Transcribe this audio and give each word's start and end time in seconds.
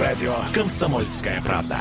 Радио 0.00 0.34
«Комсомольская 0.52 1.40
правда». 1.42 1.76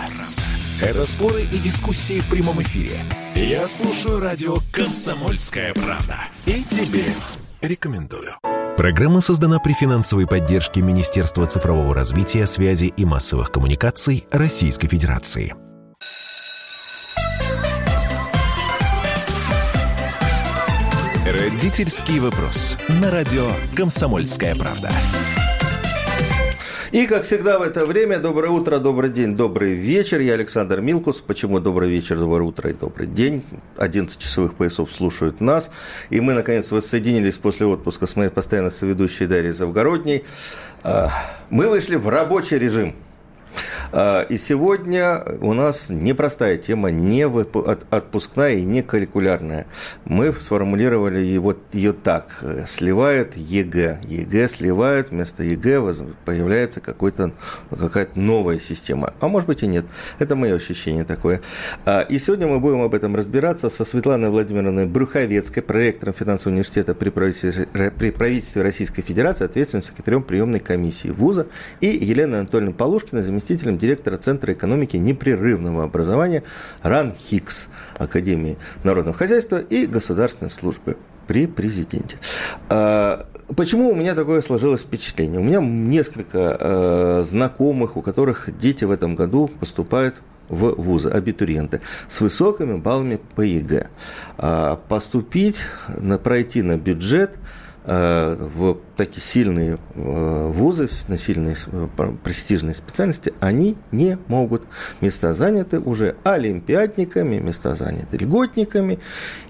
Это 0.81 1.03
споры 1.03 1.43
и 1.43 1.57
дискуссии 1.57 2.19
в 2.19 2.29
прямом 2.29 2.61
эфире. 2.61 2.99
Я 3.35 3.67
слушаю 3.67 4.19
радио 4.19 4.57
«Комсомольская 4.71 5.73
правда». 5.73 6.19
И 6.45 6.63
тебе 6.63 7.03
рекомендую. 7.61 8.33
Программа 8.77 9.21
создана 9.21 9.59
при 9.59 9.73
финансовой 9.73 10.27
поддержке 10.27 10.81
Министерства 10.81 11.47
цифрового 11.47 11.95
развития, 11.95 12.45
связи 12.45 12.93
и 12.95 13.05
массовых 13.05 13.51
коммуникаций 13.51 14.27
Российской 14.31 14.87
Федерации. 14.87 15.55
Родительский 21.25 22.19
вопрос. 22.19 22.77
На 22.87 23.09
радио 23.09 23.51
«Комсомольская 23.75 24.55
правда». 24.55 24.91
И, 26.97 27.05
как 27.05 27.25
всегда 27.25 27.59
в 27.59 27.61
это 27.61 27.85
время, 27.85 28.17
доброе 28.17 28.49
утро, 28.49 28.79
добрый 28.79 29.11
день, 29.11 29.35
добрый 29.35 29.75
вечер. 29.75 30.19
Я 30.19 30.33
Александр 30.33 30.81
Милкус. 30.81 31.21
Почему 31.21 31.59
добрый 31.59 31.91
вечер, 31.91 32.17
доброе 32.17 32.41
утро 32.41 32.71
и 32.71 32.73
добрый 32.73 33.05
день? 33.05 33.43
11 33.77 34.17
часовых 34.17 34.55
поясов 34.55 34.91
слушают 34.91 35.39
нас. 35.39 35.69
И 36.09 36.19
мы, 36.19 36.33
наконец, 36.33 36.71
воссоединились 36.71 37.37
после 37.37 37.67
отпуска 37.67 38.07
с 38.07 38.15
моей 38.15 38.31
постоянной 38.31 38.71
соведущей 38.71 39.27
Дарьей 39.27 39.53
Завгородней. 39.53 40.25
А, 40.81 41.11
мы 41.51 41.69
вышли 41.69 41.97
в 41.97 42.09
рабочий 42.09 42.57
режим– 42.57 42.95
и 44.29 44.37
сегодня 44.37 45.23
у 45.41 45.53
нас 45.53 45.89
непростая 45.89 46.57
тема, 46.57 46.91
не 46.91 47.23
отпускная 47.23 48.55
и 48.55 48.63
не 48.63 48.81
каникулярная. 48.81 49.65
Мы 50.05 50.33
сформулировали 50.33 51.19
его, 51.19 51.55
ее 51.73 51.93
так. 51.93 52.43
Сливают 52.67 53.35
ЕГЭ. 53.35 53.99
ЕГЭ 54.07 54.47
сливают, 54.47 55.09
вместо 55.09 55.43
ЕГЭ 55.43 55.93
появляется 56.25 56.81
какая-то 56.81 57.31
новая 58.15 58.59
система. 58.59 59.13
А 59.19 59.27
может 59.27 59.47
быть 59.47 59.63
и 59.63 59.67
нет. 59.67 59.85
Это 60.19 60.35
мое 60.35 60.55
ощущение 60.55 61.03
такое. 61.03 61.41
А, 61.85 62.01
и 62.01 62.17
сегодня 62.19 62.47
мы 62.47 62.59
будем 62.59 62.81
об 62.81 62.93
этом 62.93 63.15
разбираться 63.15 63.69
со 63.69 63.85
Светланой 63.85 64.29
Владимировной 64.29 64.85
Брюховецкой, 64.85 65.63
проректором 65.63 66.13
финансового 66.13 66.53
университета 66.53 66.93
при 66.93 67.09
правительстве, 67.09 67.67
при 67.97 68.11
правительстве 68.11 68.61
Российской 68.61 69.01
Федерации, 69.01 69.45
ответственным 69.45 69.83
секретарем 69.83 70.23
приемной 70.23 70.59
комиссии 70.59 71.09
ВУЗа, 71.09 71.47
и 71.81 71.87
Еленой 71.87 72.39
Анатольевной 72.39 72.73
Полушкиной, 72.73 73.23
заместителем 73.23 73.46
директора 73.55 74.17
Центра 74.17 74.53
экономики 74.53 74.97
непрерывного 74.97 75.83
образования 75.83 76.43
РАН 76.83 77.15
ХИКС 77.17 77.67
Академии 77.97 78.57
народного 78.83 79.17
хозяйства 79.17 79.57
и 79.57 79.85
государственной 79.85 80.51
службы 80.51 80.97
при 81.27 81.45
президенте. 81.45 82.17
А, 82.69 83.27
почему 83.55 83.91
у 83.91 83.95
меня 83.95 84.15
такое 84.15 84.41
сложилось 84.41 84.81
впечатление? 84.81 85.39
У 85.39 85.43
меня 85.43 85.59
несколько 85.59 86.57
э, 86.59 87.23
знакомых, 87.25 87.97
у 87.97 88.01
которых 88.01 88.49
дети 88.57 88.85
в 88.85 88.91
этом 88.91 89.15
году 89.15 89.49
поступают 89.59 90.21
в 90.49 90.75
вузы, 90.81 91.09
абитуриенты, 91.09 91.81
с 92.07 92.21
высокими 92.21 92.77
баллами 92.77 93.19
по 93.35 93.41
ЕГЭ. 93.41 93.87
А, 94.37 94.77
поступить, 94.87 95.63
на, 95.97 96.17
пройти 96.17 96.61
на 96.61 96.77
бюджет– 96.77 97.35
в 97.87 98.77
такие 98.97 99.21
сильные 99.21 99.77
э, 99.95 100.51
вузы, 100.53 100.89
на 101.07 101.17
сильные 101.17 101.55
э, 101.71 101.87
престижные 102.21 102.73
специальности, 102.73 103.33
они 103.39 103.77
не 103.91 104.17
могут. 104.27 104.63
Места 104.99 105.33
заняты 105.33 105.79
уже 105.79 106.15
олимпиадниками, 106.25 107.37
места 107.39 107.75
заняты 107.75 108.17
льготниками 108.17 108.99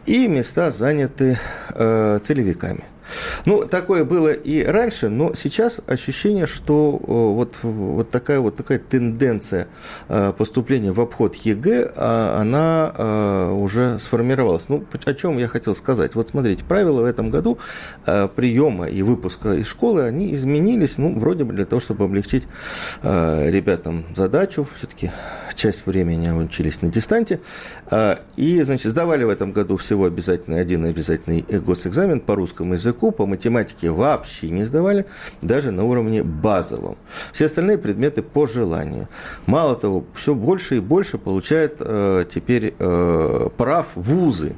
и 0.06 0.28
места 0.28 0.70
заняты 0.72 1.40
целевиками. 1.70 2.84
Ну, 3.46 3.66
такое 3.66 4.04
было 4.04 4.32
и 4.32 4.64
раньше, 4.64 5.10
но 5.10 5.34
сейчас 5.34 5.82
ощущение, 5.88 6.46
что 6.46 7.00
э, 7.02 7.12
вот, 7.12 7.56
вот, 7.62 8.10
такая, 8.10 8.40
вот 8.40 8.56
такая 8.56 8.80
тенденция 8.80 9.68
э, 10.10 10.34
поступления 10.38 10.92
в 10.92 11.02
обход 11.02 11.36
ЕГЭ, 11.36 11.94
а, 11.96 12.38
она 12.42 12.94
э, 12.98 13.52
уже 13.52 14.00
сформировалась. 14.00 14.70
Ну, 14.70 14.84
о 15.06 15.14
чем 15.14 15.38
я 15.38 15.48
хотел 15.48 15.74
сказать? 15.74 16.16
Вот 16.16 16.30
смотрите, 16.30 16.64
правила 16.64 17.02
в 17.02 17.06
этом 17.06 17.30
году 17.30 17.58
приема 18.36 18.88
и 18.88 19.02
выпуска 19.02 19.54
из 19.54 19.68
школы, 19.68 20.04
они 20.04 20.34
изменились, 20.34 20.98
ну, 20.98 21.18
вроде 21.18 21.44
бы 21.44 21.54
для 21.54 21.66
того, 21.66 21.80
чтобы 21.80 22.06
облегчить 22.06 22.44
ребятам 23.04 24.06
задачу, 24.16 24.68
все-таки 24.76 25.12
часть 25.56 25.86
времени 25.86 26.30
учились 26.30 26.82
на 26.82 26.90
дистанте, 26.90 27.40
и, 28.36 28.62
значит, 28.62 28.92
сдавали 28.92 29.24
в 29.24 29.30
этом 29.30 29.52
году 29.52 29.78
всего 29.78 30.06
обязательно 30.06 30.58
один 30.58 30.86
обязательный 30.86 31.42
госэкзамен 31.42 32.20
по 32.20 32.36
русскому 32.36 32.74
языку, 32.74 32.97
языку, 32.98 33.12
по 33.12 33.26
математике 33.26 33.90
вообще 33.92 34.50
не 34.50 34.64
сдавали, 34.64 35.06
даже 35.42 35.72
на 35.72 35.84
уровне 35.84 36.24
базовом. 36.24 36.98
Все 37.32 37.46
остальные 37.46 37.78
предметы 37.78 38.22
по 38.22 38.48
желанию. 38.48 39.08
Мало 39.46 39.76
того, 39.76 40.04
все 40.16 40.34
больше 40.34 40.78
и 40.78 40.80
больше 40.80 41.18
получают 41.18 41.76
э, 41.80 42.26
теперь 42.30 42.74
э, 42.78 43.50
прав 43.58 43.88
вузы. 43.96 44.56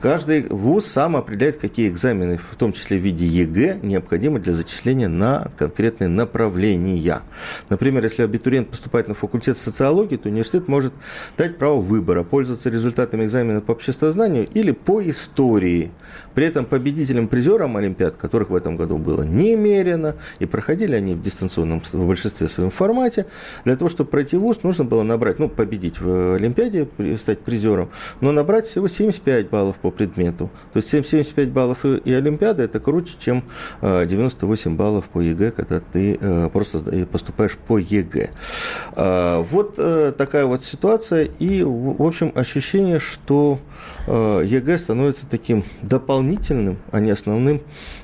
Каждый 0.00 0.42
вуз 0.48 0.86
сам 0.86 1.16
определяет, 1.16 1.58
какие 1.58 1.88
экзамены, 1.88 2.38
в 2.38 2.56
том 2.56 2.72
числе 2.72 2.98
в 2.98 3.02
виде 3.02 3.26
ЕГЭ, 3.26 3.80
необходимы 3.82 4.38
для 4.40 4.52
зачисления 4.52 5.08
на 5.08 5.50
конкретные 5.56 6.08
направления. 6.08 7.22
Например, 7.68 8.04
если 8.04 8.22
абитуриент 8.22 8.68
поступает 8.68 9.08
на 9.08 9.14
факультет 9.14 9.58
социологии, 9.58 10.16
то 10.16 10.28
университет 10.28 10.68
может 10.68 10.92
дать 11.36 11.58
право 11.58 11.80
выбора, 11.80 12.22
пользоваться 12.22 12.70
результатами 12.70 13.24
экзамена 13.24 13.60
по 13.60 13.72
обществознанию 13.72 14.48
или 14.54 14.72
по 14.72 15.02
истории. 15.02 15.90
При 16.34 16.46
этом 16.46 16.64
победителем-призером 16.64 17.67
программ 17.68 17.76
Олимпиад, 17.76 18.16
которых 18.16 18.50
в 18.50 18.54
этом 18.54 18.76
году 18.76 18.98
было 18.98 19.22
немерено, 19.22 20.14
и 20.40 20.46
проходили 20.46 20.94
они 20.94 21.14
в 21.14 21.22
дистанционном, 21.22 21.80
в 21.80 22.06
большинстве 22.06 22.48
своем 22.48 22.70
формате. 22.70 23.26
Для 23.64 23.76
того, 23.76 23.88
чтобы 23.88 24.10
пройти 24.10 24.36
вуз, 24.36 24.62
нужно 24.62 24.84
было 24.84 25.02
набрать, 25.02 25.38
ну, 25.38 25.48
победить 25.48 26.00
в 26.00 26.34
Олимпиаде, 26.34 26.88
стать 27.18 27.40
призером, 27.40 27.90
но 28.20 28.32
набрать 28.32 28.66
всего 28.66 28.88
75 28.88 29.50
баллов 29.50 29.76
по 29.76 29.90
предмету. 29.90 30.50
То 30.72 30.78
есть 30.78 30.90
75 30.90 31.48
баллов 31.50 31.84
и, 31.84 31.96
и 31.98 32.12
Олимпиада– 32.12 32.62
это 32.64 32.80
круче, 32.80 33.14
чем 33.18 33.44
98 33.82 34.72
э, 34.72 34.74
баллов 34.74 35.04
по 35.06 35.20
ЕГЭ, 35.20 35.50
когда 35.50 35.80
ты 35.80 36.18
э, 36.20 36.48
просто 36.52 37.06
поступаешь 37.06 37.56
по 37.56 37.78
ЕГЭ. 37.78 38.30
А, 38.92 39.42
вот 39.42 39.74
э, 39.78 40.12
такая 40.16 40.46
вот 40.46 40.64
ситуация, 40.64 41.28
и, 41.38 41.62
в 41.62 42.02
общем, 42.02 42.32
ощущение, 42.34 42.98
что 42.98 43.58
ЕГЭ 44.06 44.78
становится 44.78 45.26
таким 45.26 45.64
дополнительным, 45.82 46.78
а 46.90 47.00
не 47.00 47.10
основным 47.10 47.57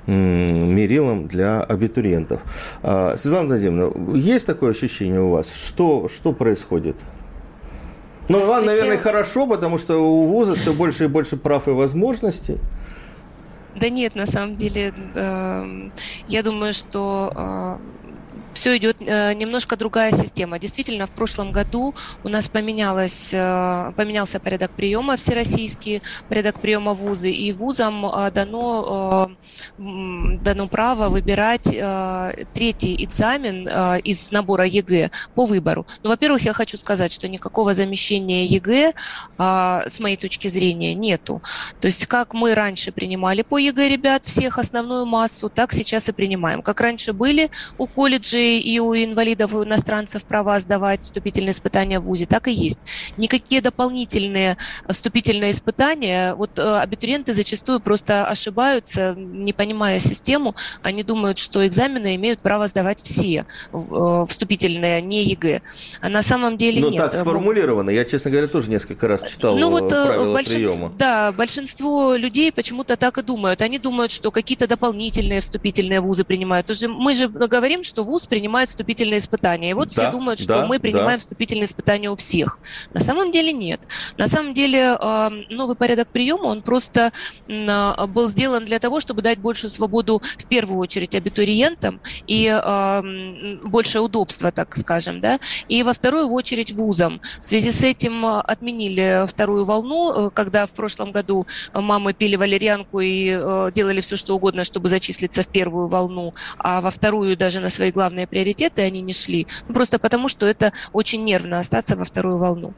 мерилом 0.06 1.26
для 1.26 1.62
абитуриентов. 1.62 2.40
А, 2.82 3.16
Светлана 3.16 3.48
Владимировна, 3.48 4.16
есть 4.16 4.46
такое 4.46 4.72
ощущение 4.72 5.20
у 5.20 5.30
вас? 5.30 5.52
Что, 5.52 6.08
что 6.08 6.32
происходит? 6.32 6.96
Ну, 8.28 8.44
вам, 8.46 8.64
наверное, 8.64 8.98
хорошо, 8.98 9.46
потому 9.46 9.78
что 9.78 9.98
у 9.98 10.26
вуза 10.26 10.54
все 10.54 10.72
больше 10.72 11.04
и 11.04 11.08
больше 11.08 11.36
прав 11.36 11.68
и 11.68 11.72
возможностей. 11.72 12.58
Да 13.76 13.88
нет, 13.88 14.14
на 14.14 14.26
самом 14.26 14.54
деле, 14.56 14.94
э, 15.14 15.90
я 16.28 16.42
думаю, 16.42 16.72
что 16.72 17.32
э, 17.34 18.03
все 18.54 18.76
идет 18.76 18.96
э, 19.00 19.34
немножко 19.34 19.76
другая 19.76 20.12
система. 20.12 20.58
Действительно, 20.58 21.06
в 21.06 21.10
прошлом 21.10 21.52
году 21.52 21.94
у 22.22 22.28
нас 22.28 22.48
поменялось, 22.48 23.30
э, 23.34 23.92
поменялся 23.96 24.40
порядок 24.40 24.70
приема 24.70 25.16
всероссийский, 25.16 26.02
порядок 26.28 26.60
приема 26.60 26.94
вузы, 26.94 27.30
и 27.30 27.52
вузам 27.52 28.06
э, 28.06 28.30
дано, 28.30 29.30
дано 29.76 30.68
право 30.68 31.08
выбирать 31.08 31.64
третий 32.52 33.04
экзамен 33.04 33.68
из 34.04 34.30
набора 34.30 34.66
ЕГЭ 34.66 35.10
по 35.34 35.44
выбору. 35.44 35.86
Ну, 36.02 36.10
во-первых, 36.10 36.42
я 36.42 36.52
хочу 36.52 36.76
сказать, 36.78 37.12
что 37.12 37.28
никакого 37.28 37.74
замещения 37.74 38.44
ЕГЭ, 38.44 38.92
с 39.38 40.00
моей 40.00 40.16
точки 40.16 40.48
зрения, 40.48 40.94
нету. 40.94 41.42
То 41.80 41.86
есть, 41.86 42.06
как 42.06 42.34
мы 42.34 42.54
раньше 42.54 42.92
принимали 42.92 43.42
по 43.42 43.58
ЕГЭ 43.58 43.88
ребят 43.88 44.24
всех 44.24 44.58
основную 44.58 45.06
массу, 45.06 45.48
так 45.48 45.72
сейчас 45.72 46.08
и 46.08 46.12
принимаем. 46.12 46.62
Как 46.62 46.80
раньше 46.80 47.12
были 47.12 47.50
у 47.78 47.86
колледжей 47.86 48.43
и 48.44 48.78
у 48.78 48.94
инвалидов, 48.94 49.52
и 49.52 49.56
у 49.56 49.64
иностранцев 49.64 50.24
права 50.24 50.60
сдавать 50.60 51.02
вступительные 51.02 51.52
испытания 51.52 52.00
в 52.00 52.04
ВУЗе, 52.04 52.26
так 52.26 52.48
и 52.48 52.52
есть. 52.52 52.80
Никакие 53.16 53.60
дополнительные 53.60 54.56
вступительные 54.88 55.50
испытания, 55.50 56.34
вот 56.34 56.58
э, 56.58 56.78
абитуриенты 56.78 57.32
зачастую 57.32 57.80
просто 57.80 58.26
ошибаются, 58.26 59.14
не 59.16 59.52
понимая 59.52 59.98
систему, 59.98 60.54
они 60.82 61.02
думают, 61.02 61.38
что 61.38 61.66
экзамены 61.66 62.14
имеют 62.16 62.40
право 62.40 62.66
сдавать 62.68 63.02
все 63.02 63.46
э, 63.72 64.24
вступительные, 64.28 65.00
не 65.02 65.24
ЕГЭ. 65.24 65.62
А 66.00 66.08
на 66.08 66.22
самом 66.22 66.56
деле 66.56 66.80
ну, 66.80 66.90
нет. 66.90 67.10
так 67.10 67.14
сформулировано. 67.14 67.90
Я, 67.90 68.04
честно 68.04 68.30
говоря, 68.30 68.48
тоже 68.48 68.70
несколько 68.70 69.08
раз 69.08 69.22
читал 69.28 69.56
ну, 69.56 69.70
вот, 69.70 69.92
э, 69.92 70.06
правила 70.06 70.32
большинство, 70.32 70.74
приема. 70.74 70.92
Да, 70.98 71.32
большинство 71.32 72.14
людей 72.14 72.52
почему-то 72.52 72.96
так 72.96 73.18
и 73.18 73.22
думают. 73.22 73.62
Они 73.62 73.78
думают, 73.78 74.12
что 74.12 74.30
какие-то 74.30 74.66
дополнительные 74.66 75.40
вступительные 75.40 76.00
вузы 76.00 76.24
принимают. 76.24 76.70
Мы 76.88 77.14
же 77.14 77.28
говорим, 77.28 77.82
что 77.82 78.02
вуз 78.04 78.26
принимают 78.34 78.68
вступительные 78.68 79.18
испытания. 79.18 79.70
И 79.70 79.74
вот 79.74 79.86
да, 79.86 79.92
все 79.92 80.10
думают, 80.10 80.40
что 80.40 80.62
да, 80.62 80.66
мы 80.66 80.80
принимаем 80.80 81.12
да. 81.12 81.18
вступительные 81.18 81.66
испытания 81.66 82.10
у 82.10 82.16
всех. 82.16 82.58
На 82.92 83.00
самом 83.00 83.30
деле 83.30 83.52
нет. 83.52 83.80
На 84.18 84.26
самом 84.26 84.54
деле 84.54 84.98
э, 85.00 85.30
новый 85.50 85.76
порядок 85.76 86.08
приема, 86.08 86.46
он 86.46 86.60
просто 86.60 87.12
э, 87.46 88.06
был 88.08 88.26
сделан 88.28 88.64
для 88.64 88.80
того, 88.80 88.98
чтобы 88.98 89.22
дать 89.22 89.38
большую 89.38 89.70
свободу 89.70 90.20
в 90.36 90.46
первую 90.46 90.80
очередь 90.80 91.14
абитуриентам 91.14 92.00
и 92.26 92.48
э, 92.48 93.58
большее 93.62 94.02
удобство, 94.02 94.50
так 94.50 94.74
скажем, 94.74 95.20
да, 95.20 95.38
и 95.68 95.84
во 95.84 95.92
вторую 95.92 96.28
очередь 96.32 96.72
вузам. 96.72 97.20
В 97.38 97.44
связи 97.44 97.70
с 97.70 97.84
этим 97.84 98.26
отменили 98.26 99.26
вторую 99.28 99.64
волну, 99.64 100.32
когда 100.34 100.66
в 100.66 100.70
прошлом 100.70 101.12
году 101.12 101.46
мамы 101.72 102.14
пили 102.14 102.34
валерьянку 102.34 102.98
и 102.98 103.70
делали 103.72 104.00
все, 104.00 104.16
что 104.16 104.34
угодно, 104.34 104.64
чтобы 104.64 104.88
зачислиться 104.88 105.44
в 105.44 105.48
первую 105.48 105.86
волну, 105.86 106.34
а 106.58 106.80
во 106.80 106.90
вторую 106.90 107.36
даже 107.36 107.60
на 107.60 107.70
свои 107.70 107.92
главные 107.92 108.23
приоритеты 108.26 108.82
они 108.82 109.02
не 109.02 109.12
шли. 109.12 109.48
Ну, 109.68 109.74
просто 109.74 109.98
потому, 109.98 110.28
что 110.28 110.46
это 110.46 110.72
очень 110.92 111.24
нервно 111.24 111.58
остаться 111.58 111.96
во 111.96 112.04
вторую 112.04 112.38
волну. 112.38 112.74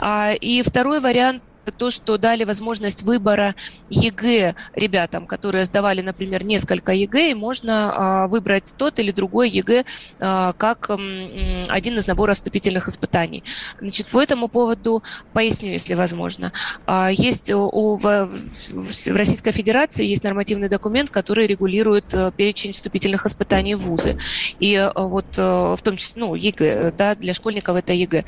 А, 0.00 0.32
и 0.32 0.62
второй 0.62 1.00
вариант 1.00 1.42
то, 1.70 1.90
что 1.90 2.18
дали 2.18 2.44
возможность 2.44 3.02
выбора 3.02 3.54
ЕГЭ 3.88 4.54
ребятам, 4.74 5.26
которые 5.26 5.64
сдавали, 5.64 6.02
например, 6.02 6.44
несколько 6.44 6.92
ЕГЭ, 6.92 7.30
и 7.30 7.34
можно 7.34 7.92
а, 7.92 8.26
выбрать 8.28 8.74
тот 8.76 8.98
или 8.98 9.10
другой 9.10 9.50
ЕГЭ 9.50 9.84
а, 10.20 10.52
как 10.54 10.90
один 10.90 11.98
из 11.98 12.06
наборов 12.06 12.36
вступительных 12.36 12.88
испытаний. 12.88 13.44
Значит, 13.80 14.08
по 14.08 14.22
этому 14.22 14.48
поводу 14.48 15.02
поясню, 15.32 15.70
если 15.70 15.94
возможно. 15.94 16.52
А, 16.86 17.10
есть 17.10 17.50
у, 17.50 17.96
в, 17.96 18.26
в 18.26 19.16
Российской 19.16 19.52
Федерации 19.52 20.04
есть 20.04 20.24
нормативный 20.24 20.68
документ, 20.68 21.10
который 21.10 21.46
регулирует 21.46 22.14
а, 22.14 22.30
перечень 22.30 22.72
вступительных 22.72 23.26
испытаний 23.26 23.74
в 23.74 23.82
ВУЗы. 23.82 24.18
И 24.58 24.74
а, 24.74 24.92
вот 24.96 25.26
а, 25.38 25.76
в 25.76 25.82
том 25.82 25.96
числе, 25.96 26.20
ну, 26.20 26.34
ЕГЭ, 26.34 26.92
да, 26.96 27.14
для 27.14 27.34
школьников 27.34 27.76
это 27.76 27.92
ЕГЭ. 27.92 28.24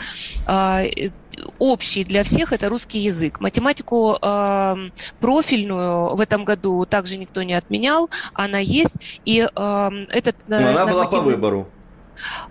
Общий 1.59 2.05
для 2.05 2.25
всех 2.25 2.53
это 2.53 2.69
русский 2.69 2.99
язык. 3.01 3.41
Математику 3.41 4.17
э, 4.21 4.75
профильную 5.21 6.15
в 6.15 6.21
этом 6.21 6.45
году 6.45 6.85
также 6.87 7.19
никто 7.19 7.43
не 7.43 7.55
отменял, 7.55 8.09
она 8.35 8.59
есть, 8.59 9.21
и 9.25 9.41
э, 9.41 9.91
этот. 10.09 10.37
Но 10.47 10.57
она 10.57 10.87
была 10.87 11.07
по 11.07 11.21
выбору. 11.21 11.73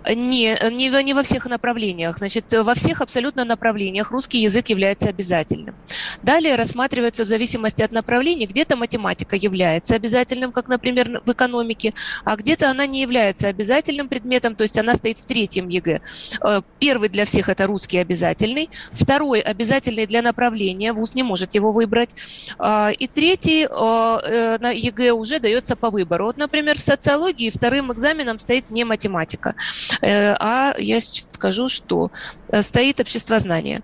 Не, 0.04 0.58
не, 0.70 1.02
не 1.02 1.14
во 1.14 1.22
всех 1.22 1.46
направлениях. 1.46 2.18
Значит, 2.18 2.52
во 2.52 2.74
всех 2.74 3.00
абсолютно 3.00 3.44
направлениях 3.44 4.10
русский 4.10 4.38
язык 4.38 4.68
является 4.68 5.08
обязательным. 5.08 5.74
Далее 6.22 6.54
рассматривается 6.56 7.24
в 7.24 7.26
зависимости 7.26 7.82
от 7.82 7.92
направлений, 7.92 8.46
где-то 8.46 8.76
математика 8.76 9.36
является 9.36 9.94
обязательным, 9.94 10.52
как, 10.52 10.68
например, 10.68 11.22
в 11.24 11.32
экономике, 11.32 11.94
а 12.24 12.36
где-то 12.36 12.70
она 12.70 12.86
не 12.86 13.00
является 13.02 13.48
обязательным 13.48 14.08
предметом, 14.08 14.54
то 14.54 14.62
есть 14.62 14.78
она 14.78 14.94
стоит 14.94 15.18
в 15.18 15.26
третьем 15.26 15.68
ЕГЭ. 15.68 16.00
Э, 16.42 16.62
первый 16.78 17.08
для 17.08 17.24
всех 17.24 17.48
это 17.48 17.66
русский 17.66 17.98
обязательный, 17.98 18.68
второй 18.92 19.40
обязательный 19.40 20.06
для 20.06 20.22
направления, 20.22 20.92
ВУЗ 20.92 21.14
не 21.14 21.22
может 21.22 21.54
его 21.54 21.70
выбрать, 21.70 22.14
а, 22.58 22.90
и 22.90 23.06
третий 23.06 23.64
э, 23.64 23.68
э, 23.68 24.58
на 24.58 24.70
ЕГЭ 24.70 25.12
уже 25.12 25.38
дается 25.38 25.76
по 25.76 25.90
выбору. 25.90 26.26
Вот, 26.26 26.36
например, 26.36 26.78
в 26.78 26.82
социологии 26.82 27.50
вторым 27.50 27.92
экзаменом 27.92 28.38
стоит 28.38 28.70
не 28.70 28.84
математика. 28.84 29.51
Э, 30.00 30.34
а 30.38 30.74
я 30.78 31.00
скажу, 31.00 31.68
что 31.68 32.10
э, 32.48 32.62
стоит 32.62 33.00
обществознание. 33.00 33.82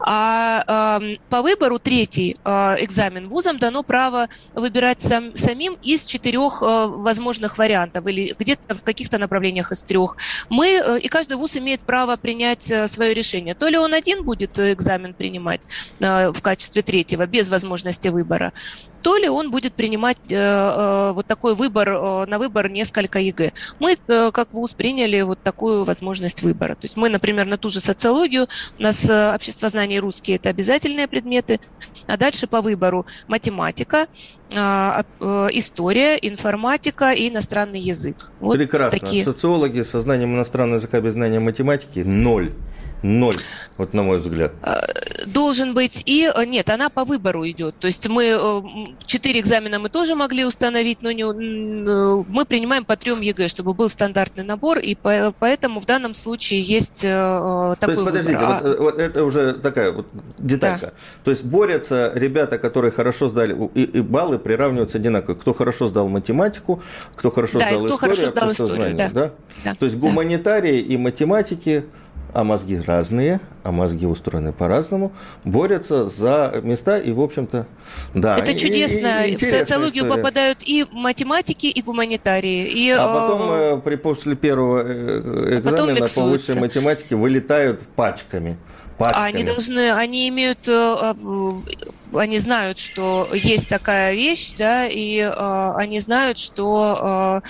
А 0.00 1.00
по 1.28 1.42
выбору 1.42 1.78
третий 1.78 2.36
э, 2.44 2.76
экзамен 2.80 3.28
вузам 3.28 3.58
дано 3.58 3.82
право 3.82 4.28
выбирать 4.54 5.02
сам, 5.02 5.34
самим 5.36 5.76
из 5.82 6.04
четырех 6.04 6.60
возможных 6.60 7.58
вариантов 7.58 8.06
или 8.06 8.34
где-то 8.38 8.74
в 8.74 8.82
каких-то 8.82 9.18
направлениях 9.18 9.72
из 9.72 9.82
трех. 9.82 10.16
Мы, 10.48 11.00
и 11.02 11.08
каждый 11.08 11.36
вуз 11.36 11.56
имеет 11.56 11.80
право 11.80 12.16
принять 12.16 12.72
свое 12.86 13.14
решение. 13.14 13.54
То 13.54 13.68
ли 13.68 13.76
он 13.78 13.94
один 13.94 14.24
будет 14.24 14.58
экзамен 14.58 15.14
принимать 15.14 15.66
в 15.98 16.40
качестве 16.42 16.82
третьего, 16.82 17.26
без 17.26 17.48
возможности 17.48 18.08
выбора, 18.08 18.52
то 19.02 19.16
ли 19.16 19.28
он 19.28 19.50
будет 19.50 19.74
принимать 19.74 20.18
вот 20.28 21.26
такой 21.26 21.54
выбор, 21.54 22.26
на 22.26 22.38
выбор 22.38 22.68
несколько 22.68 23.18
ЕГЭ. 23.18 23.52
Мы, 23.78 23.96
как 24.32 24.52
вуз, 24.52 24.72
приняли 24.72 25.07
приняли 25.08 25.22
вот 25.22 25.38
такую 25.42 25.84
возможность 25.84 26.42
выбора. 26.42 26.74
То 26.74 26.84
есть 26.84 26.96
мы, 26.96 27.08
например, 27.08 27.46
на 27.46 27.56
ту 27.56 27.68
же 27.68 27.80
социологию, 27.80 28.46
у 28.78 28.82
нас 28.82 29.08
э, 29.08 29.34
обществознание 29.34 29.98
и 29.98 30.00
русский– 30.00 30.32
это 30.34 30.50
обязательные 30.50 31.08
предметы, 31.08 31.60
а 32.06 32.16
дальше 32.16 32.46
по 32.46 32.60
выбору 32.60 33.06
математика, 33.26 34.06
а, 34.54 35.04
э, 35.20 35.48
история, 35.52 36.16
информатика 36.16 37.12
и 37.12 37.28
иностранный 37.28 37.80
язык. 37.80 38.16
Вот 38.40 38.56
Прекрасно. 38.56 38.98
Такие. 38.98 39.24
Социологи 39.24 39.82
со 39.82 40.00
знанием 40.00 40.34
иностранного 40.34 40.78
языка 40.78 41.00
без 41.00 41.12
знания 41.12 41.40
математики– 41.40 42.00
ноль. 42.06 42.52
Ноль, 43.02 43.36
вот 43.76 43.94
на 43.94 44.02
мой 44.02 44.18
взгляд. 44.18 44.52
А, 44.62 44.82
должен 45.26 45.74
быть 45.74 46.02
и... 46.06 46.30
Э, 46.34 46.44
нет, 46.44 46.68
она 46.70 46.88
по 46.88 47.04
выбору 47.04 47.48
идет. 47.48 47.76
То 47.78 47.86
есть 47.86 48.08
мы... 48.08 48.24
Э, 48.24 48.62
четыре 49.06 49.40
экзамена 49.40 49.78
мы 49.78 49.88
тоже 49.88 50.14
могли 50.14 50.44
установить, 50.44 51.02
но 51.02 51.12
не, 51.12 51.22
э, 51.22 52.24
мы 52.28 52.44
принимаем 52.44 52.84
по 52.84 52.96
трем 52.96 53.20
ЕГЭ, 53.20 53.48
чтобы 53.48 53.74
был 53.74 53.88
стандартный 53.88 54.44
набор, 54.44 54.78
и 54.78 54.96
поэтому 54.96 55.80
в 55.80 55.86
данном 55.86 56.14
случае 56.14 56.62
есть 56.62 57.02
такой 57.02 57.76
То 57.76 57.90
есть, 57.90 58.04
подождите, 58.04 58.38
выбор. 58.38 58.62
Вот, 58.62 58.78
вот 58.78 58.98
это 58.98 59.24
уже 59.24 59.54
такая 59.54 59.92
вот 59.92 60.06
деталька. 60.38 60.86
Да. 60.86 60.92
То 61.24 61.30
есть 61.30 61.44
борются 61.44 62.12
ребята, 62.14 62.58
которые 62.58 62.90
хорошо 62.90 63.28
сдали, 63.28 63.56
и, 63.74 63.82
и 63.82 64.00
баллы 64.00 64.38
приравниваются 64.38 64.98
одинаково. 64.98 65.34
Кто 65.36 65.54
хорошо 65.54 65.88
сдал 65.88 66.08
математику, 66.08 66.82
кто 67.14 67.30
хорошо 67.30 67.58
да, 67.58 67.68
сдал 67.68 67.84
кто 67.84 67.94
историю, 67.94 68.16
хорошо 68.16 68.26
сдал 68.28 68.52
историю, 68.52 68.96
да. 68.96 69.10
да? 69.10 69.30
Да. 69.64 69.74
То 69.74 69.86
есть 69.86 69.98
гуманитарии 69.98 70.82
да. 70.82 70.94
и 70.94 70.96
математики 70.96 71.84
а 72.32 72.44
мозги 72.44 72.80
разные, 72.80 73.40
а 73.62 73.72
мозги 73.72 74.06
устроены 74.06 74.52
по-разному, 74.52 75.12
борются 75.44 76.08
за 76.08 76.60
места 76.62 76.98
и, 76.98 77.12
в 77.12 77.20
общем-то, 77.20 77.66
да. 78.14 78.38
Это 78.38 78.54
чудесно. 78.54 79.24
И, 79.24 79.32
и 79.32 79.36
в 79.36 79.40
социологию 79.40 80.04
история. 80.04 80.22
попадают 80.22 80.58
и 80.64 80.86
математики, 80.90 81.66
и 81.66 81.82
гуманитарии. 81.82 82.68
И, 82.68 82.90
а 82.90 83.06
потом 83.06 83.42
э, 83.50 83.80
при, 83.84 83.96
после 83.96 84.36
первого 84.36 84.82
э, 84.84 85.58
экзамена 85.58 86.06
по 86.14 86.22
высшей 86.22 86.60
математике 86.60 87.16
вылетают 87.16 87.80
пачками. 87.96 88.56
Пачками. 88.98 89.26
Они 89.26 89.44
должны, 89.44 89.92
они 89.92 90.28
имеют 90.28 90.68
э, 90.68 91.14
они 92.14 92.38
знают, 92.38 92.78
что 92.78 93.28
есть 93.32 93.68
такая 93.68 94.14
вещь, 94.14 94.54
да, 94.56 94.86
и 94.86 95.18
э, 95.18 95.72
они 95.76 96.00
знают, 96.00 96.38
что 96.38 97.42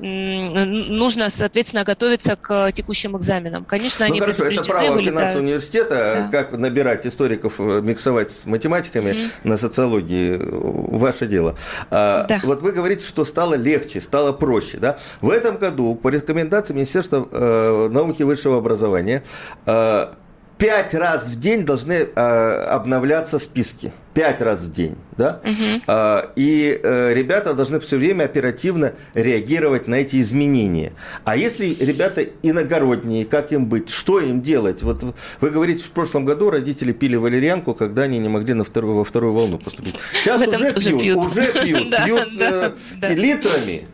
э, 0.00 0.04
нужно, 0.04 1.30
соответственно, 1.30 1.84
готовиться 1.84 2.36
к 2.36 2.72
текущим 2.72 3.16
экзаменам. 3.16 3.64
Конечно, 3.64 4.06
ну, 4.06 4.12
они 4.12 4.20
хорошо, 4.20 4.44
это 4.44 4.64
право 4.64 4.92
вылетают. 4.92 5.04
финансового 5.04 5.42
университета, 5.42 6.28
да. 6.32 6.38
как 6.38 6.52
набирать 6.52 7.06
историков, 7.06 7.54
э, 7.58 7.80
миксовать 7.82 8.32
с 8.32 8.46
математиками 8.46 9.10
mm-hmm. 9.10 9.30
на 9.44 9.56
социологии, 9.56 10.38
ваше 10.40 11.26
дело. 11.26 11.56
А, 11.90 12.24
да. 12.24 12.40
Вот 12.42 12.62
вы 12.62 12.72
говорите, 12.72 13.06
что 13.06 13.24
стало 13.24 13.54
легче, 13.54 14.00
стало 14.00 14.32
проще, 14.32 14.78
да? 14.78 14.98
В 15.20 15.30
этом 15.30 15.58
году 15.58 15.94
по 15.94 16.08
рекомендации 16.08 16.74
Министерства 16.74 17.28
э, 17.30 17.88
науки 17.90 18.22
и 18.22 18.24
высшего 18.24 18.58
образования 18.58 19.22
э, 19.66 20.12
пять 20.60 20.94
раз 20.94 21.26
в 21.26 21.40
день 21.40 21.64
должны 21.64 22.08
э, 22.14 22.64
обновляться 22.68 23.38
списки. 23.38 23.92
Пять 24.12 24.42
раз 24.42 24.60
в 24.60 24.72
день, 24.72 24.96
да? 25.16 25.40
Угу. 25.42 25.82
Э, 25.86 26.26
и 26.36 26.78
э, 26.82 27.14
ребята 27.14 27.54
должны 27.54 27.80
все 27.80 27.96
время 27.96 28.24
оперативно 28.24 28.92
реагировать 29.14 29.88
на 29.88 29.96
эти 29.96 30.20
изменения. 30.20 30.92
А 31.24 31.36
если 31.36 31.74
ребята 31.74 32.26
иногородние, 32.42 33.24
как 33.24 33.52
им 33.52 33.66
быть? 33.66 33.88
Что 33.88 34.20
им 34.20 34.42
делать? 34.42 34.82
Вот 34.82 35.02
вы 35.40 35.50
говорите, 35.50 35.84
в 35.84 35.90
прошлом 35.92 36.26
году 36.26 36.50
родители 36.50 36.92
пили 36.92 37.16
валерьянку, 37.16 37.72
когда 37.72 38.02
они 38.02 38.18
не 38.18 38.28
могли 38.28 38.52
на 38.52 38.64
вторую, 38.64 38.96
во 38.96 39.04
вторую 39.04 39.32
волну 39.32 39.58
поступить. 39.58 39.96
Сейчас 40.12 40.46
уже 40.46 40.72
пьют, 40.72 41.24
уже 41.24 41.52
пьют, 41.52 41.96
пьют 42.04 42.28
э, 42.40 42.72
литрами. 43.14 43.86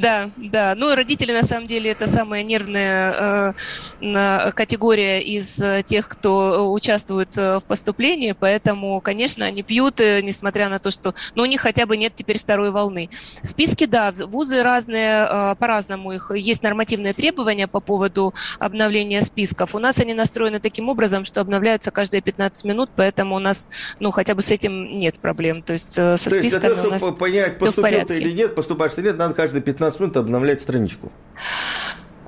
Да, 0.00 0.30
да. 0.36 0.74
Ну, 0.76 0.94
родители, 0.94 1.32
на 1.32 1.42
самом 1.42 1.66
деле, 1.66 1.90
это 1.90 2.06
самая 2.06 2.42
нервная 2.42 3.54
э, 4.00 4.52
категория 4.52 5.20
из 5.20 5.58
э, 5.58 5.82
тех, 5.84 6.08
кто 6.08 6.72
участвует 6.72 7.36
э, 7.36 7.58
в 7.58 7.64
поступлении, 7.64 8.32
поэтому, 8.32 9.00
конечно, 9.00 9.44
они 9.44 9.62
пьют, 9.62 10.00
э, 10.00 10.20
несмотря 10.22 10.68
на 10.68 10.78
то, 10.78 10.90
что 10.90 11.14
ну, 11.34 11.42
у 11.42 11.46
них 11.46 11.60
хотя 11.60 11.86
бы 11.86 11.96
нет 11.96 12.14
теперь 12.14 12.38
второй 12.38 12.70
волны. 12.70 13.10
Списки, 13.42 13.86
да, 13.86 14.12
вузы 14.12 14.62
разные, 14.62 15.26
э, 15.28 15.54
по-разному 15.56 16.12
их. 16.12 16.30
Есть 16.34 16.62
нормативные 16.62 17.12
требования 17.12 17.66
по 17.66 17.80
поводу 17.80 18.34
обновления 18.58 19.20
списков. 19.20 19.74
У 19.74 19.78
нас 19.78 19.98
они 19.98 20.14
настроены 20.14 20.60
таким 20.60 20.88
образом, 20.88 21.24
что 21.24 21.40
обновляются 21.40 21.90
каждые 21.90 22.22
15 22.22 22.64
минут, 22.64 22.90
поэтому 22.96 23.36
у 23.36 23.38
нас, 23.38 23.68
ну, 24.00 24.10
хотя 24.10 24.34
бы 24.34 24.42
с 24.42 24.50
этим 24.50 24.96
нет 24.96 25.18
проблем. 25.18 25.62
То 25.62 25.72
есть 25.72 25.98
э, 25.98 26.16
со 26.16 26.30
то 26.30 26.38
списками 26.38 26.44
есть, 26.44 26.60
для 26.60 26.70
того, 26.70 26.98
чтобы 26.98 27.16
понять, 27.16 27.58
поступил 27.58 28.06
ты 28.06 28.18
или 28.18 28.32
нет, 28.32 28.54
поступаешь 28.54 28.92
или 28.96 29.06
нет, 29.06 29.18
надо 29.18 29.34
каждые 29.34 29.62
15 29.62 29.80
15 29.82 30.00
минут 30.00 30.16
обновлять 30.16 30.60
страничку. 30.60 31.10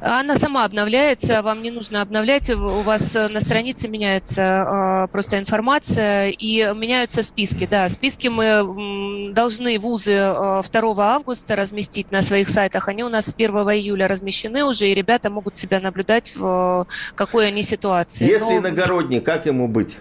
Она 0.00 0.36
сама 0.36 0.64
обновляется, 0.64 1.40
вам 1.40 1.62
не 1.62 1.70
нужно 1.70 2.02
обновлять, 2.02 2.50
у 2.50 2.80
вас 2.80 3.14
на 3.14 3.40
странице 3.40 3.88
меняется 3.88 5.06
э, 5.06 5.12
просто 5.12 5.38
информация 5.38 6.30
и 6.30 6.58
меняются 6.74 7.22
списки. 7.22 7.66
Да, 7.70 7.88
списки 7.88 8.28
мы 8.28 9.32
должны 9.32 9.78
вузы 9.78 10.12
э, 10.12 10.62
2 10.70 10.94
августа 10.98 11.56
разместить 11.56 12.10
на 12.10 12.22
своих 12.22 12.48
сайтах. 12.48 12.88
Они 12.88 13.04
у 13.04 13.08
нас 13.08 13.26
с 13.26 13.34
1 13.34 13.50
июля 13.54 14.08
размещены 14.08 14.64
уже, 14.64 14.88
и 14.88 14.94
ребята 14.94 15.30
могут 15.30 15.56
себя 15.56 15.80
наблюдать 15.80 16.34
в 16.36 16.86
какой 17.14 17.46
они 17.46 17.62
ситуации. 17.62 18.26
Если 18.26 18.44
Но... 18.44 18.58
иногородний, 18.58 19.20
как 19.20 19.46
ему 19.46 19.68
быть? 19.68 19.96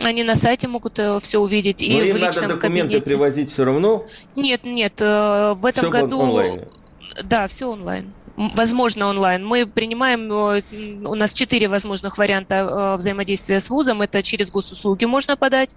Они 0.00 0.22
на 0.24 0.34
сайте 0.34 0.68
могут 0.68 0.98
э, 0.98 1.18
все 1.20 1.38
увидеть. 1.38 1.80
Но 1.80 1.86
и 1.86 2.08
им 2.08 2.14
в 2.14 2.16
личном 2.16 2.42
надо 2.42 2.54
документы 2.54 2.88
кабинете. 2.88 3.06
привозить 3.06 3.52
все 3.52 3.64
равно? 3.64 4.06
Нет, 4.36 4.64
нет. 4.64 5.00
Э, 5.00 5.54
в 5.54 5.64
этом 5.64 5.90
все 5.90 5.90
году... 5.90 6.20
Онлайн. 6.20 6.64
Да, 7.22 7.46
все 7.46 7.70
онлайн 7.70 8.12
возможно 8.36 9.06
онлайн. 9.06 9.46
Мы 9.46 9.64
принимаем, 9.64 10.32
э, 10.32 10.60
у 11.04 11.14
нас 11.14 11.32
четыре 11.32 11.68
возможных 11.68 12.18
варианта 12.18 12.96
взаимодействия 12.98 13.60
с 13.60 13.70
вузом. 13.70 14.02
Это 14.02 14.24
через 14.24 14.50
госуслуги 14.50 15.04
можно 15.04 15.36
подать, 15.36 15.76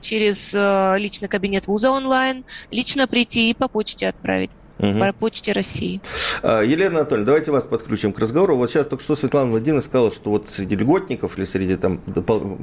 через 0.00 0.54
личный 0.98 1.28
кабинет 1.28 1.66
вуза 1.66 1.90
онлайн, 1.90 2.44
лично 2.70 3.06
прийти 3.06 3.50
и 3.50 3.54
по 3.54 3.68
почте 3.68 4.08
отправить 4.08 4.50
угу. 4.78 4.98
по 4.98 5.12
почте 5.12 5.52
России. 5.52 6.00
А, 6.42 6.62
Елена 6.62 7.00
Анатольевна, 7.00 7.26
давайте 7.26 7.50
вас 7.52 7.64
подключим 7.64 8.12
к 8.12 8.18
разговору. 8.18 8.56
Вот 8.56 8.70
сейчас 8.70 8.86
только 8.86 9.02
что 9.02 9.14
Светлана 9.14 9.50
Владимировна 9.50 9.82
сказала, 9.82 10.10
что 10.10 10.30
вот 10.30 10.50
среди 10.50 10.76
льготников 10.76 11.38
или 11.38 11.44
среди 11.44 11.76
там 11.76 12.00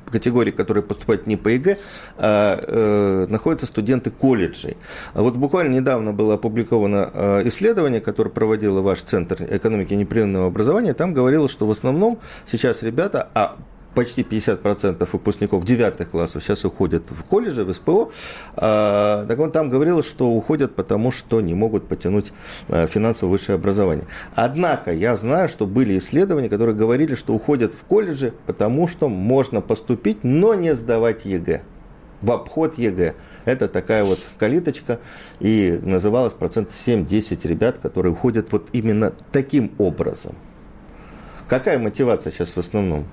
категорий, 0.10 0.52
которые 0.52 0.84
поступают 0.84 1.28
не 1.28 1.38
по 1.38 1.50
ЕГЭ, 1.50 1.78
а, 2.18 2.60
э, 2.62 3.26
находятся 3.30 3.66
студенты 3.66 4.12
колледжей. 4.12 4.78
А 5.14 5.22
вот 5.22 5.36
буквально 5.36 5.76
недавно 5.76 6.14
было 6.14 6.36
опубликовано 6.36 7.12
а, 7.14 7.48
исследование, 7.48 8.02
которое 8.02 8.30
проводил 8.30 8.82
ваш 8.82 9.02
Центр 9.02 9.44
экономики 9.50 9.94
непрерывного 9.94 10.48
образования. 10.48 10.94
Там 10.94 11.14
говорилось, 11.14 11.52
что 11.52 11.68
в 11.68 11.72
основном 11.72 12.20
сейчас 12.46 12.84
ребята, 12.84 13.30
а 13.34 13.58
почти 13.94 14.22
50% 14.24 15.08
выпускников 15.12 15.66
9 15.66 16.10
классов 16.10 16.44
сейчас 16.44 16.66
уходят 16.66 17.04
в 17.10 17.24
колледжи, 17.24 17.64
в 17.64 17.74
СПО. 17.74 18.12
А, 18.56 19.26
так 19.28 19.40
он 19.40 19.52
там 19.52 19.70
говорил, 19.70 20.04
что 20.04 20.30
уходят 20.30 20.76
потому, 20.76 21.12
что 21.12 21.42
не 21.42 21.54
могут 21.54 21.88
потянуть 21.88 22.32
а, 22.70 22.88
финансовое 22.88 23.32
высшее 23.32 23.56
образование. 23.56 24.06
Однако 24.36 24.92
я 24.94 25.16
знаю, 25.18 25.50
что 25.50 25.66
были 25.66 25.98
исследования, 25.98 26.50
которые 26.50 26.76
говорили, 26.76 27.16
что 27.16 27.34
уходят 27.34 27.74
в 27.74 27.84
колледжи, 27.84 28.34
потому 28.46 28.88
что 28.88 29.10
можно 29.10 29.62
поступить, 29.62 30.24
но 30.24 30.54
не 30.54 30.76
сдавать 30.76 31.26
ЕГЭ. 31.26 31.62
В 32.22 32.32
обход 32.32 32.78
ЕГЭ. 32.78 33.16
Это 33.46 33.68
такая 33.68 34.04
вот 34.04 34.20
калиточка, 34.38 35.00
и 35.40 35.80
называлось 35.82 36.34
процент 36.34 36.70
7-10 36.70 37.48
ребят, 37.48 37.80
которые 37.80 38.14
уходят 38.14 38.52
вот 38.52 38.70
именно 38.72 39.14
таким 39.32 39.72
образом. 39.80 40.36
Какая 41.48 41.80
мотивация 41.80 42.32
сейчас 42.32 42.56
в 42.56 42.60
основном? 42.60 43.06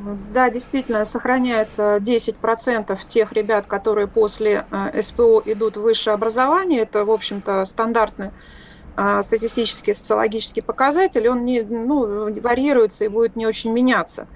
Да, 0.00 0.48
действительно, 0.50 1.04
сохраняется 1.04 1.98
10% 2.00 3.04
тех 3.06 3.32
ребят, 3.32 3.66
которые 3.66 4.06
после 4.06 4.64
э, 4.70 5.02
СПО 5.02 5.42
идут 5.44 5.76
в 5.76 5.80
высшее 5.82 6.14
образование. 6.14 6.82
Это, 6.82 7.04
в 7.04 7.10
общем-то, 7.10 7.64
стандартный 7.64 8.30
э, 8.98 9.22
статистический, 9.22 9.94
социологический 9.94 10.62
показатель. 10.62 11.28
Он 11.28 11.44
не, 11.44 11.62
ну, 11.62 12.32
варьируется 12.42 13.06
и 13.06 13.08
будет 13.08 13.36
не 13.36 13.46
очень 13.46 13.72
меняться. 13.72 14.28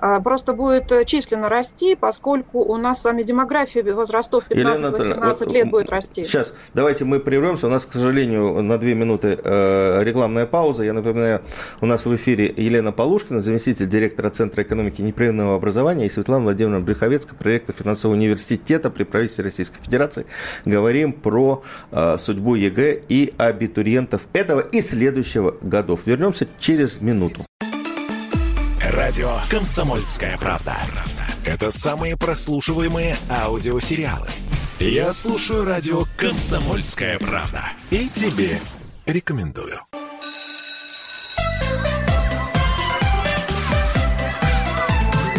А, 0.00 0.20
просто 0.20 0.54
будет 0.54 0.90
э, 0.92 1.04
численно 1.04 1.48
расти, 1.48 1.94
поскольку 1.94 2.60
у 2.60 2.76
нас 2.78 3.02
с 3.02 3.04
вами 3.04 3.22
демография 3.22 3.82
возрастов 3.82 4.44
15-18 4.48 5.20
вот, 5.20 5.52
лет 5.52 5.70
будет 5.70 5.90
расти. 5.90 6.24
Сейчас, 6.24 6.54
давайте 6.72 7.04
мы 7.04 7.20
прервемся. 7.20 7.66
У 7.66 7.70
нас, 7.70 7.84
к 7.84 7.92
сожалению, 7.92 8.62
на 8.62 8.78
две 8.78 8.94
минуты 8.94 9.38
э, 9.42 10.02
рекламная 10.02 10.46
пауза. 10.46 10.84
Я 10.84 10.94
напоминаю, 10.94 11.42
у 11.82 11.86
нас 11.86 12.06
в 12.06 12.16
эфире 12.16 12.52
Елена 12.56 12.92
Полушкина, 12.92 13.40
заместитель 13.40 13.88
директора 13.88 14.30
Центра 14.30 14.62
экономики 14.62 15.02
непрерывного 15.02 15.56
образования, 15.56 16.06
и 16.06 16.10
Светлана 16.10 16.44
Владимировна 16.44 16.80
Брюховецкая, 16.80 17.38
проректор 17.38 17.74
финансового 17.74 18.16
университета 18.16 18.90
при 18.90 19.04
правительстве 19.04 19.44
Российской 19.44 19.82
Федерации. 19.82 20.24
Говорим 20.64 21.12
про 21.12 21.62
э, 21.92 22.16
судьбу 22.18 22.54
ЕГЭ 22.54 23.02
и 23.08 23.34
абитуриентов 23.36 24.22
этого 24.32 24.60
и 24.60 24.80
следующего 24.80 25.56
годов. 25.60 26.00
Вернемся 26.06 26.48
через 26.58 27.02
минуту. 27.02 27.42
Радио 29.10 29.40
«Комсомольская 29.50 30.38
правда». 30.38 30.76
Это 31.44 31.72
самые 31.72 32.16
прослушиваемые 32.16 33.16
аудиосериалы. 33.28 34.28
Я 34.78 35.12
слушаю 35.12 35.64
радио 35.64 36.04
«Комсомольская 36.16 37.18
правда». 37.18 37.72
И 37.90 38.08
тебе 38.08 38.60
рекомендую. 39.06 39.80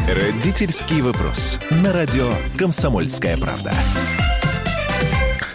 Родительский 0.06 1.02
вопрос. 1.02 1.58
На 1.70 1.94
радио 1.94 2.30
«Комсомольская 2.58 3.38
правда». 3.38 3.72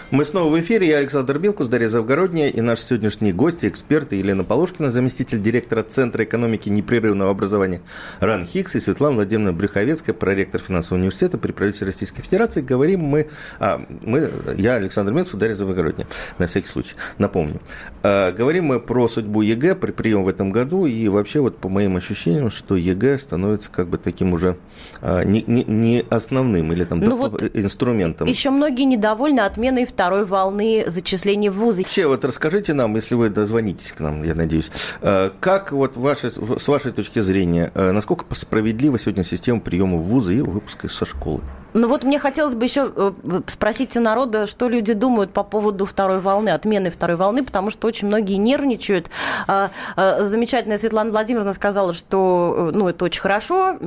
Мы 0.09 0.23
снова 0.23 0.49
в 0.49 0.57
эфире. 0.61 0.87
Я 0.87 0.97
Александр 0.99 1.37
Милкус, 1.37 1.67
Дарья 1.67 1.89
Завгородняя 1.89 2.47
и 2.47 2.61
наши 2.61 2.81
сегодняшние 2.83 3.33
гости, 3.33 3.65
эксперты 3.65 4.15
Елена 4.15 4.45
Полушкина, 4.45 4.89
заместитель 4.89 5.41
директора 5.41 5.83
Центра 5.83 6.23
экономики 6.23 6.69
непрерывного 6.69 7.29
образования 7.29 7.81
РАНХиГС 8.21 8.75
и 8.75 8.79
Светлана 8.79 9.15
Владимировна 9.15 9.51
Брюховецкая, 9.51 10.15
проректор 10.15 10.61
финансового 10.61 11.01
университета 11.01 11.37
при 11.37 11.51
правительстве 11.51 11.87
Российской 11.87 12.21
Федерации. 12.21 12.61
Говорим 12.61 13.01
мы, 13.01 13.27
а, 13.59 13.81
мы 14.01 14.31
я 14.55 14.75
Александр 14.75 15.11
Милкус, 15.11 15.33
Дарья 15.33 15.55
Завгородняя, 15.55 16.07
на 16.37 16.47
всякий 16.47 16.67
случай, 16.67 16.95
напомню. 17.17 17.59
А, 18.01 18.31
говорим 18.31 18.63
мы 18.63 18.79
про 18.79 19.09
судьбу 19.09 19.41
ЕГЭ 19.41 19.75
при 19.75 19.91
приеме 19.91 20.23
в 20.23 20.29
этом 20.29 20.51
году 20.51 20.85
и 20.85 21.09
вообще 21.09 21.41
вот 21.41 21.57
по 21.57 21.67
моим 21.67 21.97
ощущениям, 21.97 22.49
что 22.49 22.77
ЕГЭ 22.77 23.19
становится 23.19 23.69
как 23.69 23.89
бы 23.89 23.97
таким 23.97 24.31
уже 24.31 24.55
а, 25.01 25.23
не, 25.23 25.43
не, 25.47 25.65
не 25.65 26.05
основным 26.09 26.71
или 26.71 26.85
там 26.85 27.01
ну 27.01 27.17
вот 27.17 27.43
инструментом. 27.53 28.25
Еще 28.29 28.51
многие 28.51 28.83
недовольны 28.83 29.41
отменой 29.41 29.83
второй 29.97 30.25
волны 30.25 30.83
зачислений 30.85 31.49
в 31.49 31.55
вузы. 31.55 31.81
Вообще, 31.81 32.05
вот 32.05 32.23
расскажите 32.23 32.73
нам, 32.73 32.93
если 32.93 33.15
вы 33.15 33.29
дозвонитесь 33.29 33.91
к 33.93 33.99
нам, 33.99 34.21
я 34.21 34.35
надеюсь, 34.35 34.69
э, 35.01 35.31
как 35.39 35.71
вот 35.71 35.97
ваши, 35.97 36.29
с 36.29 36.67
вашей 36.67 36.91
точки 36.91 37.19
зрения, 37.19 37.71
э, 37.73 37.91
насколько 37.91 38.23
справедлива 38.35 38.99
сегодня 38.99 39.23
система 39.23 39.59
приема 39.59 39.97
в 39.97 40.03
вузы 40.03 40.35
и 40.35 40.41
выпуска 40.41 40.87
со 40.87 41.03
школы? 41.03 41.41
Ну 41.77 41.87
вот 41.87 42.03
мне 42.03 42.17
хотелось 42.17 42.55
бы 42.55 42.65
еще 42.65 42.91
э, 42.95 43.11
спросить 43.47 43.95
у 43.95 43.99
народа, 43.99 44.47
что 44.47 44.67
люди 44.67 44.93
думают 44.93 45.31
по 45.31 45.43
поводу 45.43 45.85
второй 45.85 46.19
волны, 46.19 46.49
отмены 46.49 46.89
второй 46.89 47.17
волны, 47.17 47.43
потому 47.43 47.69
что 47.69 47.87
очень 47.87 48.07
многие 48.07 48.37
нервничают. 48.37 49.11
А, 49.47 49.69
а, 49.95 50.23
замечательная 50.23 50.79
Светлана 50.79 51.11
Владимировна 51.11 51.53
сказала, 51.53 51.93
что 51.93 52.71
ну, 52.73 52.87
это 52.87 53.05
очень 53.05 53.21
хорошо, 53.21 53.77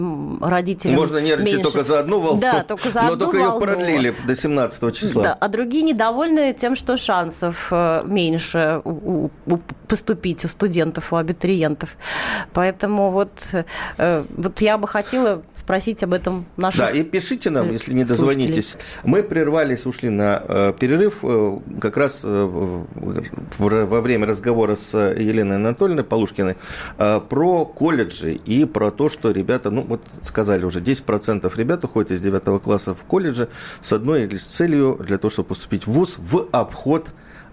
родителям 0.40 0.96
Можно 0.96 1.18
нервничать 1.18 1.56
меньше... 1.56 1.72
только 1.72 1.88
за 1.88 1.98
одну 1.98 2.20
волну, 2.20 2.40
да, 2.40 2.62
только 2.62 2.90
за 2.90 3.02
но 3.02 3.12
одну 3.14 3.24
только 3.24 3.38
волну. 3.38 3.54
ее 3.54 3.60
продлили 3.60 4.14
до 4.24 4.36
17 4.36 4.96
числа. 4.96 5.22
Да, 5.22 5.36
а 5.40 5.48
другие 5.48 5.82
недовольны 5.82 6.54
тем, 6.54 6.76
что 6.76 6.96
шансов 6.96 7.68
э, 7.72 8.02
меньше 8.04 8.82
поступить 9.88 10.44
у 10.44 10.48
студентов, 10.48 11.12
у 11.12 11.16
абитуриентов. 11.16 11.96
Поэтому 12.52 13.10
вот, 13.10 13.32
э, 13.98 14.24
вот 14.36 14.60
я 14.60 14.78
бы 14.78 14.86
хотела 14.86 15.42
спросить 15.56 16.02
об 16.02 16.12
этом 16.12 16.46
наших 16.56 16.80
Да, 16.80 16.90
и 16.90 17.02
пишите 17.02 17.50
нам, 17.50 17.70
если 17.80 17.94
не 17.94 18.04
дозвонитесь. 18.04 18.78
Мы 19.04 19.22
прервались, 19.22 19.86
ушли 19.86 20.10
на 20.10 20.42
э, 20.46 20.72
перерыв 20.78 21.18
э, 21.22 21.58
как 21.80 21.96
раз 21.96 22.20
э, 22.24 22.84
во 23.58 24.00
время 24.00 24.26
разговора 24.26 24.76
с 24.76 24.96
Еленой 24.96 25.56
Анатольевной 25.56 26.04
Полушкиной 26.04 26.56
про 26.96 27.64
колледжи 27.64 28.34
и 28.34 28.64
про 28.64 28.90
то, 28.90 29.08
что 29.08 29.30
ребята, 29.30 29.70
ну 29.70 29.82
вот 29.82 30.02
сказали 30.22 30.64
уже, 30.64 30.80
10% 30.80 31.50
ребят 31.56 31.84
уходят 31.84 32.10
из 32.10 32.20
9 32.20 32.62
класса 32.62 32.94
в 32.94 33.04
колледже 33.04 33.48
с 33.80 33.92
одной 33.92 34.26
лишь 34.26 34.44
целью 34.44 34.98
для 35.06 35.18
того, 35.18 35.30
чтобы 35.30 35.48
поступить 35.48 35.86
в 35.86 35.92
ВУЗ 35.92 36.16
в 36.18 36.48
обход 36.52 37.08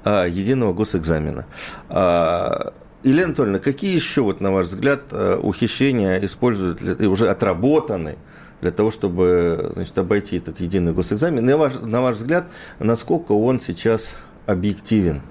единого 0.05 0.73
госэкзамена. 0.73 1.45
Елена 3.03 3.25
Анатольевна, 3.25 3.59
какие 3.59 3.95
еще, 3.95 4.21
вот, 4.21 4.41
на 4.41 4.51
ваш 4.51 4.67
взгляд, 4.67 5.01
ухищрения 5.13 6.19
используют, 6.25 6.81
уже 7.01 7.29
отработаны 7.29 8.17
для 8.61 8.71
того, 8.71 8.91
чтобы 8.91 9.71
значит, 9.75 9.97
обойти 9.97 10.37
этот 10.37 10.59
единый 10.59 10.93
госэкзамен. 10.93 11.45
На 11.45 11.57
ваш, 11.57 11.73
на 11.79 12.01
ваш 12.01 12.15
взгляд, 12.17 12.45
насколько 12.79 13.33
он 13.33 13.59
сейчас 13.59 14.15
объективен? 14.45 15.21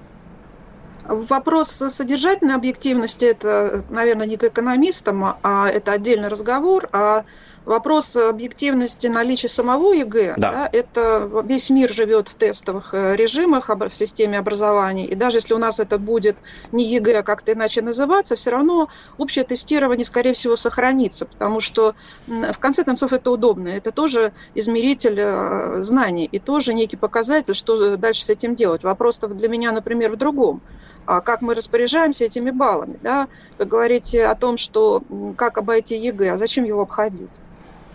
Вопрос 1.07 1.69
содержательной 1.69 2.55
объективности– 2.55 3.25
это, 3.25 3.83
наверное, 3.89 4.27
не 4.27 4.35
к 4.35 4.43
экономистам, 4.43 5.35
а 5.41 5.69
это 5.69 5.93
отдельный 5.93 6.27
разговор. 6.27 6.89
А 6.91 7.23
Вопрос 7.67 8.15
объективности 8.15 9.07
наличия 9.07 9.49
самого 9.49 9.91
ЕГЭ, 9.91 10.35
да. 10.37 10.51
Да, 10.51 10.69
это 10.71 11.29
весь 11.43 11.69
мир 11.69 11.91
живет 11.91 12.29
в 12.29 12.35
тестовых 12.35 12.93
э, 12.93 13.17
режимах 13.17 13.67
в 13.67 13.93
системе 13.93 14.39
образования, 14.39 15.05
и 15.05 15.15
даже 15.15 15.39
если 15.39 15.53
у 15.53 15.57
нас 15.57 15.81
это 15.81 15.97
будет 15.97 16.37
не 16.71 16.85
ЕГЭ, 16.85 17.19
а 17.19 17.23
как-то 17.23 17.51
иначе 17.51 17.81
называться, 17.81 18.37
все 18.37 18.51
равно 18.51 18.87
общее 19.17 19.43
тестирование, 19.43 20.05
скорее 20.05 20.31
всего, 20.31 20.55
сохранится, 20.55 21.25
потому 21.25 21.59
что, 21.59 21.93
в 22.25 22.57
конце 22.57 22.85
концов, 22.85 23.11
это 23.11 23.31
удобно, 23.31 23.67
это 23.67 23.91
тоже 23.91 24.31
измеритель 24.55 25.19
э, 25.19 25.81
знаний 25.81 26.29
и 26.31 26.39
тоже 26.39 26.73
некий 26.73 26.95
показатель, 26.95 27.53
что 27.53 27.97
дальше 27.97 28.23
с 28.23 28.29
этим 28.29 28.55
делать. 28.55 28.83
Вопрос 28.83 29.19
для 29.19 29.49
меня, 29.49 29.73
например, 29.73 30.13
в 30.13 30.15
другом. 30.15 30.61
а 31.05 31.19
как 31.19 31.41
мы 31.41 31.53
распоряжаемся 31.53 32.23
этими 32.23 32.51
баллами. 32.51 32.97
Да? 33.01 33.27
Вы 33.57 33.65
говорите 33.65 34.25
о 34.25 34.35
том, 34.35 34.55
что 34.55 35.03
как 35.35 35.57
обойти 35.57 35.97
ЕГЭ, 35.97 36.33
а 36.33 36.37
зачем 36.37 36.63
его 36.63 36.81
обходить? 36.83 37.41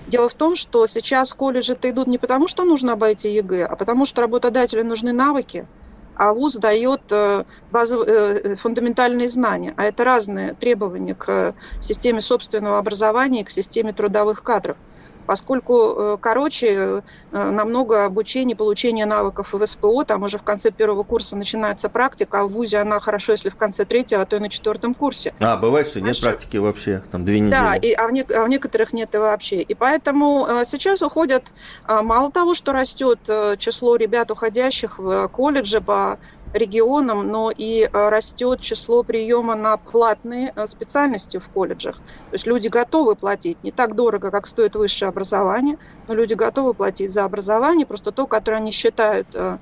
Дело 0.06 0.28
в 0.28 0.34
том, 0.34 0.56
что 0.56 0.86
сейчас 0.86 1.30
в 1.30 1.36
колледже-то 1.36 1.88
идут 1.90 2.08
не 2.08 2.18
потому, 2.18 2.48
что 2.48 2.64
нужно 2.64 2.92
обойти 2.94 3.32
ЕГЭ, 3.34 3.66
а 3.66 3.76
потому 3.76 4.04
что 4.04 4.20
работодателю 4.22 4.84
нужны 4.84 5.12
навыки, 5.12 5.68
а 6.14 6.32
ВУЗ 6.34 6.54
дает 6.56 7.00
э, 7.10 7.44
базовые, 7.70 8.40
э, 8.40 8.56
фундаментальные 8.56 9.28
знания. 9.28 9.72
А 9.76 9.84
это 9.84 10.04
разные 10.04 10.54
требования 10.56 11.14
к 11.14 11.54
системе 11.78 12.20
собственного 12.20 12.78
образования 12.78 13.42
и 13.42 13.44
к 13.44 13.50
системе 13.50 13.92
трудовых 13.92 14.42
кадров 14.42 14.76
поскольку, 15.26 15.94
э, 15.96 16.18
короче, 16.20 16.66
э, 16.68 17.00
намного 17.32 18.04
обучения, 18.04 18.54
получения 18.56 19.06
навыков 19.06 19.48
в 19.52 19.66
СПО, 19.66 20.04
там 20.04 20.22
уже 20.22 20.38
в 20.38 20.42
конце 20.42 20.70
первого 20.70 21.02
курса 21.02 21.36
начинается 21.36 21.88
практика, 21.88 22.40
а 22.40 22.44
в 22.44 22.52
ВУЗе 22.52 22.78
она 22.78 23.00
хорошо, 23.00 23.32
если 23.32 23.48
в 23.48 23.56
конце 23.56 23.84
третьего, 23.84 24.22
а 24.22 24.26
то 24.26 24.36
и 24.36 24.38
на 24.40 24.48
четвертом 24.48 24.94
курсе. 24.94 25.34
А, 25.40 25.56
бывает, 25.56 25.86
что 25.86 26.00
нет 26.00 26.20
практики 26.20 26.56
вообще, 26.56 27.02
там 27.10 27.24
две 27.24 27.40
недели. 27.40 27.50
Да, 27.50 27.74
и, 27.74 27.92
а, 27.92 28.06
в 28.06 28.12
не, 28.12 28.22
а 28.22 28.44
в 28.44 28.48
некоторых 28.48 28.92
нет 28.92 29.14
и 29.14 29.18
вообще. 29.18 29.62
И 29.62 29.74
поэтому 29.74 30.46
э, 30.46 30.64
сейчас 30.64 31.02
уходят, 31.02 31.52
мало 31.86 32.30
того, 32.30 32.54
что 32.54 32.72
растет 32.72 33.18
число 33.58 33.96
ребят, 33.96 34.30
уходящих 34.30 34.98
в 34.98 35.28
колледжи 35.28 35.80
по 35.80 36.18
регионам, 36.52 37.28
но 37.28 37.50
и 37.50 37.82
э, 37.82 37.88
растет 37.92 38.60
число 38.60 39.02
приема 39.02 39.54
на 39.54 39.76
платные 39.76 40.52
э, 40.54 40.66
специальности 40.66 41.38
в 41.38 41.48
колледжах. 41.48 41.96
То 41.96 42.34
есть 42.34 42.46
люди 42.46 42.68
готовы 42.68 43.16
платить 43.16 43.62
не 43.62 43.72
так 43.72 43.94
дорого, 43.94 44.30
как 44.30 44.46
стоит 44.46 44.74
высшее 44.74 45.08
образование, 45.08 45.78
но 46.08 46.14
люди 46.14 46.34
готовы 46.34 46.74
платить 46.74 47.10
за 47.10 47.24
образование, 47.24 47.86
просто 47.86 48.12
то, 48.12 48.26
которое 48.26 48.58
они 48.58 48.72
считают 48.72 49.28
э, 49.34 49.58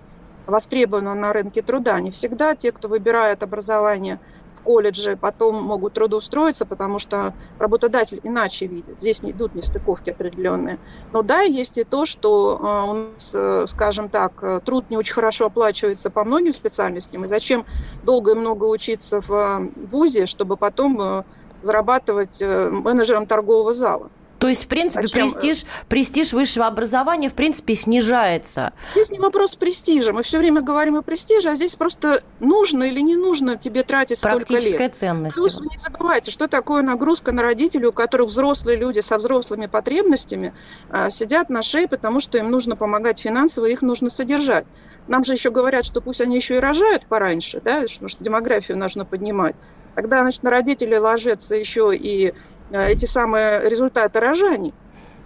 востребованным 0.47 1.21
на 1.21 1.33
рынке 1.33 1.63
труда. 1.63 2.01
Не 2.01 2.11
всегда 2.11 2.55
те, 2.55 2.73
кто 2.73 2.89
выбирает 2.89 3.43
образование– 3.43 4.21
колледжи 4.65 5.17
потом 5.17 5.63
могут 5.63 5.95
трудоустроиться, 5.95 6.67
потому 6.67 6.99
что 6.99 7.35
работодатель 7.59 8.21
иначе 8.23 8.67
видит. 8.67 9.01
Здесь 9.01 9.23
не 9.23 9.33
идут 9.33 9.55
нестыковки 9.55 10.11
определенные. 10.11 10.79
Но 11.13 11.23
да, 11.23 11.43
есть 11.43 11.79
и 11.79 11.85
то, 11.85 12.07
что 12.07 12.59
э, 12.59 12.91
у 12.91 12.95
нас, 12.95 13.35
э, 13.35 13.65
скажем 13.69 14.09
так, 14.09 14.33
э, 14.43 14.61
труд 14.65 14.91
не 14.91 14.97
очень 14.97 15.15
хорошо 15.15 15.47
оплачивается 15.47 16.11
по 16.11 16.25
многим 16.25 16.53
специальностям. 16.53 17.25
И 17.25 17.29
зачем 17.29 17.65
долго 18.03 18.33
и 18.33 18.35
много 18.35 18.65
учиться 18.65 19.21
в 19.21 19.69
ВУЗе, 19.77 20.27
чтобы 20.27 20.57
потом 20.57 21.25
зарабатывать 21.63 22.41
менеджером 22.41 23.27
торгового 23.27 23.75
зала? 23.75 24.11
То 24.41 24.49
есть, 24.49 24.65
в 24.65 24.69
принципе, 24.69 25.07
Зачем? 25.07 25.31
престиж, 25.31 25.65
престиж 25.87 26.33
высшего 26.33 26.67
образования, 26.67 27.29
в 27.29 27.35
принципе, 27.35 27.75
снижается. 27.75 28.73
Здесь 28.93 29.11
не 29.11 29.19
вопрос 29.19 29.55
престижа. 29.55 30.15
Мы 30.15 30.23
все 30.23 30.39
время 30.39 30.63
говорим 30.63 30.97
о 30.97 31.03
престиже, 31.03 31.51
а 31.51 31.55
здесь 31.55 31.77
просто 31.77 32.23
нужно 32.41 32.85
или 32.85 33.01
не 33.01 33.17
нужно 33.17 33.59
тебе 33.59 33.83
тратить 33.83 34.17
столько 34.17 34.39
лет. 34.39 34.49
Практическая 34.49 34.89
ценность. 34.89 35.35
Плюс 35.35 35.59
вы 35.59 35.67
не 35.67 35.77
забывайте, 35.77 36.31
что 36.31 36.49
такое 36.49 36.81
нагрузка 36.81 37.33
на 37.33 37.43
родителей, 37.43 37.89
у 37.89 37.93
которых 37.93 38.29
взрослые 38.29 38.79
люди 38.79 39.01
со 39.01 39.19
взрослыми 39.19 39.67
потребностями 39.67 40.55
а, 40.89 41.11
сидят 41.11 41.51
на 41.51 41.61
шее, 41.61 41.87
потому 41.87 42.19
что 42.19 42.39
им 42.39 42.51
нужно 42.51 42.77
помогать 42.77 43.21
финансово, 43.21 43.67
их 43.67 43.83
нужно 43.83 44.09
содержать. 44.09 44.65
Нам 45.07 45.23
же 45.23 45.35
еще 45.35 45.51
говорят, 45.51 45.85
что 45.85 46.01
пусть 46.01 46.23
они 46.23 46.37
еще 46.37 46.57
и 46.57 46.61
рожают 46.61 47.05
пораньше, 47.05 47.61
да, 47.63 47.83
потому 47.83 48.09
что 48.09 48.25
демографию 48.25 48.79
нужно 48.79 49.05
поднимать. 49.05 49.55
Когда, 49.95 50.23
значит, 50.23 50.43
на 50.45 50.51
родителей 50.51 50.97
ложится 50.97 51.57
еще 51.57 51.95
и 51.95 52.33
эти 52.71 53.07
самые 53.07 53.69
результаты 53.69 54.21
рожаний. 54.21 54.75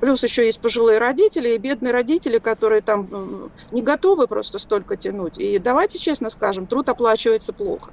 Плюс 0.01 0.23
еще 0.23 0.45
есть 0.45 0.61
пожилые 0.61 0.99
родители 0.99 1.51
и 1.51 1.59
бедные 1.59 1.93
родители, 1.93 2.39
которые 2.39 2.83
там 2.83 3.09
э, 3.11 3.49
не 3.71 3.81
готовы 3.81 4.27
просто 4.27 4.59
столько 4.59 4.97
тянуть. 4.97 5.39
И 5.39 5.59
давайте 5.59 5.99
честно 5.99 6.29
скажем, 6.31 6.67
труд 6.67 6.89
оплачивается 6.89 7.53
плохо. 7.53 7.93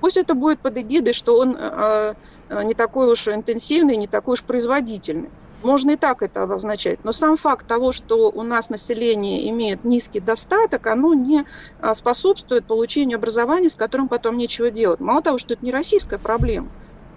Пусть 0.00 0.16
это 0.16 0.34
будет 0.34 0.58
под 0.58 0.76
эгидой, 0.78 1.12
что 1.12 1.38
он 1.38 1.56
э, 1.56 2.14
не 2.64 2.74
такой 2.74 3.12
уж 3.12 3.28
интенсивный, 3.28 3.96
не 3.96 4.08
такой 4.08 4.34
уж 4.34 4.42
производительный. 4.42 5.30
Можно 5.62 5.92
и 5.92 5.96
так 5.96 6.22
это 6.22 6.42
обозначать. 6.42 7.04
Но 7.04 7.12
сам 7.12 7.36
факт 7.36 7.64
того, 7.68 7.92
что 7.92 8.32
у 8.32 8.42
нас 8.42 8.68
население 8.68 9.48
имеет 9.50 9.84
низкий 9.84 10.18
достаток, 10.18 10.88
оно 10.88 11.14
не 11.14 11.44
способствует 11.94 12.64
получению 12.64 13.18
образования, 13.18 13.70
с 13.70 13.76
которым 13.76 14.08
потом 14.08 14.36
нечего 14.36 14.72
делать. 14.72 14.98
Мало 14.98 15.22
того, 15.22 15.38
что 15.38 15.54
это 15.54 15.64
не 15.64 15.70
российская 15.70 16.18
проблема. 16.18 16.68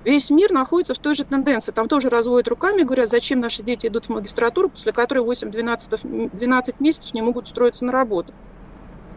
Весь 0.05 0.29
мир 0.29 0.51
находится 0.51 0.93
в 0.93 0.99
той 0.99 1.15
же 1.15 1.25
тенденции. 1.25 1.71
Там 1.71 1.87
тоже 1.87 2.09
разводят 2.09 2.47
руками, 2.47 2.83
говорят, 2.83 3.09
зачем 3.09 3.39
наши 3.39 3.63
дети 3.63 3.87
идут 3.87 4.05
в 4.05 4.09
магистратуру, 4.09 4.69
после 4.69 4.93
которой 4.93 5.25
8-12 5.25 6.75
месяцев 6.79 7.13
не 7.15 7.23
могут 7.23 7.47
устроиться 7.47 7.85
на 7.85 7.91
работу. 7.91 8.31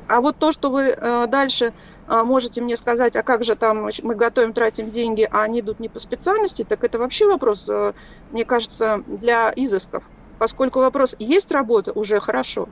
А 0.09 0.23
вот 0.23 0.39
то, 0.39 0.51
что 0.51 0.71
вы 0.71 0.89
э, 0.89 1.27
дальше 1.27 1.75
э, 2.07 2.23
можете 2.23 2.63
мне 2.63 2.79
сказать, 2.79 3.17
а 3.17 3.23
как 3.23 3.45
же 3.45 3.55
там 3.55 3.91
мы 4.03 4.15
готовим, 4.15 4.55
тратим 4.55 4.91
деньги, 4.91 5.29
а 5.31 5.43
они 5.43 5.61
идут 5.61 5.79
не 5.79 5.91
по 5.91 5.99
специальности, 5.99 6.65
так 6.65 6.83
это 6.83 6.99
вообще 6.99 7.27
вопрос, 7.27 7.69
э, 7.69 7.93
мне 8.31 8.47
кажется, 8.47 9.03
для 9.07 9.53
изысков. 9.55 10.03
Поскольку 10.39 10.81
вопрос, 10.81 11.15
есть 11.19 11.53
работа, 11.53 11.93
уже 11.93 12.19
хорошо. 12.21 12.69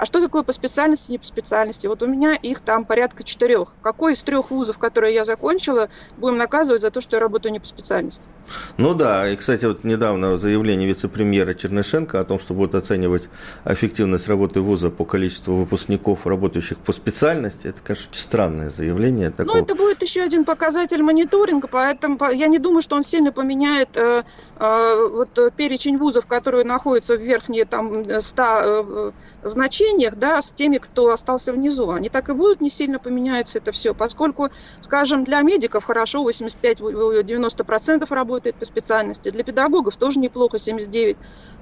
А 0.00 0.06
что 0.06 0.20
такое 0.20 0.42
по 0.44 0.52
специальности, 0.52 1.10
не 1.12 1.18
по 1.18 1.26
специальности? 1.26 1.86
Вот 1.86 2.02
у 2.02 2.06
меня 2.06 2.34
их 2.34 2.60
там 2.62 2.86
порядка 2.86 3.22
четырех. 3.22 3.76
Какой 3.80 4.14
из 4.14 4.24
трех 4.24 4.50
вузов, 4.50 4.78
которые 4.78 5.14
я 5.14 5.24
закончила, 5.24 5.90
будем 6.16 6.38
наказывать 6.38 6.80
за 6.80 6.90
то, 6.90 7.00
что 7.00 7.16
я 7.16 7.20
работаю 7.20 7.52
не 7.52 7.60
по 7.60 7.66
специальности? 7.68 8.30
Ну 8.78 8.94
да, 8.94 9.28
и, 9.30 9.36
кстати, 9.36 9.66
вот 9.66 9.84
недавно 9.84 10.38
заявление 10.38 10.88
вице-премьера 10.88 11.54
Чернышенко 11.54 12.20
о 12.20 12.24
том, 12.24 12.38
что 12.38 12.54
будут 12.54 12.74
оценивать 12.74 13.28
эффективность 13.64 14.28
работы 14.28 14.60
вуза 14.60 14.90
по 14.90 15.04
количеству 15.04 15.54
выпускников, 15.54 16.26
работающих 16.26 16.78
по 16.78 16.92
специальности, 16.92 17.66
это, 17.68 17.78
конечно, 17.84 18.10
очень 18.10 18.22
странное 18.22 18.70
заявление. 18.70 19.28
Ну, 19.28 19.34
такого... 19.34 19.56
Ну, 19.58 19.62
это 19.64 19.74
будет 19.74 20.02
еще 20.02 20.22
один 20.22 20.44
показатель 20.44 21.02
мониторинга, 21.02 21.68
поэтому 21.68 22.18
я 22.32 22.48
не 22.48 22.58
думаю, 22.58 22.82
что 22.82 22.96
он 22.96 23.02
сильно 23.02 23.32
поменяет 23.32 23.96
э, 23.96 24.22
э, 24.58 25.08
вот, 25.12 25.54
перечень 25.56 25.98
вузов, 25.98 26.26
которые 26.26 26.64
находятся 26.64 27.16
в 27.16 27.20
верхние 27.20 27.64
там 27.64 28.20
100 28.20 28.42
э, 28.42 29.12
значений, 29.44 29.90
отношениях 29.90 30.16
да, 30.16 30.42
с 30.42 30.52
теми, 30.52 30.78
кто 30.78 31.12
остался 31.12 31.52
внизу. 31.52 31.90
Они 31.90 32.08
так 32.08 32.28
и 32.28 32.32
будут, 32.32 32.60
не 32.60 32.70
сильно 32.70 32.98
поменяется 32.98 33.58
это 33.58 33.72
все, 33.72 33.94
поскольку, 33.94 34.50
скажем, 34.80 35.24
для 35.24 35.42
медиков 35.42 35.84
хорошо 35.84 36.28
85-90% 36.28 38.06
работает 38.40 38.56
по 38.56 38.64
специальности, 38.64 39.30
для 39.30 39.44
педагогов 39.44 39.96
тоже 39.96 40.18
неплохо 40.18 40.56
79%. 40.56 41.16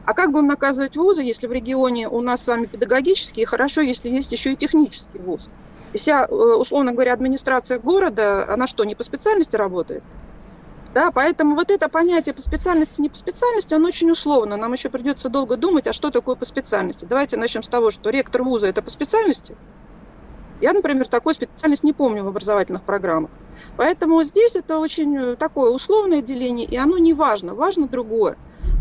А 0.07 0.15
как 0.15 0.33
будем 0.33 0.47
наказывать 0.47 0.97
вузы, 0.97 1.23
если 1.23 1.47
в 1.47 1.53
регионе 1.53 2.09
у 2.09 2.23
нас 2.23 2.43
с 2.43 2.47
вами 2.49 2.65
педагогические, 2.65 3.45
хорошо, 3.45 3.83
если 3.83 4.09
есть 4.09 4.33
еще 4.33 4.53
и 4.53 4.57
технический 4.57 5.19
вуз? 5.19 5.51
И 5.93 5.99
вся, 5.99 6.25
э, 6.25 6.33
условно 6.33 6.93
говоря, 6.93 7.13
администрация 7.13 7.79
города, 7.79 8.51
она 8.51 8.67
что, 8.67 8.85
не 8.85 8.95
по 8.95 9.03
специальности 9.03 9.57
работает? 9.57 10.03
Да, 10.95 11.11
поэтому 11.11 11.57
вот 11.57 11.71
это 11.71 11.91
понятие 11.91 12.35
по 12.35 12.41
специальности, 12.41 13.03
не 13.03 13.11
по 13.11 13.17
специальности, 13.17 13.75
оно 13.75 13.89
очень 13.89 14.11
условно. 14.11 14.57
Нам 14.57 14.73
еще 14.73 14.89
придется 14.89 15.29
долго 15.29 15.59
думать, 15.59 15.87
а 15.87 15.93
что 15.93 16.11
такое 16.11 16.37
по 16.37 16.47
специальности. 16.47 17.05
Давайте 17.05 17.37
начнем 17.37 17.63
с 17.63 17.69
того, 17.69 17.91
что 17.91 18.09
ректор 18.09 18.43
вуза– 18.43 18.67
это 18.69 18.81
по 18.81 18.89
специальности. 18.89 19.57
Я, 20.61 20.73
например, 20.73 21.09
такой 21.09 21.35
специальность 21.35 21.85
не 21.85 21.93
помню 21.93 22.25
в 22.25 22.29
образовательных 22.29 22.85
программах. 22.85 23.31
Поэтому 23.77 24.23
здесь 24.25 24.57
это 24.57 24.79
очень 24.79 25.17
э, 25.17 25.37
такое 25.37 25.71
условное 25.71 26.23
деление, 26.23 26.67
и 26.67 26.77
оно 26.77 26.99
не 26.99 27.15
важно. 27.15 27.55
Важно 27.55 27.89
другое. 27.89 28.37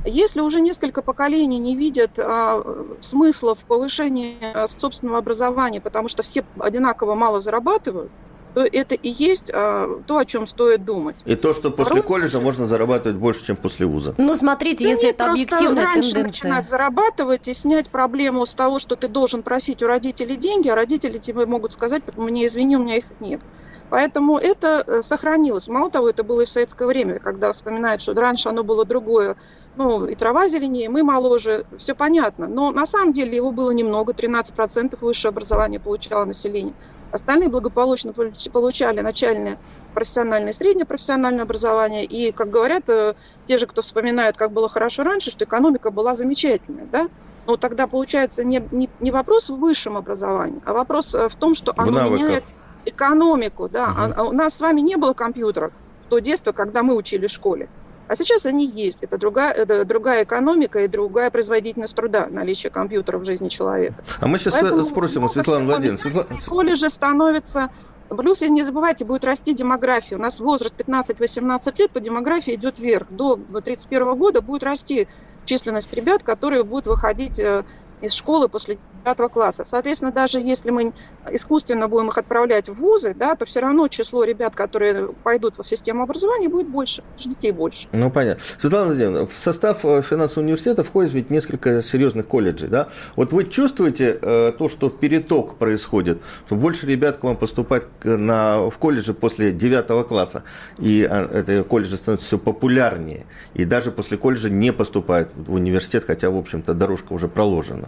Если 0.06 0.40
уже 0.42 0.62
несколько 0.62 1.02
поколений 1.02 1.60
не 1.60 1.76
видят 1.76 2.18
а, 2.20 2.62
смысла 3.02 3.56
в 3.56 3.66
повышении 3.66 4.40
а, 4.42 4.68
собственного 4.68 5.20
образования, 5.20 5.82
потому 5.82 6.10
что 6.10 6.24
все 6.24 6.44
одинаково 6.60 7.16
мало 7.16 7.40
зарабатывают, 7.42 8.12
то 8.54 8.66
это 8.66 8.96
и 8.96 9.10
есть 9.10 9.52
а, 9.54 10.02
то, 10.08 10.18
о 10.18 10.26
чем 10.26 10.48
стоит 10.48 10.84
думать. 10.84 11.18
И 11.26 11.36
то, 11.36 11.54
что 11.54 11.70
после 11.70 12.02
Порой... 12.02 12.04
колледжа 12.04 12.40
можно 12.40 12.68
зарабатывать 12.68 13.18
больше, 13.18 13.46
чем 13.46 13.56
после 13.56 13.86
вуза. 13.86 14.16
Ну, 14.18 14.36
смотрите, 14.36 14.86
да 14.86 14.90
если 14.92 15.06
нет, 15.06 15.16
это 15.16 15.32
объективная 15.32 15.86
раньше 15.86 16.12
тенденция. 16.12 16.24
начинать 16.50 16.68
зарабатывать 16.68 17.48
и 17.48 17.54
снять 17.54 17.90
проблему 17.90 18.46
с 18.46 18.54
того, 18.54 18.80
что 18.80 18.96
ты 18.96 19.08
должен 19.08 19.44
просить 19.44 19.84
у 19.84 19.88
родителей 19.88 20.38
деньги, 20.38 20.70
а 20.70 20.76
родители 20.76 21.18
тебе 21.18 21.46
могут 21.46 21.74
сказать, 21.74 22.04
мне 22.16 22.46
извини, 22.46 22.78
у 22.78 22.84
меня 22.84 22.98
их 22.98 23.06
нет. 23.20 23.42
Поэтому 23.90 24.38
это 24.38 24.84
э, 24.86 25.02
сохранилось. 25.02 25.68
Мало 25.68 25.90
того, 25.90 26.10
это 26.10 26.24
было 26.24 26.42
и 26.42 26.46
в 26.46 26.50
советское 26.50 26.88
время, 26.88 27.20
когда 27.20 27.52
вспоминают, 27.52 28.02
что 28.02 28.14
раньше 28.14 28.50
оно 28.50 28.64
было 28.64 28.86
другое, 28.86 29.38
ну, 29.78 30.08
и 30.08 30.16
трава 30.16 30.48
зеленее, 30.48 30.90
мы 30.90 31.04
моложе, 31.04 31.66
все 31.78 31.94
понятно. 31.94 32.48
Но 32.48 32.72
на 32.72 32.86
самом 32.86 33.14
деле 33.14 33.36
его 33.36 33.52
было 33.52 33.72
немного, 33.72 34.12
13% 34.12 34.98
высшее 35.00 35.30
образование 35.30 35.80
получало 35.80 36.26
население. 36.26 36.74
Остальные 37.12 37.50
благополучно 37.50 38.14
получали 38.14 39.02
начальное 39.02 39.58
профессиональное 39.94 40.52
и 40.52 40.54
среднее 40.54 40.86
профессиональное 40.86 41.44
образование. 41.44 42.04
И, 42.04 42.32
как 42.32 42.50
говорят 42.50 42.90
э, 42.90 43.16
те 43.46 43.58
же, 43.58 43.66
кто 43.66 43.82
вспоминает, 43.82 44.38
как 44.38 44.52
было 44.52 44.70
хорошо 44.70 45.04
раньше, 45.04 45.32
что 45.32 45.46
экономика 45.46 45.90
была 45.90 46.14
замечательная. 46.14 46.86
Да? 46.86 47.08
Но 47.46 47.56
тогда 47.56 47.88
получается 47.88 48.44
не, 48.44 48.62
не, 48.72 48.90
не 49.00 49.12
вопрос 49.12 49.50
в 49.50 49.56
высшем 49.56 49.96
образовании, 49.98 50.62
а 50.66 50.74
вопрос 50.74 51.16
э, 51.16 51.30
в 51.30 51.36
том, 51.36 51.56
что 51.56 51.74
оно 51.78 52.10
меняет 52.10 52.44
экономику. 52.86 53.70
Да? 53.70 53.86
Угу. 53.86 54.14
А, 54.16 54.24
у 54.24 54.32
нас 54.34 54.56
с 54.56 54.60
вами 54.60 54.82
не 54.82 54.98
было 54.98 55.14
компьютеров 55.14 55.72
в 56.06 56.10
то 56.10 56.20
детство, 56.20 56.52
когда 56.52 56.84
мы 56.84 56.96
учили 56.96 57.28
в 57.28 57.32
школе. 57.32 57.70
А 58.08 58.16
сейчас 58.16 58.46
они 58.46 58.66
есть. 58.66 59.00
Это 59.02 59.18
другая, 59.18 59.52
это 59.52 59.86
другая 59.86 60.24
экономика 60.24 60.80
и 60.80 60.88
другая 60.88 61.30
производительность 61.30 61.96
труда, 61.96 62.28
наличие 62.30 62.70
компьютера 62.70 63.18
в 63.18 63.26
жизни 63.26 63.50
человека. 63.50 63.96
А 64.20 64.28
мы 64.28 64.40
сейчас 64.40 64.54
Поэтому 64.60 64.84
спросим 64.84 65.24
у 65.24 65.30
Светланы 65.30 65.66
Владимировны. 65.66 66.00
Светлана... 66.00 66.40
Колледжи 66.48 66.90
становятся 66.90 67.70
Плюс, 68.10 68.42
не 68.42 68.64
забывайте, 68.64 69.04
будет 69.04 69.26
расти 69.26 69.54
демография. 69.54 70.16
У 70.16 70.22
нас 70.22 70.40
возраст 70.40 70.74
15-18 70.78 71.74
лет 71.78 71.92
по 71.92 72.00
демографии 72.00 72.56
идет 72.56 72.80
вверх. 72.80 73.08
До 73.10 73.36
31 73.36 74.16
года 74.16 74.42
будет 74.42 74.64
расти 74.64 75.10
численность 75.44 75.94
ребят, 75.94 76.24
которые 76.24 76.64
будут 76.64 76.88
выходить 76.88 77.40
э, 77.40 77.66
из 78.02 78.14
школы 78.14 78.48
после 78.48 78.78
9 79.06 79.32
класса. 79.32 79.66
Соответственно, 79.66 80.12
даже 80.12 80.40
если 80.40 80.70
мы 80.70 80.94
искусственно 81.32 81.88
будем 81.88 82.10
их 82.10 82.18
отправлять 82.18 82.70
в 82.70 82.74
вузы, 82.74 83.14
да, 83.14 83.36
то 83.36 83.46
все 83.46 83.62
равно 83.62 83.88
число 83.88 84.24
ребят, 84.24 84.56
которые 84.56 85.10
пойдут 85.24 85.56
в 85.58 85.66
систему 85.66 86.04
образования, 86.04 86.50
будет 86.50 86.68
больше, 86.68 87.04
детей 87.18 87.52
больше. 87.52 87.88
Ну, 87.92 88.12
понятно. 88.12 88.44
Светлана 88.58 88.88
Владимировна, 88.88 89.28
в 89.28 89.40
состав 89.40 89.84
э, 89.84 90.02
финансового 90.02 90.46
университета 90.46 90.84
входит 90.84 91.14
ведь 91.14 91.30
несколько 91.30 91.82
серьезных 91.82 92.28
колледжей, 92.28 92.68
да? 92.68 92.90
Вот 93.16 93.32
вы 93.32 93.46
чувствуете 93.46 94.18
э, 94.22 94.52
то, 94.58 94.70
что 94.70 94.90
переток 94.90 95.56
происходит, 95.56 96.20
что 96.46 96.56
больше 96.56 96.86
ребят 96.86 97.18
к 97.18 97.24
вам 97.24 97.38
поступать 97.38 97.84
на, 98.04 98.70
в 98.70 98.78
колледже 98.78 99.14
после 99.14 99.52
9 99.52 100.08
класса, 100.08 100.44
и 100.80 101.08
э, 101.10 101.40
это 101.40 101.64
колледжи 101.64 101.98
становятся 101.98 102.28
все 102.28 102.38
популярнее, 102.38 103.26
и 103.54 103.66
даже 103.66 103.92
после 103.92 104.18
колледжа 104.18 104.50
не 104.50 104.72
поступают 104.72 105.30
в 105.36 105.54
университет, 105.54 106.04
хотя, 106.06 106.30
в 106.30 106.38
общем-то, 106.38 106.74
дорожка 106.74 107.14
уже 107.14 107.28
проложена. 107.28 107.87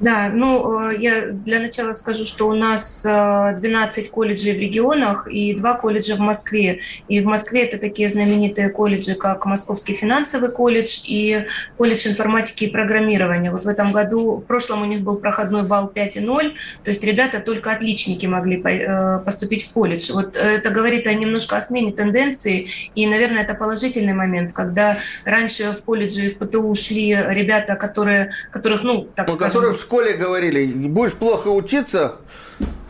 Да, 0.00 0.30
ну, 0.32 0.90
э, 0.90 0.96
я 0.98 1.26
для 1.26 1.58
начала 1.58 1.92
скажу, 1.92 2.24
что 2.24 2.48
у 2.48 2.54
нас 2.54 3.02
12 3.02 4.06
э, 4.06 4.08
колледжей 4.08 4.56
в 4.56 4.60
регионах 4.60 5.26
и 5.26 5.54
два 5.54 5.74
колледжа 5.74 6.14
в 6.14 6.20
Москве. 6.20 6.80
И 7.08 7.20
в 7.20 7.26
Москве 7.26 7.64
это 7.64 7.78
такие 7.78 8.08
знаменитые 8.08 8.68
колледжи, 8.68 9.14
как 9.14 9.44
Московский 9.46 9.94
финансовый 9.94 10.50
колледж 10.50 11.00
и 11.04 11.46
колледж 11.76 12.06
информатики 12.06 12.64
и 12.64 12.70
программирования. 12.70 13.50
Вот 13.50 13.64
в 13.64 13.68
этом 13.68 13.90
году, 13.90 14.36
в 14.36 14.44
прошлом 14.44 14.82
у 14.82 14.84
них 14.84 15.00
был 15.00 15.16
проходной 15.16 15.64
балл 15.64 15.90
5,0, 15.92 16.52
то 16.84 16.90
есть 16.90 17.02
ребята 17.02 17.40
только 17.40 17.72
отличники 17.72 18.26
могли 18.26 18.62
э, 18.62 19.18
поступить 19.24 19.68
в 19.68 19.72
колледж. 19.72 20.12
Вот 20.12 20.36
это 20.36 20.70
говорит 20.70 21.06
о 21.08 21.14
немножко 21.14 21.56
о 21.56 21.60
смене 21.60 21.92
тенденции, 21.92 22.68
и, 22.94 23.06
наверное, 23.08 23.42
это 23.42 23.54
положительный 23.54 24.14
момент, 24.14 24.52
когда 24.52 24.98
раньше 25.24 25.72
в 25.72 25.82
колледже 25.82 26.26
и 26.26 26.28
в 26.30 26.38
ПТУ 26.38 26.72
шли 26.74 27.14
ребята, 27.14 27.74
которые, 27.74 28.30
которых, 28.52 28.84
ну, 28.84 29.08
так 29.14 29.26
ну, 29.26 29.34
скажем 29.34 29.87
школе 29.88 30.12
говорили, 30.12 30.66
будешь 30.86 31.14
плохо 31.14 31.48
учиться, 31.48 32.16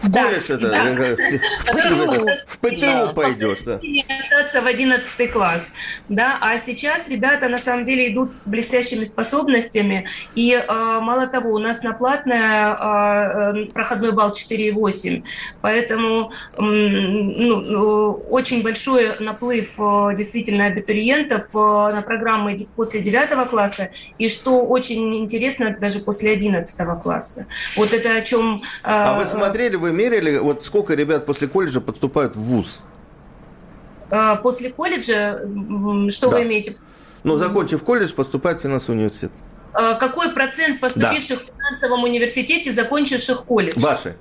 в 0.00 0.10
да, 0.10 0.24
колледж 0.24 0.50
это, 0.50 0.70
да. 0.70 2.38
в 2.46 2.58
ПТУ 2.58 3.14
пойдешь, 3.14 3.58
да. 3.64 3.80
Остаться 4.22 4.62
в 4.62 4.66
11 4.66 5.32
класс, 5.32 5.72
да, 6.08 6.38
а 6.40 6.58
сейчас 6.58 7.08
ребята 7.08 7.48
на 7.48 7.58
самом 7.58 7.84
деле 7.84 8.12
идут 8.12 8.32
с 8.32 8.46
блестящими 8.46 9.04
способностями, 9.04 10.08
и 10.34 10.52
э, 10.52 11.00
мало 11.00 11.26
того, 11.26 11.50
у 11.50 11.58
нас 11.58 11.82
на 11.82 11.92
платное 11.92 12.74
э, 12.74 13.64
проходной 13.72 14.12
балл 14.12 14.30
4,8, 14.32 15.24
поэтому 15.60 16.32
э, 16.56 16.60
ну, 16.60 18.12
очень 18.28 18.62
большой 18.62 19.18
наплыв 19.18 19.74
э, 19.78 20.14
действительно 20.16 20.66
абитуриентов 20.66 21.54
э, 21.54 21.58
на 21.58 22.02
программы 22.02 22.56
после 22.76 23.00
9 23.00 23.48
класса, 23.48 23.90
и 24.18 24.28
что 24.28 24.64
очень 24.64 25.16
интересно, 25.16 25.76
даже 25.78 26.00
после 26.00 26.32
11 26.32 27.02
класса. 27.02 27.46
Вот 27.76 27.92
это 27.92 28.14
о 28.14 28.20
чем... 28.22 28.62
Э, 28.84 28.88
а 28.88 29.18
вы 29.18 29.26
смотрели, 29.26 29.76
вы 29.76 29.87
мерили, 29.92 30.38
вот 30.38 30.64
сколько 30.64 30.94
ребят 30.94 31.26
после 31.26 31.48
колледжа 31.48 31.80
подступают 31.80 32.36
в 32.36 32.40
ВУЗ? 32.40 32.80
А, 34.10 34.36
после 34.36 34.70
колледжа, 34.70 35.40
что 36.10 36.30
да. 36.30 36.36
вы 36.36 36.42
имеете? 36.44 36.76
Ну, 37.24 37.36
закончив 37.36 37.82
колледж, 37.82 38.14
поступает 38.14 38.60
в 38.60 38.62
финансовый 38.62 38.96
университет. 38.96 39.30
А, 39.72 39.94
какой 39.94 40.32
процент 40.32 40.80
поступивших 40.80 41.38
да. 41.38 41.44
в 41.44 41.56
финансовом 41.56 42.04
университете, 42.04 42.72
закончивших 42.72 43.44
колледж? 43.44 43.78
Ваши. 43.78 44.16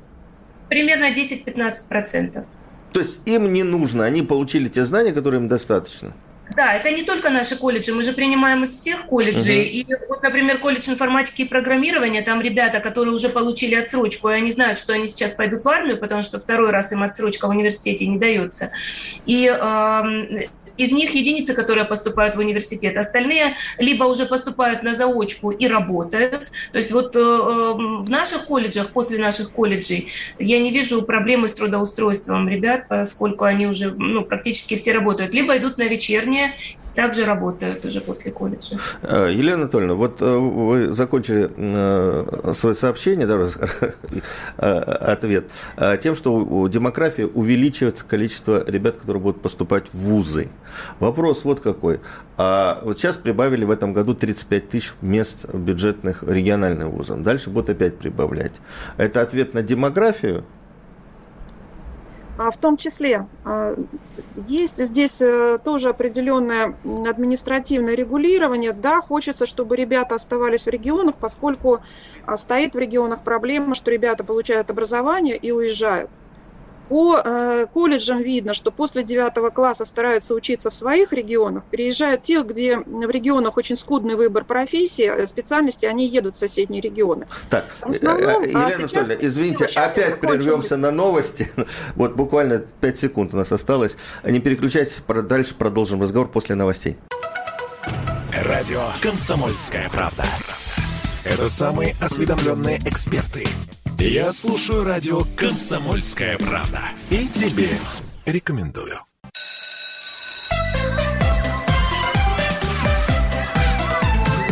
Примерно 0.70 1.14
10-15%. 1.14 2.46
То 2.92 3.00
есть 3.00 3.20
им 3.26 3.52
не 3.54 3.64
нужно, 3.64 4.04
они 4.04 4.22
получили 4.22 4.68
те 4.70 4.84
знания, 4.84 5.14
которые 5.14 5.42
им 5.42 5.48
достаточно. 5.48 6.14
Да, 6.56 6.74
это 6.74 6.92
не 6.92 7.04
только 7.04 7.30
наши 7.30 7.56
колледжи, 7.56 7.94
мы 7.94 8.04
же 8.04 8.14
принимаем 8.14 8.64
из 8.64 8.72
всех 8.72 9.06
колледжей. 9.06 9.64
Uh-huh. 9.64 9.70
И 9.70 9.86
вот, 10.08 10.24
например, 10.24 10.60
колледж 10.60 10.90
информатики 10.90 11.42
и 11.42 11.46
программирования, 11.46 12.22
там 12.22 12.42
ребята, 12.42 12.80
которые 12.80 13.14
уже 13.14 13.30
получили 13.30 13.76
отсрочку, 13.76 14.30
и 14.30 14.34
они 14.34 14.52
знают, 14.52 14.80
что 14.80 14.94
они 14.94 15.08
сейчас 15.08 15.34
пойдут 15.34 15.64
в 15.64 15.70
армию, 15.70 15.98
потому 15.98 16.22
что 16.22 16.40
второй 16.40 16.72
раз 16.72 16.92
им 16.92 17.04
отсрочка 17.04 17.48
в 17.48 17.52
университете 17.52 18.08
не 18.08 18.18
дается. 18.18 18.72
И 19.26 19.48
э, 19.48 20.48
из 20.78 20.92
них 20.92 21.16
единицы, 21.16 21.54
которые 21.54 21.86
поступают 21.86 22.36
в 22.36 22.40
университет. 22.40 22.98
Остальные 22.98 23.56
либо 23.78 24.04
уже 24.06 24.26
поступают 24.26 24.84
на 24.84 24.96
заочку 24.96 25.52
и 25.52 25.68
работают. 25.68 26.52
То 26.72 26.78
есть 26.78 26.92
вот 26.92 27.16
э, 27.16 27.20
эм, 27.20 28.04
в 28.04 28.10
наших 28.10 28.46
колледжах, 28.46 28.92
после 28.92 29.18
наших 29.18 29.52
колледжей, 29.52 30.10
я 30.40 30.60
не 30.60 30.72
вижу 30.72 31.02
проблемы 31.02 31.48
с 31.48 31.54
трудоустройством 31.54 32.48
ребят, 32.48 32.88
поскольку 32.88 33.46
они 33.46 33.68
уже 33.68 33.92
ну, 33.92 34.24
практически 34.24 34.76
все 34.76 34.94
работают. 34.94 35.34
Либо 35.34 35.58
идут 35.58 35.78
на 35.78 35.84
вечернее, 35.84 36.54
также 36.98 37.26
работают 37.26 37.86
уже 37.86 38.02
после 38.02 38.32
колледжа. 38.32 38.76
Э, 39.04 39.30
Елена 39.32 39.62
Анатольевна, 39.62 39.94
вот 39.94 40.20
э, 40.20 40.36
вы 40.36 40.92
закончили 40.92 41.48
э, 41.56 42.54
свое 42.56 42.76
сообщение, 42.76 43.28
да, 43.28 43.38
ответ, 45.14 45.46
тем, 46.02 46.16
что 46.16 46.36
у 46.36 46.68
демографии 46.68 47.22
увеличивается 47.22 48.04
количество 48.04 48.68
ребят, 48.68 48.98
которые 48.98 49.22
будут 49.22 49.44
поступать 49.44 49.86
в 49.94 49.94
вузы. 49.94 50.50
Вопрос 51.00 51.44
вот 51.44 51.60
какой. 51.60 52.00
А 52.36 52.82
вот 52.84 52.98
сейчас 52.98 53.18
прибавили 53.18 53.64
в 53.64 53.70
этом 53.70 53.94
году 53.94 54.16
35 54.16 54.70
тысяч 54.70 54.94
мест 55.02 55.48
бюджетных 55.54 56.24
региональным 56.24 56.90
вузам. 56.90 57.22
Дальше 57.22 57.52
будут 57.52 57.70
опять 57.70 58.00
прибавлять. 58.00 58.54
Это 58.98 59.22
ответ 59.22 59.54
на 59.54 59.62
демографию 59.62 60.46
а 60.57 60.57
в 62.38 62.58
том 62.60 62.78
числе 62.78 63.28
а, 63.44 63.76
есть 64.36 64.78
здесь 64.84 65.22
э, 65.22 65.58
тоже 65.64 65.90
определенное 65.90 66.78
административное 66.84 67.96
регулирование. 67.96 68.74
Да, 68.74 69.02
хочется, 69.02 69.46
чтобы 69.46 69.76
ребята 69.76 70.16
оставались 70.16 70.66
в 70.66 70.70
регионах, 70.70 71.16
поскольку 71.20 71.82
а, 72.24 72.38
стоит 72.38 72.76
в 72.76 72.80
регионах 72.80 73.24
проблема, 73.24 73.76
что 73.76 73.92
ребята 73.92 74.24
получают 74.24 74.70
образование 74.70 75.38
и 75.38 75.52
уезжают. 75.52 76.12
По 76.90 77.22
э, 77.24 77.66
колледжам 77.74 78.22
видно, 78.22 78.54
что 78.54 78.72
после 78.72 79.04
9 79.04 79.54
класса 79.54 79.86
стараются 79.86 80.34
учиться 80.34 80.70
в 80.70 80.76
своих 80.76 81.12
регионах, 81.14 81.64
переезжают 81.70 82.24
те, 82.24 82.42
где 82.42 82.78
в 82.78 83.10
регионах 83.10 83.58
очень 83.58 83.78
скудный 83.78 84.16
выбор 84.16 84.46
профессии, 84.46 85.06
э, 85.06 85.28
специальности, 85.28 85.86
они 85.86 86.08
едут 86.08 86.36
в 86.36 86.38
соседние 86.38 86.82
регионы. 86.82 87.28
Так, 87.50 87.66
основном, 87.82 88.44
э, 88.44 88.48
Елена 88.48 88.66
а 88.66 88.76
Анатольевна, 88.76 89.16
извините, 89.20 89.66
опять 89.66 90.20
прервемся 90.20 90.78
на 90.78 90.92
новости. 90.92 91.52
Вот 91.96 92.16
буквально 92.16 92.60
5 92.60 93.00
секунд 93.00 93.34
у 93.34 93.38
нас 93.38 93.52
осталось. 93.52 93.98
Не 94.24 94.40
переключайтесь, 94.40 95.02
дальше 95.08 95.56
продолжим 95.56 96.02
разговор 96.02 96.30
после 96.30 96.56
новостей. 96.56 96.98
Радио 98.32 98.84
«Комсомольская 99.02 99.90
правда». 99.90 100.24
Это 101.30 101.50
самые 101.50 101.94
осведомленные 102.00 102.78
эксперты. 102.86 103.46
Я 104.00 104.32
слушаю 104.32 104.86
радио 104.86 105.24
«Комсомольская 105.36 106.38
правда». 106.38 106.80
И 107.10 107.28
тебе 107.28 107.70
рекомендую. 108.26 109.00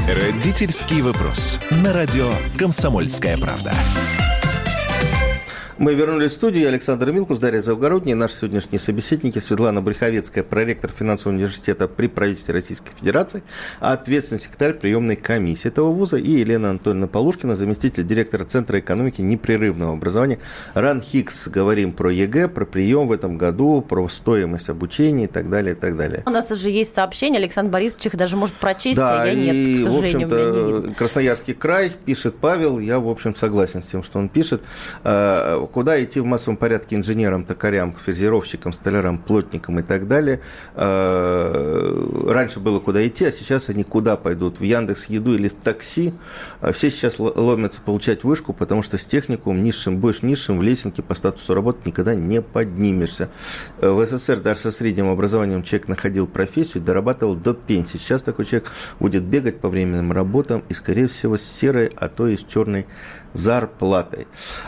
Родительский 0.08 1.02
вопрос. 1.02 1.60
На 1.72 1.94
радио 1.94 2.30
«Комсомольская 2.60 3.38
правда». 3.38 3.74
Мы 5.78 5.94
вернулись 5.94 6.32
в 6.32 6.36
студию. 6.36 6.70
Александр 6.70 7.12
Милкус, 7.12 7.38
Дарья 7.40 7.60
Завгородняя. 7.60 8.16
Наши 8.16 8.36
сегодняшние 8.36 8.80
собеседники 8.80 9.40
Светлана 9.40 9.82
Брюховецкая, 9.82 10.42
проректор 10.46 10.90
финансового 10.90 11.36
университета 11.36 11.90
при 11.90 12.08
правительстве 12.08 12.54
Российской 12.54 12.94
Федерации, 12.98 13.44
ответственный 13.82 14.40
секретарь 14.40 14.74
приемной 14.76 15.18
комиссии 15.18 15.68
этого 15.68 15.92
вуза, 15.92 16.16
и 16.16 16.32
Елена 16.32 16.70
Анатольевна 16.70 17.08
Полушкина, 17.08 17.58
заместитель 17.58 18.08
директора 18.08 18.46
Центра 18.46 18.80
экономики 18.80 19.22
непрерывного 19.22 19.92
образования 19.92 20.40
РАНХиГС. 20.76 21.50
Говорим 21.50 21.92
про 21.92 22.10
ЕГЭ, 22.10 22.48
про 22.48 22.64
прием 22.66 23.10
в 23.10 23.12
этом 23.12 23.38
году, 23.38 23.82
про 23.82 24.08
стоимость 24.08 24.70
обучения 24.70 25.26
и 25.26 25.28
так 25.28 25.50
далее, 25.50 25.74
и 25.74 25.78
так 25.78 25.98
далее. 25.98 26.24
У 26.26 26.30
нас 26.30 26.50
уже 26.52 26.70
есть 26.70 26.96
сообщение, 26.96 27.40
Александр 27.40 27.74
Борисович 27.74 28.06
их 28.06 28.16
даже 28.16 28.38
может 28.38 28.56
прочесть, 28.56 28.96
да, 28.96 29.24
а 29.24 29.26
я 29.26 29.34
нет, 29.34 29.54
и, 29.54 29.76
к 29.76 29.84
сожалению, 29.84 30.30
в 30.30 30.34
общем-то, 30.34 30.96
Красноярский 30.98 31.54
край, 31.54 31.92
пишет 32.06 32.36
Павел, 32.40 32.80
я, 32.80 33.02
в 33.02 33.10
общем, 33.10 33.36
согласен 33.36 33.84
с 33.84 33.88
тем, 33.88 34.04
что 34.04 34.20
он 34.20 34.30
пишет 34.30 34.62
а, 35.04 35.65
куда 35.68 36.02
идти 36.04 36.20
в 36.20 36.26
массовом 36.26 36.58
порядке 36.58 36.96
инженерам, 36.96 37.46
токарям, 37.46 37.94
фрезеровщикам, 37.94 38.74
столярам, 38.74 39.18
плотникам 39.18 39.80
и 39.80 39.82
так 39.82 40.08
далее. 40.08 40.42
Э, 40.76 42.26
раньше 42.28 42.60
было 42.60 42.80
куда 42.80 43.06
идти, 43.06 43.26
а 43.26 43.32
сейчас 43.32 43.70
они 43.70 43.84
куда 43.84 44.18
пойдут? 44.18 44.60
В 44.60 44.64
Яндекс 44.64 45.06
Еду 45.06 45.36
или 45.36 45.48
в 45.48 45.54
такси? 45.54 46.14
А 46.62 46.72
все 46.72 46.90
сейчас 46.90 47.20
ломятся 47.20 47.82
получать 47.82 48.24
вышку, 48.24 48.54
потому 48.54 48.82
что 48.82 48.98
с 48.98 49.06
техникум 49.06 49.64
низшим, 49.64 49.98
будешь 49.98 50.22
низшим 50.22 50.60
в 50.60 50.64
лесенке 50.64 51.02
по 51.02 51.16
статусу 51.16 51.54
работы 51.54 51.80
никогда 51.86 52.16
не 52.16 52.42
поднимешься. 52.42 53.30
Э, 53.80 53.90
в 53.90 54.06
СССР 54.06 54.40
даже 54.40 54.60
со 54.60 54.72
средним 54.72 55.10
образованием 55.10 55.64
человек 55.64 55.88
находил 55.88 56.28
профессию 56.28 56.82
и 56.82 56.86
дорабатывал 56.86 57.36
до 57.36 57.54
пенсии. 57.54 57.98
Сейчас 57.98 58.22
такой 58.22 58.46
человек 58.46 58.72
будет 59.00 59.24
бегать 59.24 59.60
по 59.60 59.70
временным 59.70 60.12
работам 60.12 60.64
и, 60.70 60.74
скорее 60.74 61.08
всего, 61.08 61.38
с 61.38 61.44
серой, 61.44 61.92
а 61.96 62.10
то 62.10 62.28
и 62.28 62.38
с 62.38 62.44
черной 62.44 62.86
зарплатой. 63.36 64.28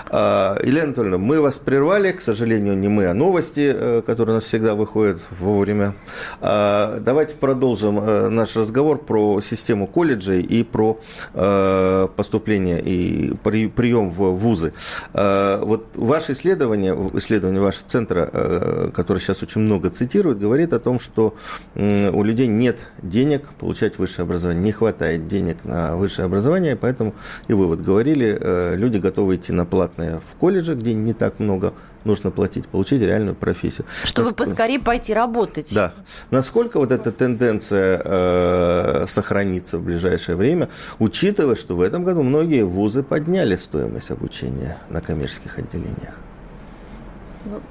А, 0.10 0.58
Елена 0.62 0.88
Анатольевна, 0.88 1.18
мы 1.18 1.42
вас 1.42 1.58
прервали, 1.58 2.12
к 2.12 2.22
сожалению, 2.22 2.78
не 2.78 2.90
мы, 2.90 3.08
а 3.08 3.14
новости, 3.14 3.74
э, 3.74 4.02
которые 4.06 4.34
у 4.34 4.36
нас 4.36 4.44
всегда 4.44 4.76
выходят 4.76 5.22
вовремя. 5.32 5.96
А, 6.42 7.00
давайте 7.00 7.36
продолжим 7.36 8.00
э, 8.00 8.28
наш 8.30 8.56
разговор 8.56 9.00
про 9.00 9.42
систему 9.42 9.88
колледжей 9.88 10.42
и 10.42 10.64
про 10.64 11.00
э, 11.34 12.08
поступление 12.16 12.82
и 12.82 13.34
прием 13.36 14.10
в 14.10 14.36
вузы. 14.36 14.74
А, 15.14 15.64
вот 15.64 15.88
ваше 15.96 16.34
исследование, 16.34 16.94
исследование 17.14 17.62
вашего 17.62 17.88
центра, 17.88 18.92
которое 18.94 19.20
сейчас 19.20 19.44
очень 19.44 19.62
много 19.62 19.90
цитирует, 19.90 20.40
говорит 20.40 20.74
о 20.74 20.80
том, 20.80 21.00
что 21.00 21.36
у 21.76 22.24
людей 22.24 22.48
нет 22.48 22.80
денег 23.02 23.48
получать 23.60 23.98
высшее 23.98 24.24
образование, 24.24 24.62
не 24.62 24.72
хватает 24.72 25.28
денег 25.28 25.64
на 25.64 25.96
высшее 25.96 26.26
образование, 26.26 26.76
поэтому 26.76 27.14
и 27.48 27.54
вы 27.54 27.68
вот 27.68 27.80
говорили, 27.80 28.38
люди 28.76 28.98
готовы 28.98 29.36
идти 29.36 29.54
на 29.54 29.66
платное 29.66 30.20
в 30.20 30.36
колледже, 30.40 30.76
где 30.76 30.94
не 30.94 31.14
так 31.14 31.40
много 31.40 31.74
нужно 32.08 32.32
платить, 32.32 32.68
получить 32.68 33.02
реальную 33.02 33.36
профессию. 33.36 33.86
Чтобы 34.04 34.30
Наск... 34.30 34.38
поскорее 34.38 34.80
пойти 34.80 35.14
работать. 35.14 35.74
Да. 35.76 35.94
Насколько 36.32 36.80
вот 36.80 36.92
эта 36.92 37.12
тенденция 37.12 38.02
э, 38.04 39.06
сохранится 39.08 39.78
в 39.78 39.84
ближайшее 39.84 40.36
время, 40.36 40.70
учитывая, 41.00 41.56
что 41.56 41.76
в 41.76 41.82
этом 41.82 42.04
году 42.04 42.24
многие 42.24 42.64
вузы 42.64 43.04
подняли 43.04 43.56
стоимость 43.58 44.12
обучения 44.12 44.78
на 44.90 45.02
коммерческих 45.02 45.60
отделениях? 45.60 46.16
Ну, 47.46 47.62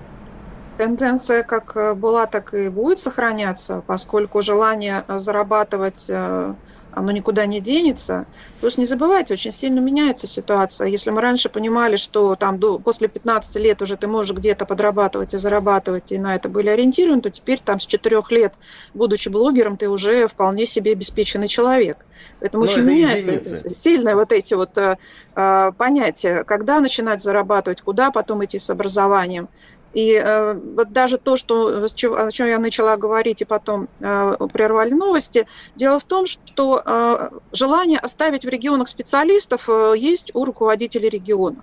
тенденция 0.79 1.43
как 1.43 1.97
была, 1.97 2.27
так 2.27 2.55
и 2.55 2.69
будет 2.69 2.99
сохраняться, 2.99 3.83
поскольку 3.87 4.43
желание 4.43 5.05
зарабатывать 5.09 6.07
э, 6.09 6.55
оно 6.97 7.11
никуда 7.11 7.45
не 7.45 7.61
денется. 7.61 8.25
Плюс 8.59 8.79
не 8.79 8.87
забывайте, 8.87 9.35
очень 9.35 9.53
сильно 9.53 9.81
меняется 9.81 10.27
ситуация. 10.27 10.89
Если 10.89 11.11
мы 11.11 11.21
раньше 11.21 11.51
понимали, 11.51 11.97
что 11.97 12.37
там 12.37 12.59
до, 12.59 12.79
после 12.79 13.07
15 13.07 13.57
лет 13.57 13.83
уже 13.83 13.99
ты 13.99 14.07
можешь 14.07 14.35
где-то 14.35 14.65
подрабатывать 14.65 15.35
и 15.35 15.39
зарабатывать, 15.39 16.11
и 16.13 16.19
на 16.19 16.35
это 16.35 16.49
были 16.49 16.71
ориентированы, 16.71 17.21
то 17.21 17.31
теперь 17.31 17.61
там 17.63 17.81
с 17.81 17.87
4 17.87 18.23
лет, 18.31 18.55
будучи 18.95 19.29
блогером, 19.29 19.77
ты 19.77 19.91
уже 19.91 20.27
вполне 20.27 20.65
себе 20.65 20.93
обеспеченный 20.93 21.49
человек. 21.49 21.99
Поэтому 22.41 22.65
Но 22.65 22.71
очень 22.71 22.83
меняется 22.83 23.31
единицы. 23.31 23.69
сильно 23.69 24.15
вот 24.15 24.33
эти 24.33 24.55
вот 24.55 24.77
э, 24.79 24.97
э, 25.35 25.73
понятия, 25.77 26.45
когда 26.45 26.81
начинать 26.81 27.23
зарабатывать, 27.23 27.83
куда 27.83 28.11
потом 28.11 28.43
идти 28.43 28.59
с 28.59 28.71
образованием. 28.71 29.49
И 29.97 30.13
э, 30.13 30.53
вот 30.53 30.93
даже 30.93 31.17
то, 31.17 31.37
что, 31.37 31.83
о 31.83 32.31
чем 32.31 32.49
я 32.49 32.59
начала 32.59 32.99
говорить, 32.99 33.41
и 33.41 33.47
потом 33.47 33.89
э, 33.99 34.37
прервали 34.53 34.93
новости, 34.93 35.47
дело 35.75 35.99
в 35.99 36.05
том, 36.05 36.27
что 36.27 36.83
э, 36.85 37.31
желание 37.53 37.99
оставить 37.99 38.45
в 38.45 38.49
регионах 38.51 38.89
специалистов 38.89 39.71
есть 39.97 40.31
у 40.35 40.45
руководителей 40.45 41.09
региона. 41.09 41.63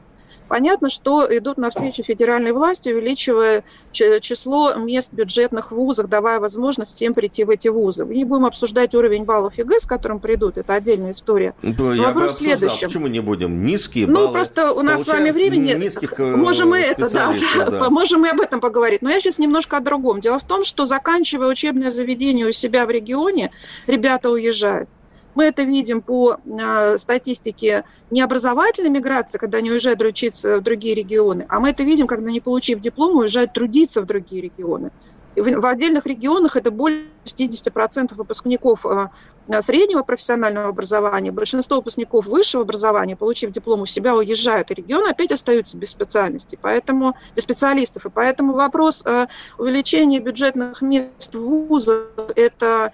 Понятно, 0.54 0.90
что 0.90 1.26
идут 1.36 1.58
навстречу 1.58 2.04
федеральной 2.04 2.52
власти, 2.52 2.90
увеличивая 2.90 3.64
число 3.92 4.76
мест 4.76 5.10
в 5.12 5.16
бюджетных 5.16 5.72
вузах, 5.72 6.08
давая 6.10 6.40
возможность 6.40 6.94
всем 6.94 7.16
прийти 7.16 7.44
в 7.44 7.50
эти 7.50 7.70
вузы. 7.70 8.06
Мы 8.06 8.14
не 8.14 8.24
будем 8.24 8.46
обсуждать 8.46 8.94
уровень 8.94 9.24
баллов 9.24 9.58
ЕГЭ, 9.58 9.80
с 9.80 9.88
которым 9.88 10.20
придут, 10.20 10.60
это 10.60 10.76
отдельная 10.76 11.14
история. 11.14 11.56
Ну, 11.64 11.94
я 11.94 12.04
вопрос 12.04 12.38
бы 12.38 12.46
следующий. 12.46 12.86
Почему 12.86 13.08
не 13.08 13.20
будем? 13.20 13.64
Низкие 13.64 14.06
ну, 14.06 14.14
баллы. 14.14 14.28
Ну, 14.28 14.34
просто 14.34 14.72
у 14.74 14.84
нас 14.84 15.02
с 15.02 15.08
вами 15.08 15.32
времени... 15.32 15.74
Низких 15.74 16.20
э, 16.20 16.36
можем 16.36 16.70
мы 16.70 16.82
это, 16.82 17.10
да, 17.10 17.34
да. 17.72 17.90
можем 17.90 18.22
мы 18.22 18.30
об 18.30 18.40
этом 18.40 18.62
поговорить. 18.62 19.02
Но 19.02 19.10
я 19.10 19.20
сейчас 19.20 19.40
немножко 19.40 19.78
о 19.78 19.80
другом. 19.80 20.22
Дело 20.22 20.38
в 20.38 20.44
том, 20.44 20.64
что 20.64 20.86
заканчивая 20.86 21.48
учебное 21.48 21.90
заведение 21.90 22.46
у 22.46 22.52
себя 22.52 22.86
в 22.86 22.92
регионе, 22.92 23.50
ребята 23.88 24.30
уезжают. 24.30 24.88
Мы 25.36 25.46
это 25.46 25.64
видим 25.64 26.02
по 26.02 26.38
э, 26.46 26.98
статистике 26.98 27.84
не 28.12 28.22
образовательной 28.22 28.90
миграции, 28.90 29.38
когда 29.38 29.58
они 29.60 29.72
уезжают 29.72 30.02
учиться 30.02 30.58
в 30.58 30.62
другие 30.62 30.96
регионы, 30.96 31.46
а 31.50 31.60
мы 31.60 31.70
это 31.70 31.84
видим, 31.84 32.08
когда 32.08 32.30
не 32.30 32.42
получив 32.42 32.80
диплом, 32.80 33.18
уезжают 33.18 33.54
трудиться 33.54 34.02
в 34.02 34.06
другие 34.06 34.42
регионы. 34.42 34.92
В, 35.36 35.66
отдельных 35.66 36.06
регионах 36.06 36.56
это 36.56 36.70
более 36.70 37.06
60% 37.26 38.14
выпускников 38.14 38.86
э, 38.86 39.10
среднего 39.62 40.04
профессионального 40.04 40.68
образования, 40.70 41.32
большинство 41.32 41.78
выпускников 41.78 42.28
высшего 42.28 42.62
образования, 42.62 43.16
получив 43.16 43.50
диплом 43.50 43.82
у 43.82 43.86
себя, 43.88 44.16
уезжают, 44.16 44.70
и 44.70 44.76
регионы 44.76 45.10
опять 45.10 45.32
остаются 45.32 45.76
без 45.76 45.90
специальностей, 45.90 46.60
поэтому, 46.62 47.16
без 47.36 47.42
специалистов. 47.44 48.06
И 48.06 48.10
поэтому 48.10 48.54
вопрос 48.54 49.04
увеличения 49.58 50.20
бюджетных 50.20 50.84
мест 50.84 51.34
в 51.34 51.40
вузах– 51.40 52.10
это 52.36 52.92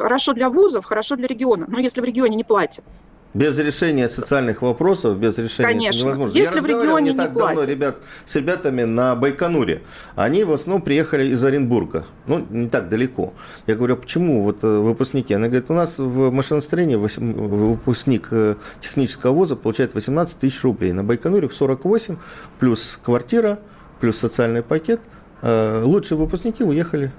хорошо 0.00 0.32
для 0.32 0.48
вузов, 0.48 0.84
хорошо 0.84 1.16
для 1.16 1.26
региона. 1.26 1.66
Но 1.68 1.78
если 1.78 2.00
в 2.00 2.04
регионе 2.04 2.36
не 2.36 2.44
платят, 2.44 2.84
без 3.32 3.56
решения 3.58 4.08
социальных 4.08 4.60
вопросов, 4.62 5.16
без 5.16 5.38
решения 5.38 5.68
Конечно. 5.68 6.02
невозможно. 6.02 6.36
Если 6.36 6.56
Я 6.56 6.62
в 6.62 6.64
регионе 6.66 7.12
не 7.12 7.16
так 7.16 7.32
давно 7.32 7.52
платят. 7.52 7.68
ребят, 7.68 7.96
с 8.24 8.34
ребятами 8.34 8.82
на 8.82 9.14
Байконуре. 9.14 9.82
Они 10.16 10.42
в 10.42 10.52
основном 10.52 10.82
приехали 10.82 11.26
из 11.26 11.44
Оренбурга. 11.44 12.06
Ну, 12.26 12.44
не 12.50 12.68
так 12.68 12.88
далеко. 12.88 13.32
Я 13.68 13.76
говорю, 13.76 13.94
а 13.94 13.96
почему 13.98 14.42
вот 14.42 14.64
э, 14.64 14.66
выпускники? 14.66 15.32
Она 15.32 15.46
говорит, 15.46 15.70
у 15.70 15.74
нас 15.74 15.98
в 15.98 16.30
машиностроении 16.32 16.96
выпускник 16.96 18.28
э, 18.32 18.56
технического 18.80 19.32
вуза 19.32 19.54
получает 19.54 19.94
18 19.94 20.36
тысяч 20.36 20.64
рублей. 20.64 20.92
На 20.92 21.04
Байконуре 21.04 21.48
48, 21.48 22.16
плюс 22.58 22.98
квартира, 23.00 23.60
плюс 24.00 24.18
социальный 24.18 24.62
пакет. 24.62 25.00
Э, 25.42 25.82
лучшие 25.84 26.18
выпускники 26.18 26.64
уехали 26.64 27.12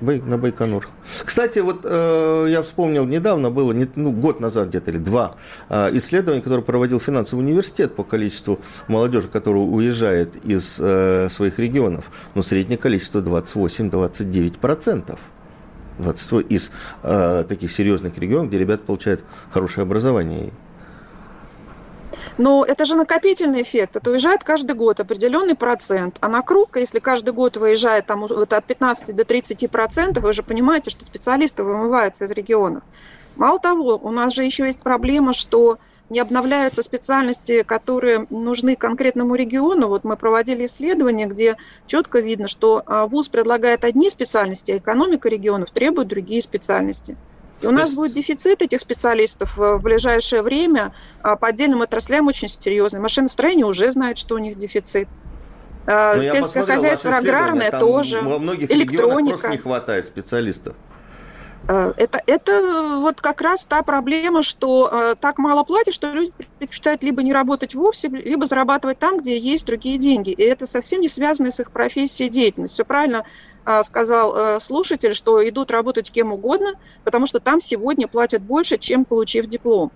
на 0.00 0.38
Байконур. 0.38 0.88
Кстати, 1.24 1.58
вот 1.60 1.80
э, 1.84 2.46
я 2.50 2.62
вспомнил, 2.62 3.04
недавно 3.04 3.50
было, 3.50 3.72
не, 3.72 3.88
ну, 3.94 4.12
год 4.12 4.40
назад 4.40 4.68
где-то 4.68 4.90
или 4.90 4.98
два, 4.98 5.34
э, 5.68 5.90
исследование, 5.94 6.42
которое 6.42 6.62
проводил 6.62 7.00
финансовый 7.00 7.40
университет 7.40 7.94
по 7.94 8.04
количеству 8.04 8.60
молодежи, 8.86 9.28
которая 9.28 9.62
уезжает 9.62 10.36
из 10.44 10.78
э, 10.78 11.28
своих 11.30 11.58
регионов. 11.58 12.10
Но 12.34 12.42
среднее 12.42 12.78
количество 12.78 13.20
28-29%. 13.20 15.18
20 15.98 16.50
из 16.50 16.70
э, 17.02 17.44
таких 17.48 17.72
серьезных 17.72 18.16
регионов, 18.18 18.48
где 18.48 18.58
ребята 18.58 18.84
получают 18.84 19.24
хорошее 19.50 19.82
образование. 19.82 20.52
Но 22.36 22.64
это 22.64 22.84
же 22.84 22.96
накопительный 22.96 23.62
эффект. 23.62 23.96
Это 23.96 24.10
уезжает 24.10 24.44
каждый 24.44 24.74
год 24.74 25.00
определенный 25.00 25.54
процент. 25.54 26.16
А 26.20 26.28
на 26.28 26.42
круг, 26.42 26.76
если 26.76 26.98
каждый 26.98 27.32
год 27.32 27.56
выезжает 27.56 28.06
там, 28.06 28.20
вот 28.20 28.52
от 28.52 28.64
15 28.64 29.14
до 29.14 29.24
30 29.24 29.70
процентов, 29.70 30.24
вы 30.24 30.32
же 30.32 30.42
понимаете, 30.42 30.90
что 30.90 31.04
специалисты 31.04 31.62
вымываются 31.62 32.24
из 32.24 32.30
регионов. 32.32 32.82
Мало 33.36 33.60
того, 33.60 33.98
у 34.02 34.10
нас 34.10 34.34
же 34.34 34.44
еще 34.44 34.66
есть 34.66 34.80
проблема, 34.80 35.32
что 35.32 35.78
не 36.10 36.20
обновляются 36.20 36.82
специальности, 36.82 37.62
которые 37.62 38.26
нужны 38.30 38.76
конкретному 38.76 39.34
региону. 39.34 39.88
Вот 39.88 40.04
мы 40.04 40.16
проводили 40.16 40.66
исследование, 40.66 41.26
где 41.26 41.56
четко 41.86 42.20
видно, 42.20 42.48
что 42.48 42.82
а, 42.86 43.06
ВУЗ 43.06 43.28
предлагает 43.28 43.84
одни 43.84 44.08
специальности, 44.08 44.72
а 44.72 44.78
экономика 44.78 45.28
регионов 45.28 45.70
требует 45.70 46.08
другие 46.08 46.40
специальности. 46.40 47.16
И 47.60 47.66
у 47.66 47.70
нас 47.70 47.86
есть... 47.86 47.96
будет 47.96 48.12
дефицит 48.12 48.62
этих 48.62 48.80
специалистов 48.80 49.56
в 49.56 49.78
ближайшее 49.78 50.42
время 50.42 50.94
а, 51.22 51.36
по 51.36 51.48
отдельным 51.48 51.82
отраслям 51.82 52.26
очень 52.28 52.48
серьезный. 52.48 53.00
Машиностроение 53.00 53.66
уже 53.66 53.90
знает, 53.90 54.18
что 54.18 54.36
у 54.36 54.38
них 54.38 54.56
дефицит. 54.56 55.08
А, 55.86 56.16
Но 56.16 56.22
Сельское 56.22 56.64
хозяйство 56.64 57.16
аграрное 57.16 57.70
тоже. 57.70 58.20
Во 58.20 58.38
многих 58.38 58.70
электроника. 58.70 59.30
просто 59.30 59.48
не 59.48 59.58
хватает 59.58 60.06
специалистов. 60.06 60.76
А, 61.68 61.92
это, 61.98 62.22
это 62.26 62.98
вот 63.00 63.20
как 63.20 63.42
раз 63.42 63.66
та 63.66 63.82
проблема, 63.82 64.42
что 64.42 64.88
э, 64.90 65.14
так 65.20 65.36
мало 65.36 65.64
платят, 65.64 65.92
что 65.92 66.10
люди 66.12 66.32
предпочитают 66.58 67.02
либо 67.02 67.22
не 67.22 67.32
работать 67.32 67.74
вовсе, 67.74 68.08
либо 68.08 68.46
зарабатывать 68.46 68.98
там, 68.98 69.18
где 69.18 69.36
есть 69.36 69.66
другие 69.66 69.98
деньги. 69.98 70.30
И 70.30 70.42
это 70.42 70.64
совсем 70.64 71.02
не 71.02 71.08
связано 71.08 71.50
с 71.50 71.60
их 71.60 71.70
профессией 71.70 72.30
деятельностью. 72.30 72.76
Все 72.76 72.88
правильно 72.88 73.24
а, 73.66 73.82
сказал 73.82 74.34
э, 74.34 74.60
слушатель, 74.60 75.14
что 75.14 75.46
идут 75.46 75.70
работать 75.70 76.10
кем 76.10 76.32
угодно, 76.32 76.72
потому 77.04 77.26
что 77.26 77.38
там 77.38 77.60
сегодня 77.60 78.08
платят 78.08 78.40
больше, 78.42 78.78
чем 78.78 79.04
получив 79.04 79.46
диплом. 79.46 79.92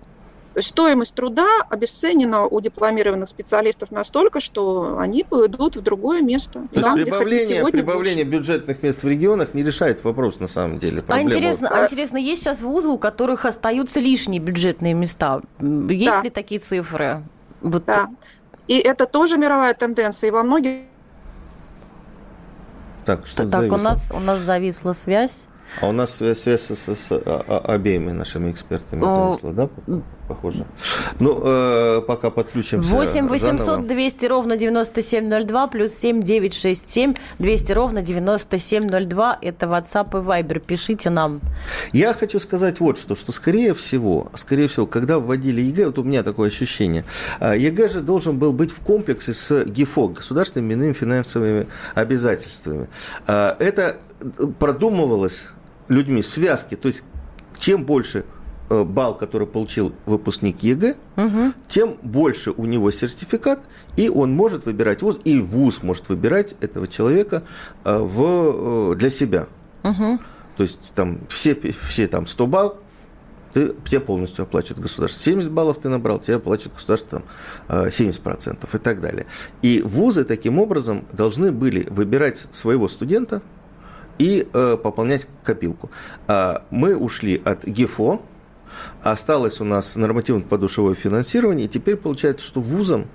То 0.55 0.59
есть 0.59 0.69
стоимость 0.69 1.15
труда 1.15 1.47
обесценена 1.71 2.45
у 2.45 2.61
дипломированных 2.61 3.29
специалистов 3.29 3.91
настолько, 3.91 4.41
что 4.41 4.99
они 4.99 5.23
идут 5.23 5.77
в 5.77 5.81
другое 5.83 6.21
место. 6.21 6.67
То 6.73 6.83
там, 6.83 6.99
есть 6.99 7.11
прибавление, 7.11 7.67
прибавление 7.67 8.25
бюджетных 8.25 8.83
мест 8.83 9.03
в 9.03 9.09
регионах 9.09 9.55
не 9.55 9.63
решает 9.63 10.05
вопрос 10.05 10.41
на 10.41 10.49
самом 10.49 10.79
деле. 10.79 10.99
А 10.99 11.03
проблему. 11.03 11.31
А 11.31 11.33
интересно, 11.33 11.69
а 11.71 11.85
интересно, 11.85 12.19
есть 12.19 12.43
сейчас 12.43 12.61
вузы, 12.61 12.89
у 12.89 12.99
которых 12.99 13.47
остаются 13.47 14.01
лишние 14.01 14.41
бюджетные 14.41 14.93
места? 14.93 15.41
Есть 15.61 16.05
да. 16.07 16.21
ли 16.21 16.31
такие 16.31 16.61
цифры? 16.61 17.23
Вот. 17.63 17.85
Да. 17.87 18.11
И 18.69 18.79
это 18.79 19.07
тоже 19.07 19.39
мировая 19.39 19.73
тенденция. 19.73 20.29
И 20.29 20.31
во 20.31 20.43
многих 20.43 20.83
так, 23.05 23.27
что 23.27 23.49
Так, 23.49 23.73
у 23.73 23.77
нас, 23.77 24.13
у 24.15 24.21
нас 24.21 24.39
зависла 24.41 24.93
связь. 24.93 25.47
А 25.81 25.89
у 25.89 25.93
нас 25.93 26.17
связь, 26.17 26.47
с, 26.47 26.71
с, 26.71 26.95
с 26.95 27.07
а, 27.11 27.45
а, 27.49 27.75
обеими 27.75 28.13
нашими 28.13 28.51
экспертами 28.51 29.01
зависла, 29.01 29.53
да? 29.53 29.69
Похоже. 30.29 30.65
Ну, 31.19 31.41
э, 31.45 32.01
пока 32.07 32.31
подключимся 32.31 32.91
8 32.95 33.29
800 33.29 33.61
заново. 33.61 33.89
200 33.89 34.27
ровно 34.27 34.57
9702 34.57 35.67
плюс 35.67 35.93
7 35.93 36.23
967 36.23 37.15
200 37.39 37.73
ровно 37.73 38.03
9702. 38.03 39.39
Это 39.43 39.67
WhatsApp 39.67 40.11
и 40.11 40.25
Viber. 40.25 40.61
Пишите 40.61 41.11
нам. 41.11 41.41
Я 41.93 42.15
хочу 42.15 42.39
сказать 42.39 42.81
вот 42.81 42.99
что, 42.99 43.15
что 43.15 43.33
скорее 43.33 43.75
всего, 43.75 44.31
скорее 44.35 44.69
всего, 44.69 44.87
когда 44.87 45.19
вводили 45.19 45.61
ЕГЭ, 45.61 45.87
вот 45.87 45.99
у 45.99 46.05
меня 46.05 46.23
такое 46.23 46.49
ощущение, 46.49 47.05
а, 47.41 47.55
ЕГЭ 47.55 47.89
же 47.89 48.01
должен 48.01 48.39
был 48.39 48.53
быть 48.53 48.71
в 48.71 48.81
комплексе 48.81 49.35
с 49.35 49.65
ГИФО, 49.65 50.09
государственными 50.09 50.75
именными 50.75 50.93
финансовыми 50.93 51.67
обязательствами. 51.95 52.89
Это 53.27 53.97
продумывалось 54.59 55.49
людьми 55.89 56.23
в 56.23 56.27
связке. 56.27 56.77
То 56.77 56.89
есть 56.89 57.05
чем 57.59 57.85
больше 57.85 58.25
э, 58.71 58.85
балл, 58.85 59.17
который 59.17 59.47
получил 59.47 59.93
выпускник 60.07 60.63
ЕГЭ, 60.63 60.97
угу. 61.17 61.53
тем 61.67 61.97
больше 62.03 62.51
у 62.53 62.65
него 62.65 62.91
сертификат, 62.91 63.61
и 63.97 64.09
он 64.09 64.33
может 64.33 64.67
выбирать 64.67 65.03
вуз, 65.03 65.21
и 65.25 65.41
вуз 65.41 65.83
может 65.83 66.09
выбирать 66.09 66.57
этого 66.61 66.89
человека 66.89 67.43
э, 67.85 67.99
в, 67.99 68.93
э, 68.93 68.97
для 68.97 69.11
себя. 69.11 69.47
Угу. 69.85 70.19
То 70.57 70.63
есть 70.63 70.93
там 70.95 71.21
все, 71.29 71.57
все 71.89 72.09
там 72.09 72.27
100 72.27 72.47
балл, 72.47 72.79
ты, 73.53 73.75
тебе 73.85 74.01
полностью 74.01 74.45
оплачивает 74.45 74.81
государство. 74.81 75.21
70 75.23 75.51
баллов 75.51 75.79
ты 75.79 75.89
набрал, 75.91 76.19
тебе 76.19 76.37
оплачивает 76.37 76.75
государство 76.75 77.23
там, 77.69 77.87
70% 77.87 78.67
и 78.73 78.79
так 78.79 79.01
далее. 79.03 79.27
И 79.61 79.83
вузы 79.83 80.25
таким 80.25 80.59
образом 80.59 81.05
должны 81.13 81.53
были 81.53 81.87
выбирать 81.91 82.47
своего 82.51 82.89
студента, 82.89 83.43
и 84.19 84.49
э, 84.53 84.77
пополнять 84.83 85.27
копилку. 85.45 85.91
А 86.27 86.65
мы 86.71 86.97
ушли 86.97 87.41
от 87.45 87.65
ГИФО, 87.65 88.23
осталось 89.03 89.61
у 89.61 89.65
нас 89.65 89.97
нормативно-подушевое 89.97 90.95
финансирование, 90.95 91.67
и 91.67 91.69
теперь 91.69 91.97
получается, 91.97 92.47
что 92.47 92.61
вузам 92.61 93.07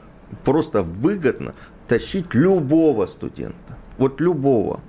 просто 0.43 0.81
выгодно 0.81 1.53
тащить 1.87 2.33
любого 2.33 3.05
студента. 3.05 3.77
Вот 3.97 4.19
любого. 4.21 4.81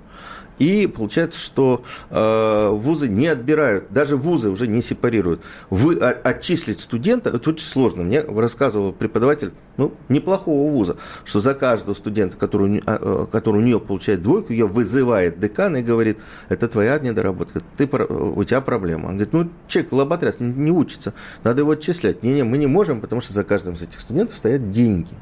И 0.59 0.87
получается, 0.87 1.39
что 1.39 1.83
э, 2.09 2.69
вузы 2.69 3.07
не 3.07 3.27
отбирают, 3.27 3.85
даже 3.91 4.17
вузы 4.17 4.49
уже 4.49 4.67
не 4.67 4.81
сепарируют. 4.81 5.41
Вы 5.69 5.95
отчислить 5.95 6.81
студента, 6.81 7.29
это 7.29 7.49
очень 7.49 7.65
сложно. 7.65 8.03
Мне 8.03 8.21
рассказывал 8.21 8.91
преподаватель 8.91 9.53
ну, 9.77 9.93
неплохого 10.09 10.69
вуза, 10.69 10.97
что 11.23 11.39
за 11.39 11.53
каждого 11.53 11.95
студента, 11.95 12.35
который, 12.37 12.83
а, 12.85 12.99
э, 13.01 13.27
который 13.31 13.57
у 13.57 13.65
нее 13.65 13.79
получает 13.79 14.21
двойку, 14.21 14.51
ее 14.51 14.67
вызывает 14.67 15.39
декан 15.39 15.77
и 15.77 15.81
говорит, 15.81 16.19
это 16.49 16.67
твоя 16.67 16.99
недоработка, 16.99 17.61
ты, 17.77 17.85
у 17.85 18.43
тебя 18.43 18.59
проблема. 18.59 19.07
Он 19.07 19.13
говорит, 19.13 19.33
ну, 19.33 19.49
человек 19.67 19.91
лоботряс 19.93 20.41
не, 20.41 20.51
не 20.51 20.71
учится, 20.71 21.13
надо 21.43 21.61
его 21.61 21.71
отчислять. 21.71 22.21
Не-не, 22.21 22.43
мы 22.43 22.57
не 22.57 22.67
можем, 22.67 22.99
потому 22.99 23.21
что 23.21 23.33
за 23.33 23.45
каждым 23.45 23.75
из 23.75 23.83
этих 23.83 24.01
студентов 24.01 24.35
стоят 24.35 24.69
деньги. 24.69 25.13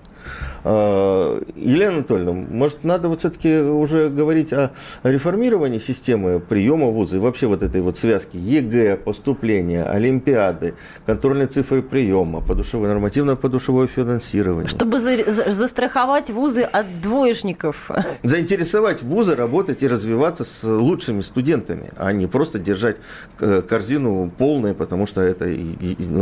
А, 0.63 1.41
Елена 1.55 1.95
Анатольевна, 1.97 2.31
может, 2.33 2.83
надо 2.83 3.09
вот 3.09 3.19
все-таки 3.19 3.59
уже 3.59 4.09
говорить 4.09 4.53
о 4.53 4.71
реформировании 5.03 5.79
системы 5.79 6.39
приема 6.39 6.87
вуза 6.87 7.17
и 7.17 7.19
вообще 7.19 7.47
вот 7.47 7.63
этой 7.63 7.81
вот 7.81 7.97
связки 7.97 8.37
ЕГЭ, 8.37 8.97
поступления, 8.97 9.83
Олимпиады, 9.83 10.75
контрольные 11.05 11.47
цифры 11.47 11.81
приема, 11.81 12.41
подушевое, 12.41 12.89
нормативное 12.89 13.35
подушевое 13.35 13.87
финансирование. 13.87 14.67
Чтобы 14.67 14.99
за, 14.99 15.51
застраховать 15.51 16.29
вузы 16.29 16.63
от 16.63 17.01
двоечников. 17.01 17.91
Заинтересовать 18.23 19.03
вузы 19.03 19.35
работать 19.35 19.83
и 19.83 19.87
развиваться 19.87 20.43
с 20.43 20.63
лучшими 20.63 21.21
студентами, 21.21 21.91
а 21.97 22.11
не 22.11 22.27
просто 22.27 22.59
держать 22.59 22.97
э, 23.39 23.61
корзину 23.61 24.31
полной, 24.37 24.73
потому 24.73 25.05
что 25.07 25.21
это 25.21 25.45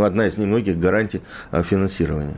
одна 0.03 0.27
из 0.27 0.37
немногих 0.37 0.79
гарантий 0.79 1.21
э, 1.51 1.63
финансирования. 1.63 2.37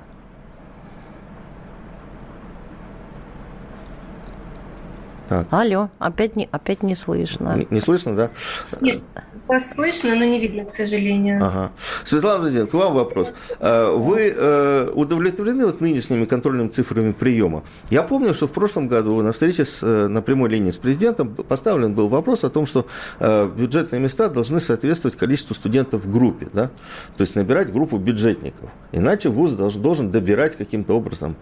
Так. 5.27 5.47
Алло, 5.51 5.89
опять 5.99 6.35
не, 6.35 6.47
опять 6.51 6.83
не 6.83 6.95
слышно. 6.95 7.55
Не, 7.57 7.67
не 7.69 7.79
слышно, 7.79 8.15
да? 8.15 8.29
Нет, 8.81 9.03
вас 9.47 9.71
слышно, 9.71 10.15
но 10.15 10.25
не 10.25 10.39
видно, 10.39 10.65
к 10.65 10.69
сожалению. 10.69 11.43
Ага. 11.43 11.71
Светлана 12.03 12.39
Владимировна, 12.39 12.71
к 12.71 12.73
вам 12.73 12.93
вопрос. 12.93 13.33
Э, 13.60 13.91
вы 13.91 14.33
э, 14.36 14.91
удовлетворены 14.93 15.65
вот 15.65 15.81
нынешними 15.81 16.25
контрольными 16.25 16.69
цифрами 16.69 17.12
приема? 17.12 17.63
Я 17.89 18.03
помню, 18.03 18.33
что 18.33 18.47
в 18.47 18.51
прошлом 18.51 18.88
году 18.88 19.21
на 19.21 19.31
встрече 19.31 19.65
с, 19.65 19.81
э, 19.83 20.07
на 20.07 20.21
прямой 20.21 20.49
линии 20.49 20.71
с 20.71 20.77
президентом 20.77 21.29
поставлен 21.29 21.93
был 21.93 22.07
вопрос 22.07 22.43
о 22.43 22.49
том, 22.49 22.65
что 22.65 22.86
бюджетные 23.19 23.99
места 23.99 24.29
должны 24.29 24.60
соответствовать 24.60 25.17
количеству 25.17 25.55
студентов 25.55 26.05
в 26.05 26.12
группе, 26.12 26.47
да? 26.53 26.69
то 27.17 27.21
есть 27.21 27.36
набирать 27.36 27.71
группу 27.71 27.97
бюджетников. 27.97 28.69
Иначе 28.91 29.29
вуз 29.29 29.51
должен, 29.53 30.12
добирать 30.12 30.55
каким-то 30.55 30.93
образом 30.93 31.36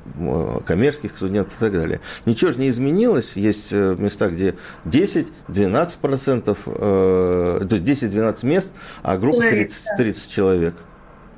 коммерческих 0.66 1.12
студентов 1.16 1.56
и 1.58 1.60
так 1.60 1.74
далее. 1.74 2.00
Ничего 2.26 2.52
же 2.52 2.60
не 2.60 2.70
изменилось, 2.70 3.34
есть 3.36 3.72
места, 3.72 4.30
где 4.30 4.56
10-12%, 4.86 6.58
э, 6.66 7.66
то 7.68 7.76
есть 7.76 7.84
10-12 7.96 8.46
мест, 8.46 8.70
а 9.02 9.18
группа 9.18 9.40
30, 9.40 9.86
30 9.98 10.32
человек. 10.32 10.76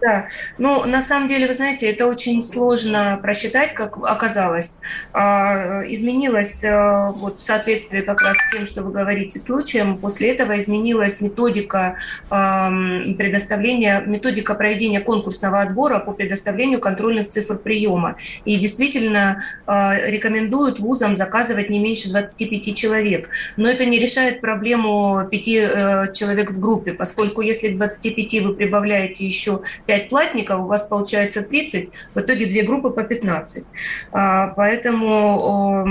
Да, 0.01 0.27
ну 0.59 0.85
на 0.85 1.01
самом 1.01 1.27
деле, 1.27 1.47
вы 1.47 1.53
знаете, 1.53 1.89
это 1.89 2.05
очень 2.05 2.41
сложно 2.41 3.19
просчитать, 3.21 3.73
как 3.73 3.97
оказалось. 3.97 4.77
А, 5.11 5.81
изменилось 5.87 6.63
э, 6.63 7.11
вот 7.13 7.39
в 7.39 7.41
соответствии 7.41 8.01
как 8.01 8.21
раз 8.21 8.37
с 8.37 8.51
тем, 8.51 8.67
что 8.67 8.83
вы 8.83 8.91
говорите, 8.91 9.39
случаем. 9.39 9.97
После 9.97 10.31
этого 10.31 10.59
изменилась 10.59 11.19
методика 11.21 11.97
предоставления, 12.29 14.03
методика 14.05 14.53
проведения 14.53 14.99
конкурсного 14.99 15.61
отбора 15.61 15.99
по 15.99 16.11
предоставлению 16.11 16.79
контрольных 16.79 17.29
цифр 17.29 17.57
приема. 17.57 18.17
И 18.45 18.57
действительно 18.57 19.43
а, 19.65 19.95
рекомендуют 19.95 20.79
вузам 20.79 21.15
заказывать 21.15 21.69
не 21.69 21.79
меньше 21.79 22.09
25 22.09 22.75
человек. 22.75 23.29
Но 23.55 23.69
это 23.69 23.85
не 23.85 23.97
решает 23.97 24.41
проблему 24.41 25.27
5 25.29 25.47
э, 25.47 26.13
человек 26.13 26.51
в 26.51 26.59
группе, 26.59 26.93
поскольку 26.93 27.41
если 27.41 27.69
к 27.69 27.77
25 27.77 28.41
вы 28.43 28.53
прибавляете 28.53 29.25
еще 29.25 29.61
5 29.87 30.09
платников, 30.09 30.59
у 30.59 30.67
вас 30.67 30.83
получается 30.83 31.41
30, 31.41 31.89
в 32.13 32.19
итоге 32.19 32.45
две 32.45 32.63
группы 32.63 32.89
по 32.91 33.03
15. 33.03 33.65
А, 34.11 34.47
поэтому 34.47 35.85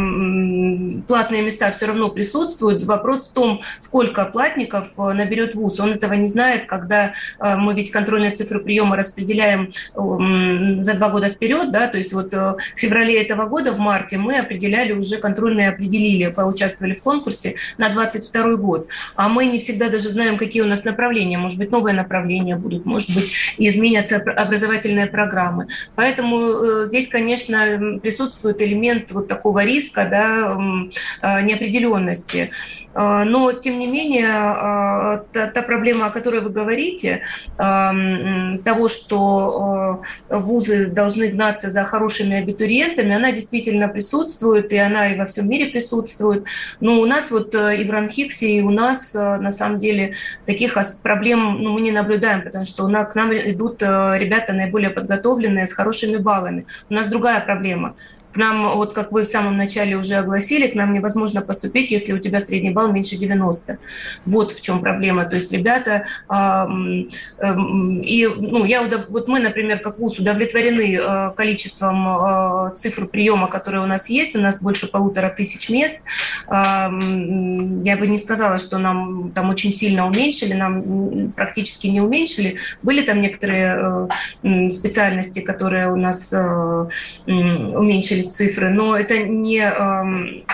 платные 1.09 1.43
места 1.43 1.71
все 1.71 1.87
равно 1.87 2.11
присутствуют. 2.11 2.85
Вопрос 2.85 3.29
в 3.29 3.33
том, 3.33 3.63
сколько 3.81 4.25
платников 4.27 4.93
э, 4.99 5.13
наберет 5.13 5.55
ВУЗ. 5.55 5.81
Он 5.81 5.93
этого 5.93 6.13
не 6.15 6.29
знает, 6.29 6.67
когда 6.67 7.15
э, 7.41 7.57
мы 7.57 7.75
ведь 7.75 7.91
контрольные 7.91 8.33
цифры 8.33 8.61
приема 8.61 8.97
распределяем 8.97 9.71
за 9.95 10.95
два 10.95 11.09
года 11.09 11.31
вперед, 11.31 11.73
да, 11.73 11.87
то 11.89 11.97
есть 11.99 12.13
вот 12.13 12.35
э, 12.35 12.57
в 12.75 12.79
феврале 12.79 13.21
этого 13.21 13.47
года, 13.47 13.73
в 13.73 13.79
марте, 13.79 14.19
мы 14.19 14.39
определяли 14.39 14.93
уже 14.93 15.17
контрольные 15.17 15.71
определили, 15.71 16.29
поучаствовали 16.29 16.95
в 16.95 17.03
конкурсе 17.03 17.55
на 17.79 17.89
22 17.89 18.57
год. 18.57 18.89
А 19.15 19.29
мы 19.29 19.47
не 19.47 19.59
всегда 19.59 19.89
даже 19.89 20.11
знаем, 20.11 20.37
какие 20.37 20.63
у 20.63 20.67
нас 20.67 20.85
направления. 20.85 21.39
Может 21.39 21.59
быть, 21.59 21.71
новые 21.71 21.95
направления 21.95 22.57
будут, 22.57 22.85
может 22.85 23.15
быть, 23.15 23.33
изменения 23.59 23.86
изменятся 23.87 24.16
образовательные 24.16 25.07
программы. 25.07 25.68
Поэтому 25.94 26.38
э, 26.83 26.87
здесь, 26.87 27.09
конечно, 27.09 27.99
присутствует 28.03 28.61
элемент 28.61 29.12
вот 29.12 29.29
такого 29.29 29.64
риска, 29.64 30.07
да, 30.11 30.57
э, 31.22 31.42
неопределенности. 31.42 32.51
Э, 32.94 33.25
но, 33.25 33.53
тем 33.53 33.79
не 33.79 33.87
менее, 33.87 34.27
та, 35.33 35.46
та 35.46 35.62
проблема, 35.62 36.07
о 36.07 36.11
которой 36.11 36.40
вы 36.40 36.51
говорите, 36.51 37.22
того, 37.57 38.88
что 38.88 40.03
вузы 40.29 40.87
должны 40.87 41.29
гнаться 41.29 41.70
за 41.70 41.85
хорошими 41.85 42.38
абитуриентами, 42.38 43.14
она 43.14 43.33
действительно 43.33 43.88
присутствует, 43.88 44.72
и 44.72 44.77
она 44.77 45.12
и 45.12 45.16
во 45.16 45.25
всем 45.25 45.49
мире 45.49 45.66
присутствует. 45.66 46.44
Но 46.81 47.01
у 47.01 47.07
нас 47.07 47.31
вот 47.31 47.55
и 47.55 47.85
в 47.85 47.90
Ранхиксе, 47.90 48.46
и 48.46 48.62
у 48.62 48.70
нас, 48.70 49.14
на 49.14 49.51
самом 49.51 49.79
деле, 49.79 50.14
таких 50.46 50.77
проблем 51.03 51.62
ну, 51.62 51.72
мы 51.72 51.81
не 51.81 51.92
наблюдаем, 51.92 52.42
потому 52.42 52.64
что 52.64 52.87
к 52.87 53.14
нам 53.14 53.33
идут 53.33 53.76
э, 53.83 54.19
ребята 54.19 54.53
наиболее 54.53 54.91
подготовленные, 54.91 55.67
с 55.67 55.73
хорошими 55.73 56.17
баллами. 56.17 56.67
У 56.89 56.95
нас 56.95 57.07
другая 57.09 57.41
проблема. 57.41 57.97
К 58.37 58.38
нам, 58.38 58.68
вот 58.77 58.92
как 58.92 59.12
вы 59.12 59.22
в 59.22 59.27
самом 59.27 59.57
начале 59.57 59.96
уже 59.96 60.16
огласили, 60.16 60.66
к 60.66 60.75
нам 60.75 60.92
невозможно 60.92 61.40
поступить, 61.40 61.90
если 61.90 62.12
у 62.12 62.18
тебя 62.18 62.38
средний 62.38 62.68
балл 62.70 62.92
меньше 62.92 63.16
90. 63.16 63.79
Вот 64.27 64.53
в 64.53 64.61
чем 64.61 64.81
проблема. 64.81 65.25
То 65.25 65.37
есть 65.37 65.51
ребята, 65.53 66.05
э, 66.29 66.35
э, 67.38 67.55
и 68.05 68.29
ну, 68.37 68.66
я, 68.66 68.83
вот 69.09 69.29
мы, 69.29 69.40
например, 69.40 69.79
как 69.79 69.99
ВУЗ 69.99 70.18
удовлетворены 70.18 70.96
э, 70.96 71.31
количеством 71.35 72.07
э, 72.09 72.77
цифр 72.77 73.07
приема, 73.07 73.49
которые 73.49 73.83
у 73.83 73.87
нас 73.87 74.11
есть. 74.11 74.37
У 74.37 74.40
нас 74.42 74.61
больше 74.61 74.87
полутора 74.87 75.31
тысяч 75.31 75.70
мест. 75.70 76.01
Я 76.46 77.96
бы 77.96 78.07
не 78.07 78.18
сказала, 78.18 78.59
что 78.59 78.77
нам 78.77 79.31
там 79.35 79.49
очень 79.49 79.72
сильно 79.72 80.07
уменьшили, 80.07 80.53
нам 80.53 81.33
практически 81.33 81.87
не 81.87 82.03
уменьшили. 82.03 82.59
Были 82.83 83.01
там 83.01 83.22
некоторые 83.22 84.09
э, 84.42 84.70
специальности, 84.70 85.40
которые 85.40 85.90
у 85.90 85.96
нас 85.96 86.35
э, 86.35 86.88
уменьшились 88.27 88.35
цифры, 88.35 88.71
но 88.71 88.97
это 88.97 89.19
не 89.19 90.45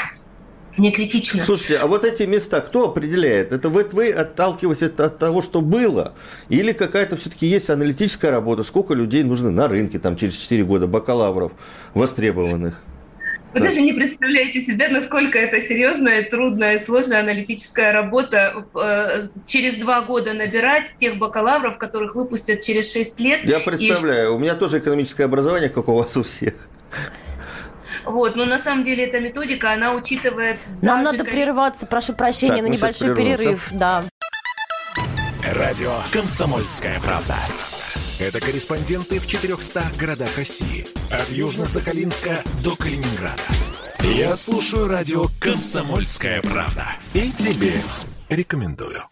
не 0.78 0.90
критично. 0.90 1.44
Слушайте, 1.44 1.76
а 1.76 1.86
вот 1.86 2.02
эти 2.02 2.22
места 2.22 2.62
кто 2.62 2.88
определяет? 2.88 3.52
Это 3.52 3.68
вы, 3.68 3.86
вы 3.92 4.10
отталкиваетесь 4.10 4.90
от 4.98 5.18
того, 5.18 5.42
что 5.42 5.60
было? 5.60 6.14
Или 6.48 6.72
какая-то 6.72 7.18
все-таки 7.18 7.46
есть 7.46 7.68
аналитическая 7.68 8.30
работа? 8.30 8.62
Сколько 8.62 8.94
людей 8.94 9.22
нужно 9.22 9.50
на 9.50 9.68
рынке 9.68 9.98
там 9.98 10.16
через 10.16 10.34
4 10.34 10.64
года 10.64 10.86
бакалавров 10.86 11.52
востребованных? 11.92 12.82
Вы 13.52 13.60
да. 13.60 13.66
даже 13.66 13.82
не 13.82 13.92
представляете 13.92 14.62
себе, 14.62 14.88
насколько 14.88 15.38
это 15.38 15.60
серьезная, 15.60 16.22
трудная, 16.22 16.78
сложная 16.78 17.20
аналитическая 17.20 17.92
работа. 17.92 18.64
Э, 18.74 19.24
через 19.46 19.74
два 19.74 20.00
года 20.00 20.32
набирать 20.32 20.96
тех 20.96 21.18
бакалавров, 21.18 21.76
которых 21.76 22.14
выпустят 22.14 22.62
через 22.62 22.90
шесть 22.90 23.20
лет. 23.20 23.40
Я 23.44 23.60
представляю. 23.60 24.30
И... 24.30 24.32
У 24.32 24.38
меня 24.38 24.54
тоже 24.54 24.78
экономическое 24.78 25.24
образование, 25.24 25.68
как 25.68 25.88
у 25.88 25.94
вас 25.94 26.16
у 26.16 26.22
всех. 26.22 26.54
Вот, 28.04 28.36
но 28.36 28.44
на 28.44 28.58
самом 28.58 28.84
деле 28.84 29.06
эта 29.06 29.20
методика, 29.20 29.72
она 29.72 29.94
учитывает... 29.94 30.58
Нам 30.80 31.02
надо 31.02 31.24
прерываться, 31.24 31.86
прошу 31.86 32.12
прощения, 32.14 32.56
так, 32.56 32.68
на 32.68 32.72
небольшой 32.72 33.14
перерыв. 33.14 33.68
Да. 33.72 34.04
Радио 35.54 35.92
«Комсомольская 36.12 37.00
правда». 37.00 37.36
Это 38.20 38.40
корреспонденты 38.40 39.18
в 39.18 39.26
400 39.26 39.82
городах 39.98 40.36
России. 40.36 40.86
От 41.10 41.28
Южно-Сахалинска 41.30 42.38
до 42.62 42.76
Калининграда. 42.76 43.42
Я 44.00 44.36
слушаю 44.36 44.88
радио 44.88 45.26
«Комсомольская 45.40 46.40
правда». 46.42 46.84
И 47.14 47.32
тебе 47.32 47.72
рекомендую. 48.28 49.11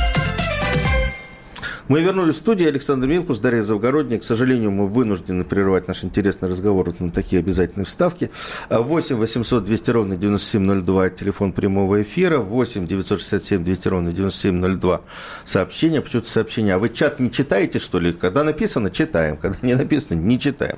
Мы 1.91 2.03
вернулись 2.03 2.35
в 2.35 2.37
студию. 2.37 2.69
Александр 2.69 3.05
Милкус, 3.07 3.39
Дарья 3.39 3.63
Завгородник. 3.63 4.21
К 4.21 4.23
сожалению, 4.23 4.71
мы 4.71 4.87
вынуждены 4.87 5.43
прерывать 5.43 5.89
наш 5.89 6.05
интересный 6.05 6.47
разговор 6.47 6.85
вот 6.85 7.01
на 7.01 7.11
такие 7.11 7.41
обязательные 7.41 7.83
вставки. 7.85 8.31
8 8.69 9.17
800 9.17 9.65
200 9.65 9.91
ровно 9.91 10.15
9702, 10.15 11.09
телефон 11.09 11.51
прямого 11.51 12.01
эфира. 12.01 12.37
8 12.37 12.87
967 12.87 13.65
200 13.65 13.87
ровно 13.89 14.13
9702, 14.13 15.01
сообщение. 15.43 15.99
Почему-то 15.99 16.29
сообщение. 16.29 16.75
А 16.75 16.79
вы 16.79 16.87
чат 16.87 17.19
не 17.19 17.29
читаете, 17.29 17.79
что 17.79 17.99
ли? 17.99 18.13
Когда 18.13 18.45
написано, 18.45 18.89
читаем. 18.89 19.35
Когда 19.35 19.57
не 19.61 19.75
написано, 19.75 20.17
не 20.17 20.39
читаем. 20.39 20.77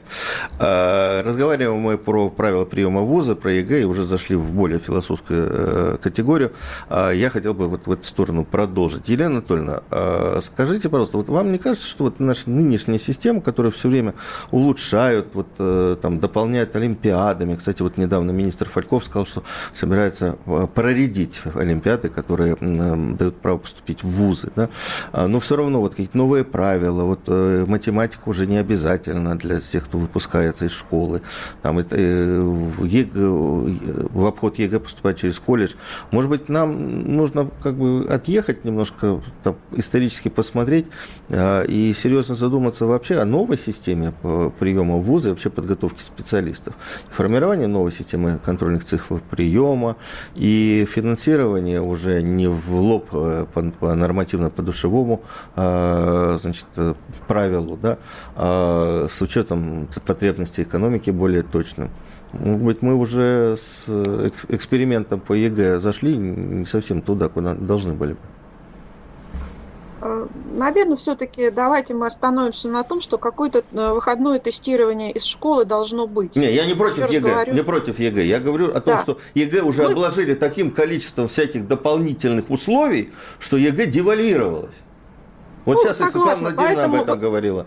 А, 0.57 1.21
разговариваем 1.21 1.79
мы 1.79 1.99
про 1.99 2.31
правила 2.31 2.65
приема 2.65 3.01
вуза, 3.01 3.35
про 3.35 3.51
ЕГЭ, 3.51 3.81
и 3.81 3.83
уже 3.83 4.05
зашли 4.05 4.35
в 4.35 4.51
более 4.51 4.79
философскую 4.79 5.47
э, 5.47 5.97
категорию. 6.01 6.53
А, 6.89 7.11
я 7.11 7.29
хотел 7.29 7.53
бы 7.53 7.67
вот 7.67 7.85
в 7.85 7.91
эту 7.91 8.03
сторону 8.03 8.45
продолжить. 8.45 9.09
Елена 9.09 9.33
Анатольевна, 9.33 9.83
а, 9.91 10.39
скажите, 10.41 10.89
пожалуйста, 10.89 11.02
пожалуйста, 11.03 11.17
вот 11.17 11.29
вам 11.29 11.51
не 11.51 11.57
кажется, 11.57 11.87
что 11.87 12.05
вот 12.05 12.19
наша 12.19 12.49
нынешняя 12.49 12.99
система, 12.99 13.41
которую 13.41 13.71
все 13.71 13.89
время 13.89 14.13
улучшают, 14.51 15.27
вот 15.33 15.47
э, 15.59 15.97
там 16.01 16.19
дополняют 16.19 16.75
олимпиадами, 16.75 17.55
кстати, 17.55 17.81
вот 17.81 17.97
недавно 17.97 18.31
министр 18.31 18.69
Фальков 18.69 19.03
сказал, 19.03 19.25
что 19.25 19.43
собирается 19.71 20.37
э, 20.45 20.67
проредить 20.73 21.41
олимпиады, 21.55 22.09
которые 22.09 22.55
дают 22.55 23.35
право 23.37 23.57
поступить 23.57 24.03
в 24.03 24.07
вузы, 24.07 24.51
да, 24.55 24.69
а, 25.11 25.27
но 25.27 25.39
все 25.39 25.55
равно 25.55 25.81
вот 25.81 25.91
какие-то 25.91 26.17
новые 26.17 26.43
правила, 26.43 27.03
вот 27.03 27.21
э, 27.27 27.65
математика 27.67 28.29
уже 28.29 28.47
не 28.47 28.57
обязательно 28.57 29.37
для 29.37 29.59
тех, 29.59 29.85
кто 29.85 29.97
выпускается 29.97 30.65
из 30.65 30.71
школы, 30.71 31.21
там 31.61 31.79
это, 31.79 31.95
в, 31.95 32.85
ЕГЭ, 32.85 33.11
в 33.13 34.25
обход 34.25 34.59
ЕГЭ 34.59 34.79
поступать 34.79 35.19
через 35.19 35.39
колледж. 35.39 35.73
Может 36.11 36.29
быть, 36.29 36.49
нам 36.49 37.15
нужно 37.15 37.49
как 37.61 37.75
бы 37.75 38.07
отъехать 38.09 38.65
немножко, 38.65 39.21
там, 39.43 39.55
исторически 39.75 40.29
посмотреть, 40.29 40.87
и 41.29 41.93
серьезно 41.95 42.35
задуматься 42.35 42.85
вообще 42.85 43.17
о 43.17 43.25
новой 43.25 43.57
системе 43.57 44.13
приема 44.59 44.97
в 44.97 45.03
вузы 45.03 45.29
вообще 45.29 45.49
подготовки 45.49 46.01
специалистов. 46.01 46.75
Формирование 47.09 47.67
новой 47.67 47.91
системы 47.91 48.39
контрольных 48.43 48.83
цифр 48.83 49.21
приема 49.29 49.95
и 50.35 50.87
финансирование 50.89 51.81
уже 51.81 52.21
не 52.21 52.47
в 52.47 52.75
лоб 52.75 53.09
э, 53.13 53.45
по, 53.53 53.61
по 53.63 53.95
нормативно-подушевому 53.95 55.23
а, 55.55 56.37
значит, 56.39 56.67
правилу, 57.27 57.77
да, 57.81 57.97
а 58.35 59.07
с 59.09 59.21
учетом 59.21 59.87
потребностей 60.05 60.63
экономики 60.63 61.09
более 61.09 61.43
точным. 61.43 61.89
Может 62.33 62.63
быть, 62.63 62.81
мы 62.81 62.95
уже 62.95 63.55
с 63.57 63.85
экспериментом 64.49 65.19
по 65.19 65.33
ЕГЭ 65.33 65.79
зашли 65.79 66.17
не 66.17 66.65
совсем 66.65 67.01
туда, 67.01 67.29
куда 67.29 67.53
должны 67.53 67.93
были 67.93 68.13
бы. 68.13 68.19
Наверное, 70.63 70.95
все-таки 70.95 71.49
давайте 71.49 71.93
мы 71.93 72.05
остановимся 72.05 72.69
на 72.69 72.85
том, 72.85 73.01
что 73.01 73.17
какое-то 73.17 73.65
э, 73.73 73.91
выходное 73.91 74.39
тестирование 74.39 75.11
из 75.11 75.25
школы 75.25 75.65
должно 75.65 76.07
быть. 76.07 76.37
Не, 76.37 76.53
я 76.53 76.65
не 76.65 76.73
против 76.73 77.11
ЕГЭ, 77.11 77.19
говорю... 77.19 77.53
не 77.53 77.63
против 77.65 77.99
ЕГЭ. 77.99 78.23
Я 78.23 78.39
говорю 78.39 78.69
о 78.69 78.79
том, 78.79 78.95
да. 78.95 79.01
что 79.01 79.17
ЕГЭ 79.33 79.63
уже 79.63 79.83
мы... 79.83 79.91
обложили 79.91 80.35
таким 80.35 80.71
количеством 80.71 81.27
всяких 81.27 81.67
дополнительных 81.67 82.49
условий, 82.49 83.11
что 83.39 83.57
ЕГЭ 83.57 83.87
девальвировалось. 83.87 84.75
Вот 85.65 85.73
ну, 85.73 85.83
сейчас 85.83 85.97
согласна, 85.97 86.21
Светлана 86.21 86.55
Владимировна 86.55 86.75
поэтому... 86.75 86.95
об 86.95 87.03
этом 87.03 87.19
говорила 87.19 87.65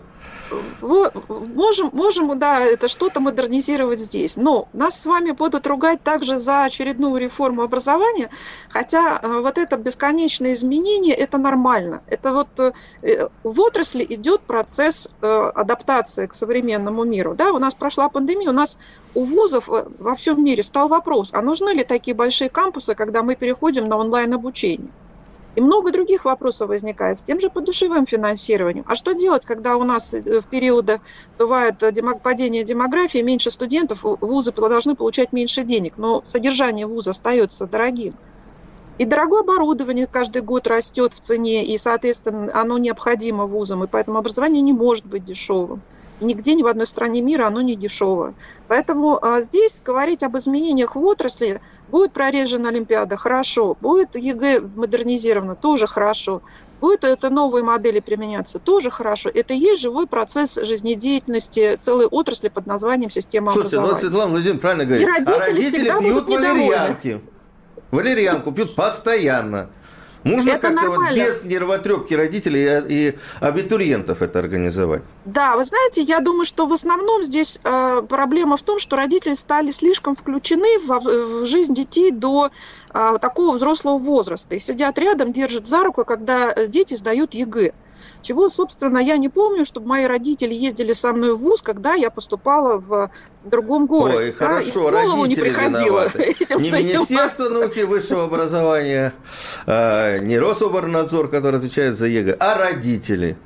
можем, 0.81 1.89
можем, 1.93 2.39
да, 2.39 2.61
это 2.61 2.87
что-то 2.87 3.19
модернизировать 3.19 3.99
здесь. 3.99 4.37
Но 4.37 4.67
нас 4.73 5.01
с 5.01 5.05
вами 5.05 5.31
будут 5.31 5.67
ругать 5.67 6.03
также 6.03 6.37
за 6.37 6.63
очередную 6.63 7.17
реформу 7.17 7.63
образования, 7.63 8.29
хотя 8.69 9.19
э, 9.21 9.41
вот 9.41 9.57
это 9.57 9.77
бесконечное 9.77 10.53
изменение, 10.53 11.15
это 11.15 11.37
нормально. 11.37 12.01
Это 12.07 12.33
вот 12.33 12.59
э, 12.59 12.73
в 13.43 13.59
отрасли 13.59 14.05
идет 14.09 14.41
процесс 14.41 15.09
э, 15.21 15.51
адаптации 15.55 16.27
к 16.27 16.33
современному 16.33 17.03
миру. 17.03 17.35
Да, 17.35 17.51
у 17.51 17.59
нас 17.59 17.73
прошла 17.73 18.09
пандемия, 18.09 18.49
у 18.49 18.53
нас 18.53 18.77
у 19.13 19.23
вузов 19.23 19.67
во 19.67 20.15
всем 20.15 20.43
мире 20.43 20.63
стал 20.63 20.87
вопрос, 20.87 21.29
а 21.33 21.41
нужны 21.41 21.69
ли 21.69 21.83
такие 21.83 22.15
большие 22.15 22.49
кампусы, 22.49 22.95
когда 22.95 23.23
мы 23.23 23.35
переходим 23.35 23.87
на 23.87 23.97
онлайн-обучение? 23.97 24.89
И 25.57 25.59
много 25.59 25.91
других 25.91 26.23
вопросов 26.23 26.69
возникает 26.69 27.17
с 27.17 27.23
тем 27.23 27.39
же 27.39 27.49
подушевым 27.49 28.05
финансированием. 28.05 28.85
А 28.87 28.93
что 28.93 29.13
делать, 29.13 29.43
когда 29.43 29.75
у 29.75 29.83
нас 29.83 30.13
э, 30.13 30.41
в 30.41 30.45
периоды 30.45 31.01
бывает 31.39 31.81
э, 31.81 31.91
падение 32.21 32.63
демографии, 32.63 33.23
меньше 33.23 33.49
студентов, 33.49 34.03
вузы 34.03 34.51
должны 34.51 34.95
получать 34.95 35.33
меньше 35.33 35.63
денег, 35.63 35.95
но 35.97 36.21
содержание 36.25 36.85
вуза 36.85 37.09
остается 37.09 37.65
дорогим. 37.65 38.13
И 38.99 39.05
дорогое 39.05 39.41
оборудование 39.41 40.05
каждый 40.05 40.43
год 40.43 40.67
растет 40.67 41.13
в 41.13 41.21
цене, 41.21 41.65
и, 41.65 41.75
соответственно, 41.79 42.51
оно 42.53 42.77
необходимо 42.77 43.47
вузам, 43.47 43.83
и 43.83 43.87
поэтому 43.87 44.19
образование 44.19 44.61
не 44.61 44.73
может 44.73 45.07
быть 45.07 45.25
дешевым. 45.25 45.81
И 46.19 46.25
нигде, 46.25 46.53
ни 46.53 46.61
в 46.61 46.67
одной 46.67 46.85
стране 46.85 47.21
мира 47.21 47.47
оно 47.47 47.61
не 47.61 47.75
дешевое. 47.75 48.35
Поэтому 48.67 49.17
а, 49.19 49.41
здесь 49.41 49.81
говорить 49.83 50.21
об 50.21 50.37
изменениях 50.37 50.95
в 50.95 51.03
отрасли– 51.03 51.61
Будет 51.89 52.11
прорежена 52.11 52.69
Олимпиада, 52.69 53.17
хорошо. 53.17 53.77
Будет 53.79 54.15
ЕГЭ 54.15 54.61
модернизировано, 54.75 55.55
тоже 55.55 55.87
хорошо. 55.87 56.41
Будет 56.79 57.03
это 57.03 57.29
новые 57.29 57.63
модели 57.63 57.99
применяться, 57.99 58.59
тоже 58.59 58.91
хорошо. 58.91 59.29
Это 59.33 59.53
и 59.53 59.57
есть 59.57 59.81
живой 59.81 60.05
процесс 60.05 60.59
жизнедеятельности 60.61 61.75
целой 61.79 62.05
отрасли 62.05 62.49
под 62.49 62.67
названием 62.67 63.09
система 63.09 63.51
Слушайте, 63.51 63.77
образования. 63.77 63.99
Слушайте, 63.99 64.05
ну 64.05 64.11
Светлана 64.11 64.31
Владимировна 64.31 64.61
правильно 64.61 64.85
говорит. 64.85 65.07
И 65.07 65.11
родители, 65.11 65.35
а 65.35 65.93
родители 65.95 65.99
пьют 65.99 66.29
валерьянки. 66.29 67.21
Валерьянку 67.89 68.51
пьют 68.51 68.75
постоянно. 68.75 69.69
Нужно 70.27 70.57
как-то 70.57 70.89
вот 70.89 71.13
без 71.13 71.43
нервотрепки 71.43 72.13
родителей 72.13 72.83
и 72.87 73.15
абитуриентов 73.39 74.21
это 74.21 74.39
организовать. 74.39 75.01
Да, 75.25 75.55
вы 75.55 75.63
знаете, 75.65 76.01
я 76.01 76.19
думаю, 76.19 76.45
что 76.45 76.65
в 76.67 76.73
основном 76.73 77.23
здесь 77.23 77.59
э, 77.63 78.01
проблема 78.07 78.57
в 78.57 78.61
том, 78.61 78.79
что 78.79 78.95
родители 78.95 79.33
стали 79.33 79.71
слишком 79.71 80.15
включены 80.15 80.79
в, 80.79 80.99
в 80.99 81.45
жизнь 81.45 81.73
детей 81.73 82.11
до 82.11 82.51
э, 82.93 83.17
такого 83.21 83.55
взрослого 83.55 83.97
возраста 83.97 84.55
и 84.55 84.59
сидят 84.59 84.97
рядом, 84.97 85.33
держат 85.33 85.67
за 85.67 85.83
руку, 85.83 86.05
когда 86.05 86.51
э, 86.51 86.67
дети 86.67 86.95
сдают 86.95 87.33
ЕГЭ. 87.33 87.73
Чего, 88.21 88.49
собственно, 88.49 88.97
я 88.97 89.17
не 89.17 89.29
помню, 89.29 89.65
чтобы 89.65 89.87
мои 89.87 90.05
родители 90.05 90.53
ездили 90.53 90.93
со 90.93 91.13
мной 91.13 91.33
в 91.33 91.39
ВУЗ, 91.39 91.61
когда 91.61 91.93
я 91.93 92.09
поступала 92.09 92.77
в 92.77 93.11
другом 93.43 93.85
городе. 93.85 94.17
Ой, 94.17 94.31
да? 94.31 94.45
хорошо, 94.45 94.89
родители 94.89 95.27
не 95.27 95.35
приходило 95.35 96.11
этим 96.15 96.61
Не 96.61 96.71
Министерство 96.71 97.49
науки 97.49 97.79
и 97.79 97.83
высшего 97.83 98.25
образования, 98.25 99.13
а, 99.65 100.17
не 100.19 100.37
Рособорнадзор, 100.37 101.29
который 101.29 101.57
отвечает 101.57 101.97
за 101.97 102.07
ЕГЭ, 102.07 102.37
а 102.39 102.57
родители. 102.57 103.37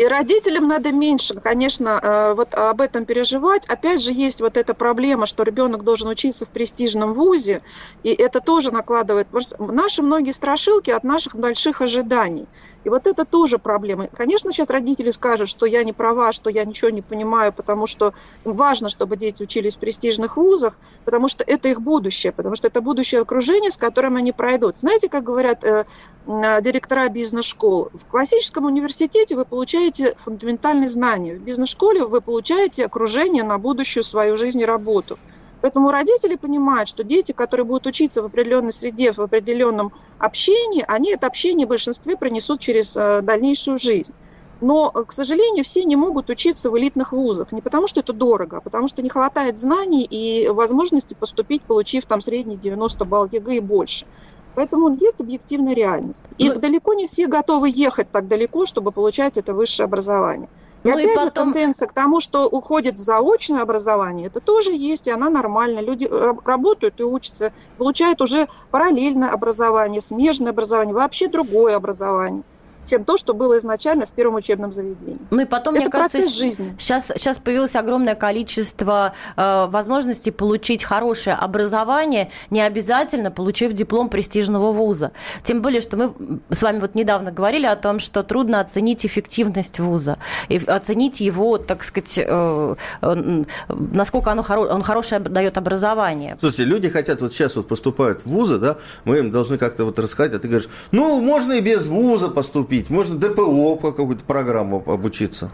И 0.00 0.06
родителям 0.06 0.66
надо 0.66 0.92
меньше, 0.92 1.34
конечно, 1.34 2.00
э, 2.02 2.32
вот 2.34 2.54
об 2.54 2.80
этом 2.80 3.04
переживать. 3.04 3.66
Опять 3.66 4.02
же, 4.02 4.12
есть 4.12 4.40
вот 4.40 4.56
эта 4.56 4.72
проблема, 4.72 5.26
что 5.26 5.42
ребенок 5.42 5.84
должен 5.84 6.08
учиться 6.08 6.46
в 6.46 6.48
престижном 6.48 7.12
вузе, 7.12 7.60
и 8.02 8.08
это 8.08 8.40
тоже 8.40 8.70
накладывает... 8.70 9.26
Потому 9.26 9.42
что 9.42 9.72
наши 9.74 10.00
многие 10.00 10.32
страшилки 10.32 10.90
от 10.90 11.04
наших 11.04 11.36
больших 11.36 11.82
ожиданий. 11.82 12.46
И 12.84 12.88
вот 12.88 13.06
это 13.06 13.24
тоже 13.24 13.58
проблема. 13.58 14.08
Конечно, 14.08 14.52
сейчас 14.52 14.70
родители 14.70 15.10
скажут, 15.10 15.48
что 15.48 15.66
я 15.66 15.84
не 15.84 15.92
права, 15.92 16.32
что 16.32 16.48
я 16.50 16.64
ничего 16.64 16.90
не 16.90 17.02
понимаю, 17.02 17.52
потому 17.52 17.86
что 17.86 18.14
важно, 18.44 18.88
чтобы 18.88 19.16
дети 19.16 19.42
учились 19.42 19.76
в 19.76 19.78
престижных 19.78 20.36
вузах, 20.36 20.78
потому 21.04 21.28
что 21.28 21.44
это 21.44 21.68
их 21.68 21.80
будущее, 21.82 22.32
потому 22.32 22.54
что 22.56 22.68
это 22.68 22.80
будущее 22.80 23.20
окружение, 23.20 23.70
с 23.70 23.76
которым 23.76 24.16
они 24.16 24.32
пройдут. 24.32 24.78
Знаете, 24.78 25.08
как 25.08 25.24
говорят 25.24 25.62
э, 25.62 25.84
э, 26.26 26.62
директора 26.62 27.08
бизнес-школ, 27.08 27.90
в 27.92 28.10
классическом 28.10 28.64
университете 28.64 29.36
вы 29.36 29.44
получаете 29.44 30.14
фундаментальные 30.18 30.88
знания, 30.88 31.34
в 31.34 31.42
бизнес-школе 31.42 32.04
вы 32.04 32.20
получаете 32.20 32.86
окружение 32.86 33.42
на 33.42 33.58
будущую 33.58 34.04
свою 34.04 34.36
жизнь 34.36 34.60
и 34.60 34.64
работу. 34.64 35.18
Поэтому 35.60 35.90
родители 35.90 36.36
понимают, 36.36 36.88
что 36.88 37.04
дети, 37.04 37.32
которые 37.32 37.66
будут 37.66 37.86
учиться 37.86 38.22
в 38.22 38.26
определенной 38.26 38.72
среде, 38.72 39.12
в 39.12 39.18
определенном 39.18 39.92
общении, 40.18 40.84
они 40.88 41.12
это 41.12 41.26
общение 41.26 41.66
в 41.66 41.70
большинстве 41.70 42.16
пронесут 42.16 42.60
через 42.60 42.96
э, 42.96 43.20
дальнейшую 43.22 43.78
жизнь. 43.78 44.14
Но, 44.60 44.90
э, 44.94 45.04
к 45.04 45.12
сожалению, 45.12 45.64
все 45.64 45.84
не 45.84 45.96
могут 45.96 46.30
учиться 46.30 46.70
в 46.70 46.78
элитных 46.78 47.12
вузах. 47.12 47.52
Не 47.52 47.60
потому, 47.60 47.88
что 47.88 48.00
это 48.00 48.12
дорого, 48.12 48.58
а 48.58 48.60
потому 48.60 48.88
что 48.88 49.02
не 49.02 49.10
хватает 49.10 49.58
знаний 49.58 50.04
и 50.04 50.48
возможности 50.48 51.14
поступить, 51.14 51.62
получив 51.62 52.06
там 52.06 52.20
средний 52.20 52.56
90 52.56 53.04
балл 53.04 53.28
ЕГЭ 53.30 53.56
и 53.56 53.60
больше. 53.60 54.06
Поэтому 54.54 54.96
есть 54.96 55.20
объективная 55.20 55.74
реальность. 55.74 56.22
И 56.38 56.48
Но... 56.48 56.56
далеко 56.56 56.94
не 56.94 57.06
все 57.06 57.26
готовы 57.26 57.70
ехать 57.70 58.10
так 58.10 58.28
далеко, 58.28 58.66
чтобы 58.66 58.92
получать 58.92 59.38
это 59.38 59.54
высшее 59.54 59.84
образование. 59.84 60.48
И 60.82 60.88
ну 60.88 60.94
опять 60.94 61.10
и 61.10 61.14
потом... 61.14 61.48
же 61.48 61.54
тенденция 61.54 61.88
к 61.88 61.92
тому, 61.92 62.20
что 62.20 62.48
уходит 62.48 62.98
заочное 62.98 63.62
образование, 63.62 64.28
это 64.28 64.40
тоже 64.40 64.72
есть, 64.72 65.08
и 65.08 65.10
она 65.10 65.28
нормальна. 65.28 65.80
Люди 65.80 66.08
работают 66.44 67.00
и 67.00 67.02
учатся, 67.02 67.52
получают 67.76 68.20
уже 68.22 68.48
параллельное 68.70 69.30
образование, 69.30 70.00
смежное 70.00 70.52
образование, 70.52 70.94
вообще 70.94 71.28
другое 71.28 71.76
образование 71.76 72.42
чем 72.86 73.04
то, 73.04 73.16
что 73.16 73.34
было 73.34 73.58
изначально 73.58 74.06
в 74.06 74.10
первом 74.10 74.34
учебном 74.34 74.72
заведении. 74.72 75.18
Ну 75.30 75.40
и 75.40 75.44
потом, 75.44 75.74
Это 75.74 75.84
мне 75.84 75.90
кажется, 75.90 76.28
жизни. 76.28 76.74
Сейчас, 76.78 77.06
сейчас 77.06 77.38
появилось 77.38 77.76
огромное 77.76 78.14
количество 78.14 79.12
э, 79.36 79.66
возможностей 79.68 80.30
получить 80.30 80.82
хорошее 80.84 81.36
образование, 81.36 82.30
не 82.50 82.60
обязательно 82.60 83.30
получив 83.30 83.72
диплом 83.72 84.08
престижного 84.08 84.72
вуза. 84.72 85.12
Тем 85.42 85.62
более, 85.62 85.80
что 85.80 85.96
мы 85.96 86.12
с 86.50 86.62
вами 86.62 86.80
вот 86.80 86.94
недавно 86.94 87.30
говорили 87.30 87.66
о 87.66 87.76
том, 87.76 88.00
что 88.00 88.22
трудно 88.22 88.60
оценить 88.60 89.06
эффективность 89.06 89.78
вуза, 89.78 90.18
и 90.48 90.58
оценить 90.58 91.20
его, 91.20 91.58
так 91.58 91.84
сказать, 91.84 92.18
э, 92.18 92.74
э, 93.02 93.44
насколько 93.68 94.32
оно 94.32 94.42
хоро 94.42 94.62
он 94.62 94.82
хорошее 94.82 95.20
дает 95.20 95.58
образование. 95.58 96.36
Слушайте, 96.40 96.64
люди 96.64 96.88
хотят 96.88 97.22
вот 97.22 97.32
сейчас 97.32 97.56
вот 97.56 97.68
поступают 97.68 98.22
в 98.22 98.26
вузы, 98.26 98.58
да, 98.58 98.78
мы 99.04 99.18
им 99.18 99.30
должны 99.30 99.58
как-то 99.58 99.84
вот 99.84 99.98
рассказать, 99.98 100.34
а 100.34 100.38
ты 100.38 100.48
говоришь, 100.48 100.68
ну, 100.90 101.20
можно 101.20 101.54
и 101.54 101.60
без 101.60 101.86
вуза 101.86 102.28
поступить 102.28 102.69
поступить, 102.70 102.90
можно 102.90 103.16
ДПО 103.16 103.76
по 103.76 103.92
какую-то 103.92 104.24
программу 104.24 104.82
обучиться. 104.86 105.50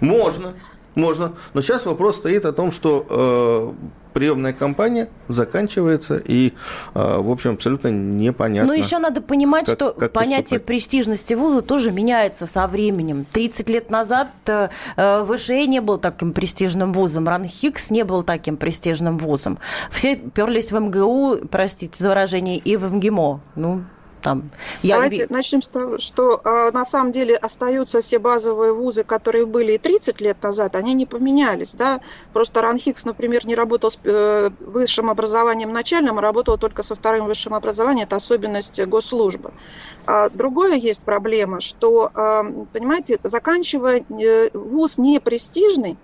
Можно, 0.00 0.54
можно. 0.94 1.32
Но 1.54 1.62
сейчас 1.62 1.86
вопрос 1.86 2.16
стоит 2.16 2.44
о 2.44 2.52
том, 2.52 2.72
что 2.72 3.06
э, 3.08 3.72
приемная 4.14 4.52
кампания 4.52 5.08
заканчивается, 5.28 6.16
и, 6.16 6.52
э, 6.94 7.18
в 7.18 7.30
общем, 7.30 7.52
абсолютно 7.52 7.88
непонятно. 7.88 8.72
Но 8.72 8.74
еще 8.74 8.98
надо 8.98 9.20
понимать, 9.20 9.66
как, 9.66 9.74
что 9.76 9.92
как 9.92 10.12
понятие 10.12 10.58
поступать. 10.58 10.66
престижности 10.66 11.34
вуза 11.34 11.62
тоже 11.62 11.92
меняется 11.92 12.46
со 12.46 12.66
временем. 12.66 13.26
30 13.30 13.68
лет 13.68 13.90
назад 13.90 14.28
э, 14.46 14.68
э 14.96 15.24
ВШЭ 15.24 15.66
не 15.66 15.80
был 15.80 15.98
таким 15.98 16.32
престижным 16.32 16.92
вузом, 16.92 17.28
РАНХИКС 17.28 17.90
не 17.90 18.04
был 18.04 18.24
таким 18.24 18.56
престижным 18.56 19.18
вузом. 19.18 19.58
Все 19.90 20.16
перлись 20.16 20.72
в 20.72 20.78
МГУ, 20.80 21.46
простите 21.48 22.02
за 22.02 22.08
выражение, 22.08 22.56
и 22.56 22.76
в 22.76 22.92
МГИМО. 22.92 23.40
Ну, 23.54 23.84
там, 24.22 24.50
я... 24.82 24.96
Давайте 24.96 25.26
начнем 25.28 25.62
с 25.62 25.68
того, 25.68 25.98
что 25.98 26.40
э, 26.44 26.70
на 26.72 26.84
самом 26.84 27.12
деле 27.12 27.36
остаются 27.36 28.00
все 28.00 28.18
базовые 28.18 28.72
вузы, 28.72 29.02
которые 29.02 29.46
были 29.46 29.72
и 29.72 29.78
30 29.78 30.20
лет 30.20 30.42
назад, 30.42 30.76
они 30.76 30.94
не 30.94 31.06
поменялись. 31.06 31.74
Да? 31.74 32.00
Просто 32.32 32.62
Ранхикс, 32.62 33.04
например, 33.04 33.46
не 33.46 33.54
работал 33.54 33.90
с 33.90 33.98
э, 34.04 34.50
высшим 34.60 35.10
образованием 35.10 35.72
начальным, 35.72 36.18
а 36.18 36.22
работал 36.22 36.56
только 36.56 36.82
со 36.82 36.94
вторым 36.94 37.26
высшим 37.26 37.54
образованием, 37.54 38.04
это 38.06 38.16
особенность 38.16 38.80
госслужбы. 38.86 39.52
А 40.06 40.28
другое 40.30 40.74
есть 40.74 41.02
проблема, 41.02 41.60
что, 41.60 42.10
э, 42.14 42.42
понимаете, 42.72 43.18
заканчивая 43.24 44.04
э, 44.08 44.50
вуз 44.54 44.98
не 44.98 45.20
престижный, 45.20 45.96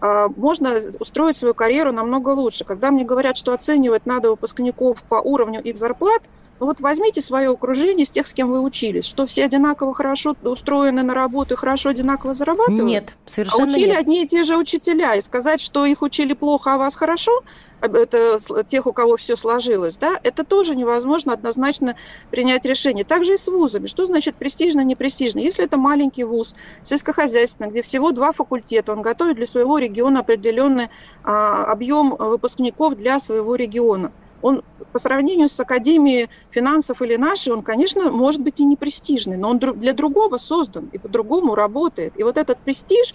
можно 0.00 0.78
устроить 1.00 1.36
свою 1.36 1.54
карьеру 1.54 1.92
намного 1.92 2.30
лучше. 2.30 2.64
Когда 2.64 2.90
мне 2.90 3.04
говорят, 3.04 3.36
что 3.36 3.52
оценивать 3.52 4.06
надо 4.06 4.30
выпускников 4.30 5.02
по 5.02 5.16
уровню 5.16 5.62
их 5.62 5.78
зарплат– 5.78 6.22
ну 6.60 6.66
вот 6.66 6.80
возьмите 6.80 7.20
свое 7.20 7.50
окружение 7.50 8.06
с 8.06 8.10
тех, 8.10 8.26
с 8.26 8.32
кем 8.32 8.50
вы 8.50 8.60
учились, 8.60 9.04
что 9.04 9.26
все 9.26 9.44
одинаково 9.44 9.94
хорошо 9.94 10.36
устроены 10.42 11.02
на 11.02 11.12
работу 11.12 11.54
и 11.54 11.56
хорошо 11.56 11.90
одинаково 11.90 12.34
зарабатывают. 12.34 12.84
Нет, 12.84 13.16
совершенно 13.26 13.64
а 13.64 13.68
учили 13.68 13.88
нет. 13.88 13.98
одни 13.98 14.22
и 14.22 14.28
те 14.28 14.44
же 14.44 14.56
учителя. 14.56 15.16
И 15.16 15.20
сказать, 15.20 15.60
что 15.60 15.84
их 15.84 16.02
учили 16.02 16.32
плохо, 16.32 16.74
а 16.74 16.78
вас 16.78 16.94
хорошо, 16.94 17.42
это 17.86 18.38
тех, 18.64 18.86
у 18.86 18.92
кого 18.92 19.16
все 19.16 19.36
сложилось, 19.36 19.96
да, 19.96 20.18
это 20.22 20.44
тоже 20.44 20.74
невозможно 20.74 21.32
однозначно 21.32 21.96
принять 22.30 22.64
решение. 22.64 23.04
Также 23.04 23.34
и 23.34 23.36
с 23.36 23.48
вузами. 23.48 23.86
Что 23.86 24.06
значит 24.06 24.36
престижно, 24.36 24.82
не 24.82 24.96
престижно? 24.96 25.40
Если 25.40 25.64
это 25.64 25.76
маленький 25.76 26.24
вуз, 26.24 26.54
сельскохозяйственный, 26.82 27.70
где 27.70 27.82
всего 27.82 28.12
два 28.12 28.32
факультета, 28.32 28.92
он 28.92 29.02
готовит 29.02 29.36
для 29.36 29.46
своего 29.46 29.78
региона 29.78 30.20
определенный 30.20 30.88
а, 31.22 31.64
объем 31.64 32.14
выпускников 32.16 32.96
для 32.96 33.18
своего 33.18 33.54
региона– 33.54 34.12
он 34.44 34.62
по 34.92 34.98
сравнению 34.98 35.48
с 35.48 35.58
Академией 35.58 36.28
финансов 36.50 37.00
или 37.00 37.16
нашей, 37.16 37.54
он, 37.54 37.62
конечно, 37.62 38.10
может 38.10 38.42
быть 38.42 38.60
и 38.60 38.64
не 38.66 38.76
престижный, 38.76 39.38
но 39.38 39.48
он 39.48 39.58
для 39.58 39.94
другого 39.94 40.36
создан 40.36 40.90
и 40.92 40.98
по-другому 40.98 41.54
работает. 41.54 42.12
И 42.20 42.22
вот 42.22 42.36
этот 42.36 42.58
престиж, 42.58 43.14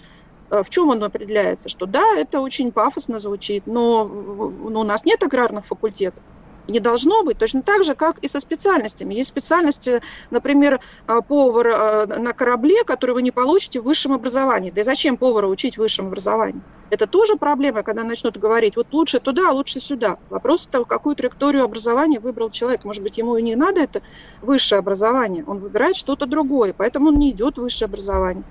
в 0.50 0.68
чем 0.68 0.88
он 0.88 1.02
определяется? 1.02 1.68
Что 1.68 1.86
да, 1.86 2.16
это 2.16 2.40
очень 2.40 2.72
пафосно 2.72 3.18
звучит, 3.18 3.66
но, 3.66 4.04
но 4.04 4.80
у 4.80 4.84
нас 4.84 5.04
нет 5.04 5.22
аграрных 5.22 5.66
факультетов 5.66 6.22
не 6.70 6.80
должно 6.80 7.24
быть, 7.24 7.38
точно 7.38 7.62
так 7.62 7.84
же, 7.84 7.94
как 7.94 8.18
и 8.20 8.28
со 8.28 8.40
специальностями. 8.40 9.14
Есть 9.14 9.30
специальности, 9.30 10.00
например, 10.30 10.80
а, 11.06 11.20
повар 11.20 11.68
а, 11.68 12.06
на 12.06 12.32
корабле, 12.32 12.84
который 12.84 13.12
вы 13.12 13.22
не 13.22 13.30
получите 13.30 13.80
в 13.80 13.84
высшем 13.84 14.12
образовании. 14.12 14.70
Да 14.70 14.80
и 14.80 14.84
зачем 14.84 15.16
повара 15.16 15.46
учить 15.46 15.74
в 15.74 15.78
высшем 15.78 16.06
образовании? 16.06 16.62
Это 16.90 17.06
тоже 17.06 17.36
проблема, 17.36 17.82
когда 17.82 18.02
начнут 18.02 18.36
говорить, 18.36 18.76
вот 18.76 18.88
лучше 18.92 19.20
туда, 19.20 19.50
а 19.50 19.52
лучше 19.52 19.80
сюда. 19.80 20.18
Вопрос 20.28 20.66
того, 20.66 20.84
какую 20.84 21.14
траекторию 21.14 21.64
образования 21.64 22.18
выбрал 22.18 22.50
человек. 22.50 22.84
Может 22.84 23.02
быть, 23.02 23.18
ему 23.18 23.36
и 23.36 23.42
не 23.42 23.54
надо 23.54 23.80
это 23.80 24.02
высшее 24.40 24.80
образование, 24.80 25.44
он 25.46 25.60
выбирает 25.60 25.96
что-то 25.96 26.26
другое, 26.26 26.74
поэтому 26.76 27.08
он 27.08 27.18
не 27.18 27.30
идет 27.30 27.58
в 27.58 27.62
высшее 27.62 27.86
образование. 27.86 28.44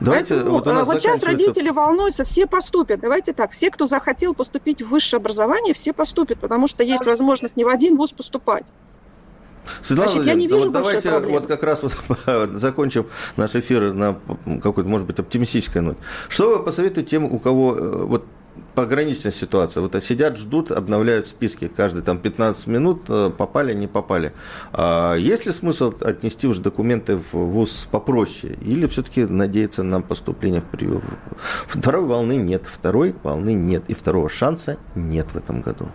Давайте, 0.00 0.34
Поэтому, 0.34 0.58
вот, 0.58 0.66
вот 0.66 1.00
сейчас 1.00 1.22
родители 1.22 1.70
волнуются, 1.70 2.24
все 2.24 2.46
поступят. 2.46 3.00
Давайте 3.00 3.32
так, 3.32 3.52
все, 3.52 3.70
кто 3.70 3.86
захотел 3.86 4.34
поступить 4.34 4.82
в 4.82 4.88
высшее 4.88 5.18
образование, 5.18 5.74
все 5.74 5.92
поступят, 5.92 6.38
потому 6.38 6.66
что 6.66 6.82
есть 6.82 7.06
возможность 7.06 7.56
не 7.56 7.64
в 7.64 7.68
один 7.68 7.96
вуз 7.96 8.12
поступать. 8.12 8.72
Светлана 9.80 10.10
Значит, 10.10 10.26
я 10.26 10.34
не 10.34 10.46
вижу 10.46 10.66
вот 10.66 10.72
давайте 10.72 11.08
проблемы. 11.08 11.38
вот 11.38 11.48
как 11.48 11.62
раз 11.62 11.82
вот 12.26 12.50
закончим 12.52 13.06
наш 13.36 13.54
эфир 13.54 13.92
на 13.92 14.18
какой-то, 14.62 14.88
может 14.88 15.06
быть, 15.06 15.18
оптимистической 15.18 15.82
ноте. 15.82 15.98
Что 16.28 16.58
вы 16.58 16.62
посоветуете 16.62 17.08
тем, 17.08 17.24
у 17.24 17.38
кого 17.38 17.74
э, 17.74 18.04
вот 18.04 18.26
пограничная 18.74 19.32
ситуация. 19.32 19.80
Вот 19.80 20.02
сидят, 20.02 20.36
ждут, 20.36 20.70
обновляют 20.70 21.26
списки 21.26 21.68
каждые 21.68 22.02
там 22.02 22.18
15 22.18 22.66
минут, 22.66 23.02
э, 23.08 23.30
попали, 23.36 23.72
не 23.74 23.86
попали. 23.86 24.32
А 24.72 25.14
есть 25.14 25.46
ли 25.46 25.52
смысл 25.52 25.92
отнести 26.00 26.46
уже 26.46 26.60
документы 26.60 27.16
в 27.16 27.34
ВУЗ 27.34 27.88
попроще? 27.90 28.56
Или 28.60 28.86
все-таки 28.86 29.24
надеяться 29.24 29.82
на 29.82 30.00
поступление 30.00 30.60
в 30.60 30.64
прием? 30.64 31.02
Второй 31.66 32.04
волны 32.04 32.36
нет, 32.36 32.64
второй 32.66 33.14
волны 33.22 33.54
нет, 33.54 33.84
и 33.88 33.94
второго 33.94 34.28
шанса 34.28 34.78
нет 34.94 35.28
в 35.32 35.36
этом 35.36 35.60
году. 35.60 35.88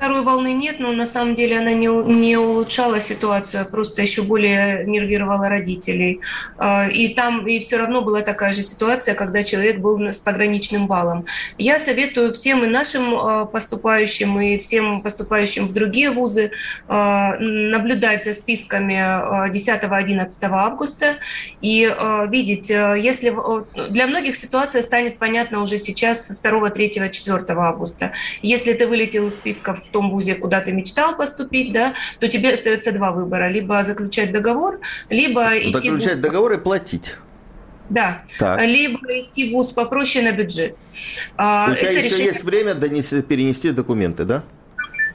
Второй 0.00 0.22
волны 0.22 0.54
нет, 0.54 0.80
но 0.80 0.92
на 0.92 1.04
самом 1.04 1.34
деле 1.34 1.58
она 1.58 1.72
не, 1.72 1.86
не 1.86 2.34
улучшала 2.38 3.00
ситуацию, 3.00 3.60
а 3.60 3.64
просто 3.66 4.00
еще 4.00 4.22
более 4.22 4.86
нервировала 4.86 5.50
родителей. 5.50 6.22
А, 6.56 6.88
и 6.88 7.08
там 7.08 7.46
и 7.46 7.58
все 7.58 7.76
равно 7.76 8.00
была 8.00 8.22
такая 8.22 8.54
же 8.54 8.62
ситуация, 8.62 9.14
когда 9.14 9.42
человек 9.42 9.76
был 9.76 10.00
с 10.00 10.18
пограничным 10.18 10.86
баллом. 10.86 11.26
Я 11.58 11.78
советую 11.78 12.32
всем 12.32 12.64
и 12.64 12.66
нашим 12.66 13.14
а, 13.14 13.44
поступающим, 13.44 14.40
и 14.40 14.56
всем 14.56 15.02
поступающим 15.02 15.66
в 15.66 15.74
другие 15.74 16.10
вузы 16.10 16.52
наблюдать 16.88 18.24
за 18.24 18.32
списками 18.32 18.94
10-11 19.50 20.30
августа 20.50 21.18
и 21.60 21.94
видеть, 22.28 22.70
если 22.70 23.34
для 23.90 24.06
многих 24.06 24.36
ситуация 24.36 24.80
станет 24.80 25.18
понятна 25.18 25.60
уже 25.60 25.76
сейчас 25.78 26.40
2, 26.40 26.70
3, 26.70 27.10
4 27.12 27.44
августа. 27.48 28.12
Если 28.40 28.72
ты 28.72 28.86
вылетел 28.86 29.28
из 29.28 29.36
списков 29.36 29.89
в 29.90 29.92
том 29.92 30.10
вузе, 30.10 30.36
куда 30.36 30.60
ты 30.60 30.72
мечтал 30.72 31.16
поступить, 31.16 31.72
да, 31.72 31.94
то 32.20 32.28
тебе 32.28 32.52
остается 32.52 32.92
два 32.92 33.10
выбора. 33.10 33.50
Либо 33.50 33.82
заключать 33.82 34.30
договор, 34.30 34.80
либо 35.08 35.58
идти... 35.58 35.72
Заключать 35.72 36.20
договор 36.20 36.52
и 36.52 36.58
платить. 36.58 37.16
Да. 37.88 38.22
Так. 38.38 38.60
Либо 38.60 39.00
идти 39.18 39.50
в 39.50 39.52
ВУЗ 39.52 39.72
попроще 39.72 40.24
на 40.24 40.32
бюджет. 40.32 40.76
А, 41.36 41.68
У 41.70 41.74
тебя 41.74 41.90
еще 41.90 42.02
решение... 42.02 42.26
есть 42.26 42.44
время 42.44 42.74
донести, 42.74 43.20
перенести 43.20 43.72
документы, 43.72 44.24
да? 44.24 44.44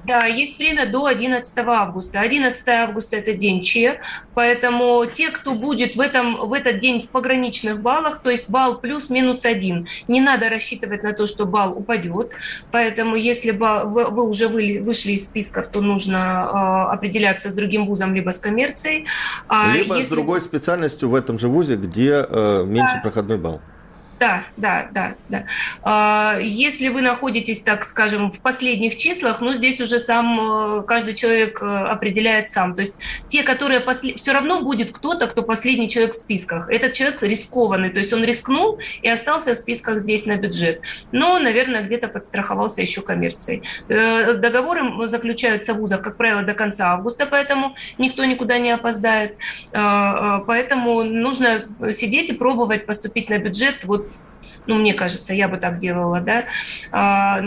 Да, 0.06 0.26
есть 0.26 0.60
время 0.60 0.86
до 0.86 1.06
11 1.06 1.58
августа. 1.58 2.20
11 2.20 2.68
августа– 2.68 3.16
это 3.18 3.34
день 3.34 3.62
Че, 3.62 4.02
поэтому 4.34 5.04
те, 5.12 5.30
кто 5.32 5.56
будет 5.56 5.96
в, 5.96 6.00
этом, 6.00 6.36
в 6.36 6.54
этот 6.54 6.80
день 6.80 7.02
в 7.02 7.10
пограничных 7.10 7.82
баллах, 7.82 8.22
то 8.22 8.30
есть 8.30 8.50
балл 8.50 8.78
плюс-минус 8.78 9.46
один, 9.46 9.88
не 10.08 10.22
надо 10.22 10.50
рассчитывать 10.50 11.04
на 11.04 11.14
то, 11.14 11.26
что 11.26 11.46
балл 11.46 11.78
упадет. 11.78 12.32
Поэтому 12.72 13.16
если 13.16 13.52
балл, 13.52 13.90
вы, 13.90 14.06
вы 14.06 14.28
уже 14.28 14.48
вы, 14.48 14.82
вышли 14.82 15.14
из 15.14 15.26
списков, 15.26 15.68
то 15.70 15.82
нужно 15.82 16.16
э, 16.16 16.94
определяться 16.94 17.50
с 17.50 17.54
другим 17.54 17.88
вузом, 17.88 18.14
либо 18.14 18.30
с 18.32 18.40
коммерцией. 18.40 19.06
А 19.48 19.74
либо 19.74 19.96
если... 19.96 20.06
с 20.06 20.10
другой 20.10 20.42
специальностью 20.42 21.10
в 21.10 21.16
этом 21.16 21.40
же 21.40 21.48
вузе, 21.48 21.78
где 21.78 22.26
э, 22.30 22.64
меньше 22.66 22.96
да. 22.96 23.02
проходной 23.02 23.38
балл. 23.38 23.62
Да, 24.20 24.44
да, 24.56 24.88
да, 24.92 25.16
да. 25.28 25.46
А, 25.84 26.40
если 26.40 26.88
вы 26.88 27.02
находитесь, 27.02 27.62
так 27.62 27.84
скажем, 27.84 28.32
в 28.32 28.40
последних 28.40 28.98
числах, 28.98 29.42
ну, 29.42 29.54
здесь 29.54 29.82
уже 29.82 30.00
сам 30.00 30.80
э, 30.80 30.84
каждый 30.84 31.16
человек 31.16 31.62
э, 31.62 31.66
определяет 31.66 32.50
сам. 32.50 32.76
То 32.76 32.82
есть 32.82 32.98
те, 33.28 33.44
которые 33.44 33.82
после... 33.82 34.16
все 34.16 34.32
равно 34.32 34.62
будет 34.62 34.94
кто-то, 34.94 35.28
кто 35.28 35.42
последний 35.42 35.90
человек 35.90 36.14
в 36.14 36.18
списках. 36.18 36.70
Этот 36.70 36.94
человек 36.94 37.22
рискованный, 37.24 37.90
то 37.90 38.00
есть 38.00 38.14
он 38.14 38.24
рискнул 38.24 38.80
и 39.02 39.10
остался 39.10 39.54
в 39.54 39.58
списках 39.58 40.00
здесь 40.00 40.26
на 40.26 40.38
бюджет. 40.38 40.82
Но, 41.12 41.38
наверное, 41.38 41.82
где-то 41.82 42.08
подстраховался 42.08 42.82
еще 42.82 43.02
коммерцией. 43.02 43.64
Э, 43.90 44.36
договоры 44.36 45.10
заключаются 45.10 45.74
в 45.74 45.78
вузах, 45.78 46.02
как 46.02 46.16
правило, 46.16 46.44
до 46.44 46.54
конца 46.54 46.94
августа, 46.94 47.28
поэтому 47.30 47.76
никто 47.98 48.24
никуда 48.24 48.60
не 48.60 48.72
опоздает. 48.72 49.36
Поэтому 49.72 51.04
нужно 51.04 51.66
сидеть 51.92 52.30
и 52.30 52.34
пробовать 52.34 52.86
поступить 52.86 53.30
на 53.30 53.38
бюджет 53.40 53.84
вот 53.84 54.06
ну, 54.68 54.76
мне 54.76 54.94
кажется, 54.94 55.34
я 55.34 55.48
бы 55.48 55.58
так 55.58 55.80
делала, 55.80 56.20
да, 56.20 56.46
а, 56.92 57.42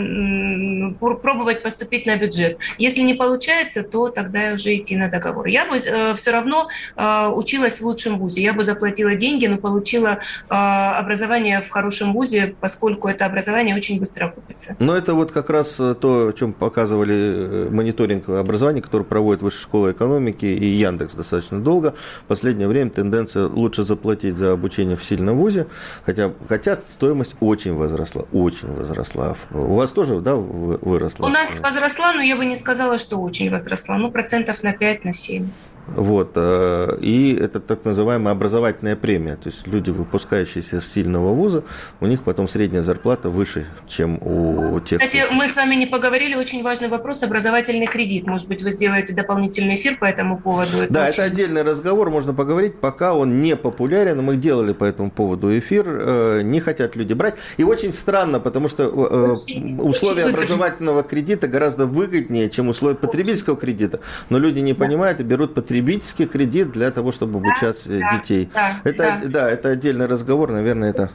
пробовать 0.99 1.61
поступить 1.61 2.05
на 2.05 2.15
бюджет. 2.15 2.57
Если 2.77 3.01
не 3.01 3.13
получается, 3.13 3.83
то 3.83 4.09
тогда 4.09 4.53
уже 4.53 4.75
идти 4.75 4.95
на 4.95 5.09
договор. 5.09 5.47
Я 5.47 5.65
бы 5.65 5.77
э, 5.77 6.15
все 6.15 6.31
равно 6.31 6.67
а, 6.95 7.29
училась 7.29 7.79
в 7.79 7.85
лучшем 7.85 8.17
вузе. 8.17 8.41
Я 8.41 8.53
бы 8.53 8.63
заплатила 8.63 9.15
деньги, 9.15 9.47
но 9.47 9.57
получила 9.57 10.19
а, 10.49 10.97
образование 10.99 11.61
в 11.61 11.69
хорошем 11.69 12.13
вузе, 12.13 12.55
поскольку 12.59 13.07
это 13.07 13.25
образование 13.25 13.75
очень 13.75 13.99
быстро 13.99 14.25
окупится. 14.25 14.75
Но 14.79 14.95
это 14.95 15.13
вот 15.13 15.31
как 15.31 15.49
раз 15.49 15.79
э, 15.79 15.95
то, 15.99 16.29
о 16.29 16.33
чем 16.33 16.53
показывали 16.53 17.15
э, 17.15 17.69
мониторинг 17.69 18.29
образования, 18.29 18.81
который 18.81 19.03
проводит 19.03 19.41
Высшая 19.41 19.59
школа 19.61 19.91
экономики 19.91 20.45
и 20.45 20.65
Яндекс 20.65 21.15
достаточно 21.15 21.59
долго. 21.59 21.93
В 22.23 22.25
последнее 22.25 22.67
время 22.67 22.89
тенденция 22.89 23.47
лучше 23.47 23.83
заплатить 23.83 24.35
за 24.35 24.53
обучение 24.53 24.95
в 24.95 25.03
сильном 25.03 25.37
вузе, 25.37 25.67
хотя, 26.05 26.31
хотя 26.47 26.75
стоит 26.75 27.08
стоимость 27.09 27.35
очень 27.39 27.73
возросла, 27.73 28.25
очень 28.31 28.71
возросла. 28.71 29.35
У 29.51 29.73
вас 29.73 29.91
тоже, 29.91 30.19
да, 30.21 30.35
выросла? 30.35 31.25
У 31.25 31.29
нас 31.29 31.59
возросла, 31.59 32.13
но 32.13 32.21
я 32.21 32.35
бы 32.35 32.45
не 32.45 32.55
сказала, 32.55 32.99
что 32.99 33.17
очень 33.17 33.49
возросла. 33.49 33.97
Ну, 33.97 34.11
процентов 34.11 34.61
на 34.61 34.73
5, 34.73 35.05
на 35.05 35.13
7. 35.13 35.47
Вот. 35.95 36.31
Э, 36.35 36.97
и 37.01 37.35
это 37.35 37.59
так 37.59 37.85
называемая 37.85 38.33
образовательная 38.33 38.95
премия. 38.95 39.35
То 39.35 39.49
есть 39.49 39.67
люди, 39.67 39.89
выпускающиеся 39.89 40.77
из 40.77 40.91
сильного 40.91 41.33
вуза, 41.33 41.63
у 41.99 42.05
них 42.05 42.23
потом 42.23 42.47
средняя 42.47 42.81
зарплата 42.81 43.29
выше, 43.29 43.65
чем 43.87 44.19
у 44.21 44.79
тех. 44.79 44.99
Кстати, 44.99 45.23
кто... 45.25 45.33
мы 45.33 45.49
с 45.49 45.55
вами 45.55 45.75
не 45.75 45.85
поговорили, 45.85 46.35
очень 46.35 46.63
важный 46.63 46.87
вопрос, 46.87 47.23
образовательный 47.23 47.87
кредит. 47.87 48.27
Может 48.27 48.47
быть, 48.47 48.61
вы 48.63 48.71
сделаете 48.71 49.13
дополнительный 49.13 49.75
эфир 49.75 49.97
по 49.97 50.05
этому 50.05 50.39
поводу? 50.39 50.77
Это 50.83 50.93
да, 50.93 51.01
очень... 51.03 51.13
это 51.13 51.23
отдельный 51.23 51.63
разговор, 51.63 52.09
можно 52.09 52.33
поговорить, 52.33 52.79
пока 52.79 53.13
он 53.13 53.41
не 53.41 53.55
популярен. 53.55 54.21
Мы 54.21 54.35
делали 54.35 54.73
по 54.73 54.83
этому 54.83 55.11
поводу 55.11 55.57
эфир, 55.57 55.85
э, 55.87 56.41
не 56.43 56.59
хотят 56.59 56.95
люди 56.95 57.13
брать. 57.13 57.35
И 57.57 57.63
очень 57.63 57.93
странно, 57.93 58.39
потому 58.39 58.67
что 58.67 58.83
э, 58.83 58.87
очень, 58.87 59.79
условия 59.81 60.25
очень 60.25 60.33
образовательного 60.33 61.03
кредита 61.03 61.47
гораздо 61.47 61.85
выгоднее, 61.85 62.49
чем 62.49 62.69
условия 62.69 62.95
потребительского 62.95 63.57
кредита. 63.57 63.99
Но 64.29 64.37
люди 64.37 64.59
не 64.59 64.73
да. 64.73 64.79
понимают 64.85 65.19
и 65.19 65.23
берут 65.23 65.53
потребительский 65.55 65.78
потребительский 65.79 66.25
кредит 66.25 66.71
для 66.71 66.91
того, 66.91 67.11
чтобы 67.11 67.39
обучать 67.39 67.81
да, 67.85 68.17
детей. 68.17 68.49
Да, 68.53 68.73
это, 68.83 69.19
да. 69.23 69.27
да, 69.27 69.49
это 69.49 69.69
отдельный 69.69 70.07
разговор, 70.07 70.51
наверное, 70.51 70.89
это 70.89 71.09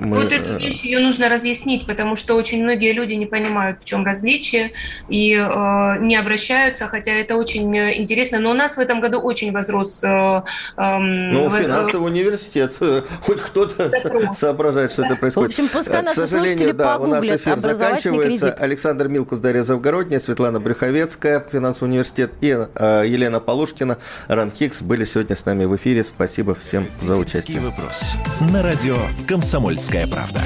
мы... 0.00 0.22
Вот 0.22 0.32
эту 0.32 0.58
вещь 0.58 0.82
ее 0.82 0.98
нужно 0.98 1.28
разъяснить, 1.28 1.86
потому 1.86 2.16
что 2.16 2.34
очень 2.34 2.62
многие 2.62 2.92
люди 2.92 3.14
не 3.14 3.26
понимают, 3.26 3.80
в 3.80 3.84
чем 3.84 4.04
различие, 4.04 4.72
и 5.08 5.34
э, 5.34 5.98
не 6.00 6.16
обращаются, 6.16 6.88
хотя 6.88 7.12
это 7.12 7.36
очень 7.36 7.76
интересно. 7.76 8.40
Но 8.40 8.50
у 8.50 8.54
нас 8.54 8.76
в 8.76 8.80
этом 8.80 9.00
году 9.00 9.20
очень 9.20 9.52
возрос... 9.52 10.02
Э, 10.02 10.42
э, 10.76 10.98
ну, 10.98 11.48
в... 11.48 11.60
финансовый 11.60 12.06
университет, 12.06 12.76
э, 12.80 13.02
хоть 13.22 13.40
кто-то 13.40 13.90
соображает, 14.34 14.92
что 14.92 15.04
это 15.04 15.16
происходит. 15.16 15.54
В 15.54 15.58
общем, 15.60 15.72
пускай 15.72 16.00
э, 16.00 16.02
наши 16.02 16.20
К 16.20 16.26
сожалению, 16.26 16.74
да, 16.74 16.98
у 16.98 17.06
нас 17.06 17.24
эфир 17.24 17.58
заканчивается. 17.58 18.48
Кредит. 18.48 18.60
Александр 18.60 19.08
Милкус, 19.08 19.38
Дарья 19.38 19.62
Завгородняя, 19.62 20.20
Светлана 20.20 20.58
Брюховецкая, 20.60 21.44
финансовый 21.50 21.90
университет, 21.90 22.32
и 22.40 22.56
э, 22.74 23.04
Елена 23.06 23.40
Полушкина, 23.40 23.98
Ран 24.28 24.50
Хикс 24.50 24.82
были 24.82 25.04
сегодня 25.04 25.36
с 25.36 25.44
нами 25.44 25.64
в 25.64 25.76
эфире. 25.76 26.04
Спасибо 26.04 26.54
всем 26.54 26.88
за 27.00 27.16
участие. 27.16 27.60
вопрос. 27.60 28.14
На 28.40 28.62
радио 28.62 28.98
«Комсомольская 29.26 30.06
правда». 30.06 30.40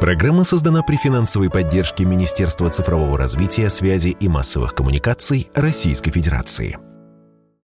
Программа 0.00 0.44
создана 0.44 0.82
при 0.82 0.96
финансовой 0.96 1.50
поддержке 1.50 2.04
Министерства 2.04 2.68
цифрового 2.68 3.16
развития, 3.16 3.70
связи 3.70 4.10
и 4.20 4.28
массовых 4.28 4.74
коммуникаций 4.74 5.48
Российской 5.54 6.10
Федерации. 6.10 6.78